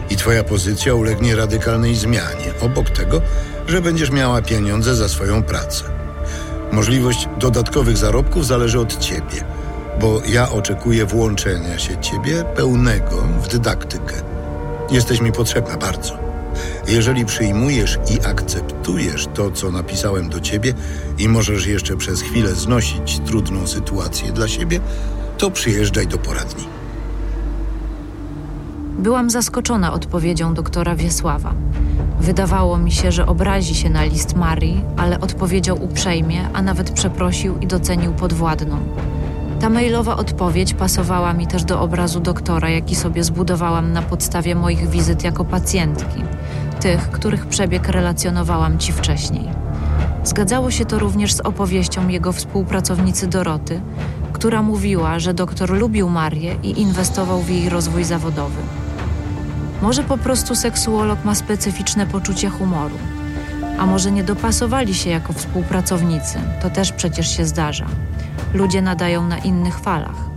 i 0.10 0.16
twoja 0.16 0.44
pozycja 0.44 0.94
ulegnie 0.94 1.36
radykalnej 1.36 1.96
zmianie, 1.96 2.54
obok 2.62 2.90
tego, 2.90 3.22
że 3.68 3.82
będziesz 3.82 4.12
miała 4.12 4.42
pieniądze 4.42 4.96
za 4.96 5.10
swoją 5.10 5.44
pracę. 5.44 5.84
Możliwość 6.72 7.28
dodatkowych 7.40 7.98
zarobków 7.98 8.46
zależy 8.46 8.80
od 8.80 8.98
ciebie, 8.98 9.44
bo 10.02 10.22
ja 10.28 10.50
oczekuję 10.50 11.06
włączenia 11.06 11.80
się 11.80 11.98
ciebie 11.98 12.44
pełnego 12.56 13.16
w 13.44 13.48
dydaktykę. 13.48 14.16
Jesteś 14.92 15.22
mi 15.22 15.32
potrzebna 15.32 15.78
bardzo. 15.78 16.18
Jeżeli 16.88 17.26
przyjmujesz 17.26 18.00
i 18.12 18.26
akceptujesz 18.26 19.28
to, 19.34 19.52
co 19.52 19.72
napisałem 19.72 20.30
do 20.30 20.40
ciebie 20.40 20.74
i 21.18 21.28
możesz 21.28 21.68
jeszcze 21.68 21.98
przez 21.98 22.22
chwilę 22.22 22.56
znosić 22.56 23.20
trudną 23.26 23.68
sytuację 23.68 24.32
dla 24.32 24.48
siebie, 24.48 24.80
to 25.38 25.52
przyjeżdżaj 25.52 26.08
do 26.08 26.18
poradni. 26.18 26.64
Byłam 29.00 29.30
zaskoczona 29.30 29.94
odpowiedzią 29.94 30.54
doktora 30.54 30.96
Wiesława. 30.96 31.54
Wydawało 32.20 32.78
mi 32.78 32.92
się, 32.92 33.12
że 33.12 33.26
obrazi 33.26 33.76
się 33.76 33.90
na 33.90 34.04
list 34.04 34.36
Marii, 34.36 34.82
ale 34.98 35.20
odpowiedział 35.20 35.84
uprzejmie, 35.84 36.50
a 36.54 36.62
nawet 36.62 36.92
przeprosił 36.92 37.58
i 37.58 37.68
docenił 37.68 38.14
podwładną. 38.14 38.78
Ta 39.60 39.70
mailowa 39.70 40.18
odpowiedź 40.18 40.74
pasowała 40.74 41.34
mi 41.34 41.48
też 41.48 41.64
do 41.64 41.82
obrazu 41.82 42.20
doktora, 42.20 42.70
jaki 42.70 42.96
sobie 42.96 43.24
zbudowałam 43.24 43.94
na 43.94 44.02
podstawie 44.02 44.56
moich 44.56 44.90
wizyt 44.90 45.24
jako 45.24 45.46
pacjentki 45.46 46.24
tych, 46.82 47.12
których 47.12 47.46
przebieg 47.46 47.88
relacjonowałam 47.88 48.78
ci 48.78 48.92
wcześniej. 48.92 49.50
Zgadzało 50.24 50.72
się 50.72 50.86
to 50.86 51.00
również 51.00 51.34
z 51.34 51.40
opowieścią 51.40 52.08
jego 52.08 52.32
współpracownicy 52.32 53.28
Doroty, 53.28 53.82
która 54.34 54.62
mówiła, 54.62 55.20
że 55.20 55.34
doktor 55.34 55.70
lubił 55.70 56.10
Marię 56.10 56.56
i 56.64 56.82
inwestował 56.82 57.42
w 57.42 57.50
jej 57.50 57.70
rozwój 57.70 58.04
zawodowy. 58.04 58.62
Może 59.82 60.04
po 60.04 60.18
prostu 60.18 60.56
seksuolog 60.56 61.26
ma 61.26 61.36
specyficzne 61.36 62.06
poczucie 62.06 62.50
humoru, 62.50 62.96
a 63.80 63.86
może 63.86 64.12
nie 64.12 64.24
dopasowali 64.24 64.94
się 64.94 65.10
jako 65.10 65.34
współpracownicy, 65.34 66.40
to 66.62 66.70
też 66.70 66.92
przecież 66.92 67.38
się 67.38 67.46
zdarza. 67.46 67.86
Ludzie 68.54 68.82
nadają 68.82 69.28
na 69.28 69.38
innych 69.38 69.80
falach. 69.80 70.30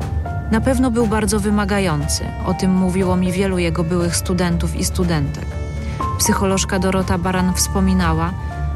Na 0.50 0.60
pewno 0.60 0.90
był 0.90 1.06
bardzo 1.06 1.40
wymagający, 1.40 2.24
o 2.46 2.54
tym 2.54 2.70
mówiło 2.70 3.16
mi 3.16 3.32
wielu 3.32 3.58
jego 3.58 3.84
byłych 3.84 4.16
studentów 4.16 4.76
i 4.76 4.84
studentek. 4.84 5.44
Psycholożka 6.18 6.78
Dorota 6.78 7.18
Baran 7.18 7.54
wspominała, 7.54 8.30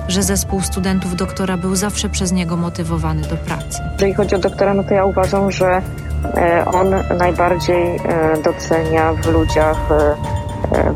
że 0.09 0.23
zespół 0.23 0.61
studentów 0.61 1.17
doktora 1.17 1.57
był 1.57 1.77
zawsze 1.77 2.09
przez 2.09 2.33
niego 2.33 2.57
motywowany 2.57 3.23
do 3.23 3.37
pracy. 3.37 3.83
Jeżeli 3.93 4.15
chodzi 4.15 4.35
o 4.35 4.39
doktora, 4.39 4.75
no 4.75 4.85
to 4.85 4.95
ja 4.95 5.05
uważam, 5.05 5.51
że 5.51 5.83
e, 6.25 6.65
on 6.65 6.95
najbardziej 7.19 7.97
e, 7.97 8.43
docenia 8.43 9.13
w 9.13 9.27
ludziach 9.27 9.79
e, 9.91 10.15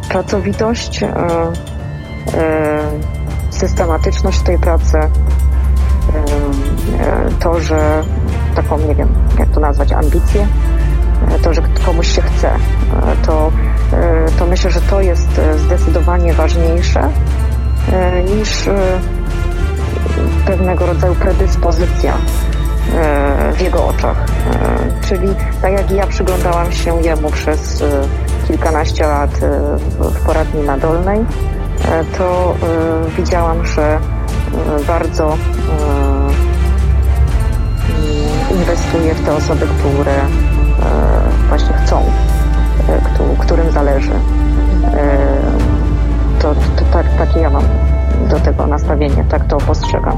pracowitość, 0.09 1.01
systematyczność 3.51 4.41
tej 4.41 4.59
pracy, 4.59 4.99
to, 7.41 7.61
że 7.61 8.03
taką, 8.55 8.79
nie 8.79 8.95
wiem, 8.95 9.09
jak 9.39 9.49
to 9.49 9.61
nazwać, 9.61 9.93
ambicję, 9.93 10.47
to, 11.43 11.55
że 11.55 11.63
komuś 11.87 12.09
się 12.09 12.23
chce, 12.23 12.51
to, 13.27 13.53
to 14.39 14.47
myślę, 14.47 14.71
że 14.71 14.81
to 14.81 15.01
jest 15.01 15.41
zdecydowanie 15.57 16.35
ważniejsze 16.35 17.09
niż 18.37 18.69
pewnego 20.47 20.87
rodzaju 20.87 21.15
predyspozycja 21.15 22.15
w 23.55 23.61
jego 23.61 23.87
oczach. 23.87 24.17
Czyli 25.09 25.29
tak 25.63 25.73
jak 25.73 25.91
ja 25.91 26.07
przyglądałam 26.07 26.73
się 26.73 27.03
jemu 27.03 27.31
przez 27.31 27.85
kilkanaście 28.49 29.07
lat 29.07 29.31
w 29.99 30.21
poradni 30.27 30.63
nadolnej, 30.63 31.25
to 32.19 32.55
widziałam, 33.17 33.67
że 33.67 33.99
bardzo 34.87 35.37
inwestuje 38.71 39.15
w 39.15 39.25
te 39.25 39.33
osoby, 39.35 39.67
które 39.79 40.15
właśnie 41.49 41.73
chcą, 41.73 42.03
którym 43.39 43.73
zależy. 43.73 44.13
To, 46.39 46.55
to 46.55 46.85
tak, 46.93 47.07
takie 47.19 47.41
ja 47.41 47.51
mam 47.51 47.63
do 48.31 48.41
tego 48.41 48.67
nastawienie, 48.67 49.25
tak 49.25 49.47
to 49.47 49.57
postrzegam. 49.57 50.17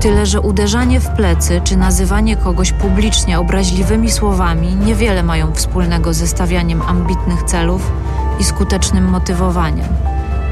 Tyle, 0.00 0.26
że 0.26 0.40
uderzanie 0.40 1.00
w 1.00 1.08
plecy 1.08 1.60
czy 1.64 1.76
nazywanie 1.76 2.36
kogoś 2.36 2.72
publicznie 2.72 3.38
obraźliwymi 3.38 4.10
słowami 4.10 4.74
niewiele 4.74 5.22
mają 5.22 5.52
wspólnego 5.52 6.14
ze 6.14 6.26
stawianiem 6.26 6.82
ambitnych 6.82 7.42
celów 7.42 7.92
i 8.38 8.44
skutecznym 8.44 9.04
motywowaniem. 9.04 9.86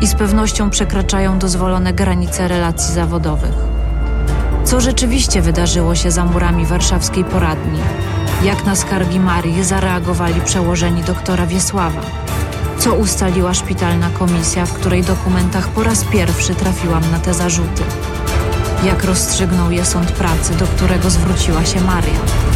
I 0.03 0.07
z 0.07 0.14
pewnością 0.14 0.70
przekraczają 0.70 1.38
dozwolone 1.38 1.93
granice 1.93 2.49
relacji 2.49 2.95
zawodowych. 2.95 3.80
Co 4.70 4.80
rzeczywiście 4.80 5.42
wydarzyło 5.42 5.94
się 5.94 6.10
za 6.10 6.24
murami 6.24 6.66
warszawskiej 6.66 7.24
poradni? 7.24 7.78
Jak 8.42 8.64
na 8.64 8.76
skargi 8.76 9.20
Marii 9.20 9.64
zareagowali 9.64 10.40
przełożeni 10.40 11.02
doktora 11.02 11.46
Wiesława? 11.46 12.00
Co 12.78 12.94
ustaliła 12.94 13.54
szpitalna 13.54 14.10
komisja, 14.10 14.66
w 14.66 14.72
której 14.72 15.02
dokumentach 15.02 15.68
po 15.68 15.82
raz 15.82 16.04
pierwszy 16.04 16.54
trafiłam 16.54 17.10
na 17.10 17.18
te 17.18 17.34
zarzuty? 17.34 17.82
Jak 18.84 19.04
rozstrzygnął 19.04 19.70
je 19.70 19.84
sąd 19.84 20.12
pracy, 20.12 20.54
do 20.54 20.66
którego 20.66 21.10
zwróciła 21.10 21.64
się 21.64 21.80
Maria? 21.80 22.49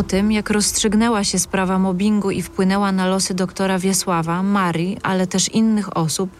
O 0.00 0.02
tym, 0.02 0.32
jak 0.32 0.50
rozstrzygnęła 0.50 1.24
się 1.24 1.38
sprawa 1.38 1.78
mobbingu 1.78 2.30
i 2.30 2.42
wpłynęła 2.42 2.92
na 2.92 3.06
losy 3.06 3.34
doktora 3.34 3.78
Wiesława, 3.78 4.42
Marii, 4.42 4.98
ale 5.02 5.26
też 5.26 5.48
innych 5.48 5.96
osób, 5.96 6.30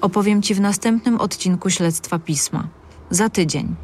opowiem 0.00 0.42
Ci 0.42 0.54
w 0.54 0.60
następnym 0.60 1.20
odcinku 1.20 1.70
śledztwa 1.70 2.18
pisma. 2.18 2.68
Za 3.10 3.28
tydzień. 3.28 3.74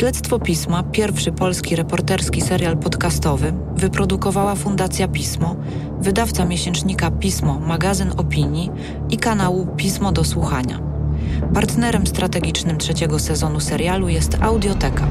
Śledztwo 0.00 0.38
Pisma, 0.38 0.82
pierwszy 0.82 1.32
polski 1.32 1.76
reporterski 1.76 2.40
serial 2.40 2.76
podcastowy, 2.76 3.52
wyprodukowała 3.76 4.54
Fundacja 4.54 5.08
Pismo, 5.08 5.56
wydawca 6.00 6.44
miesięcznika 6.44 7.10
Pismo, 7.10 7.60
magazyn 7.60 8.12
opinii 8.16 8.70
i 9.10 9.16
kanału 9.16 9.66
Pismo 9.66 10.12
do 10.12 10.24
słuchania. 10.24 10.78
Partnerem 11.54 12.06
strategicznym 12.06 12.78
trzeciego 12.78 13.18
sezonu 13.18 13.60
serialu 13.60 14.08
jest 14.08 14.36
Audioteka. 14.42 15.06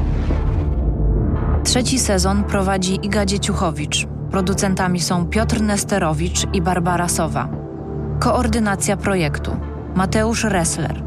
Trzeci 1.64 2.00
sezon 2.00 2.44
prowadzi 2.44 3.00
Iga 3.06 3.26
Dzieciuchowicz. 3.26 4.08
Producentami 4.32 5.00
są 5.00 5.26
Piotr 5.26 5.62
Nesterowicz 5.62 6.48
i 6.54 6.62
Barbara 6.62 7.08
Sowa. 7.08 7.50
Koordynacja 8.20 8.98
projektu 8.98 9.52
Mateusz 9.96 10.44
Ressler. 10.44 11.04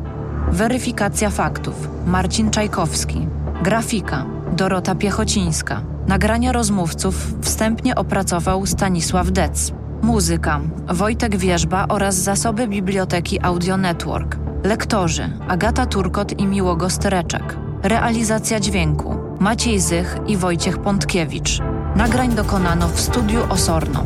Weryfikacja 0.53 1.30
faktów 1.30 1.89
Marcin 2.07 2.51
Czajkowski. 2.51 3.26
Grafika 3.62 4.26
Dorota 4.52 4.94
Piechocińska. 4.94 5.82
Nagrania 6.08 6.52
rozmówców 6.52 7.34
wstępnie 7.42 7.94
opracował 7.94 8.66
Stanisław 8.66 9.30
Dec. 9.30 9.72
Muzyka 10.02 10.60
Wojtek 10.88 11.36
Wierzba 11.36 11.86
oraz 11.88 12.14
zasoby 12.14 12.68
biblioteki 12.68 13.40
Audio 13.40 13.76
Network. 13.76 14.36
Lektorzy 14.64 15.30
Agata 15.48 15.86
Turkot 15.86 16.40
i 16.40 16.46
Miłogo 16.46 16.90
Stereczek. 16.90 17.56
Realizacja 17.82 18.60
dźwięku 18.60 19.16
Maciej 19.40 19.80
Zych 19.80 20.16
i 20.26 20.36
Wojciech 20.36 20.78
Pątkiewicz. 20.78 21.58
Nagrań 21.96 22.34
dokonano 22.34 22.88
w 22.88 23.00
studiu 23.00 23.40
Osorno. 23.50 24.04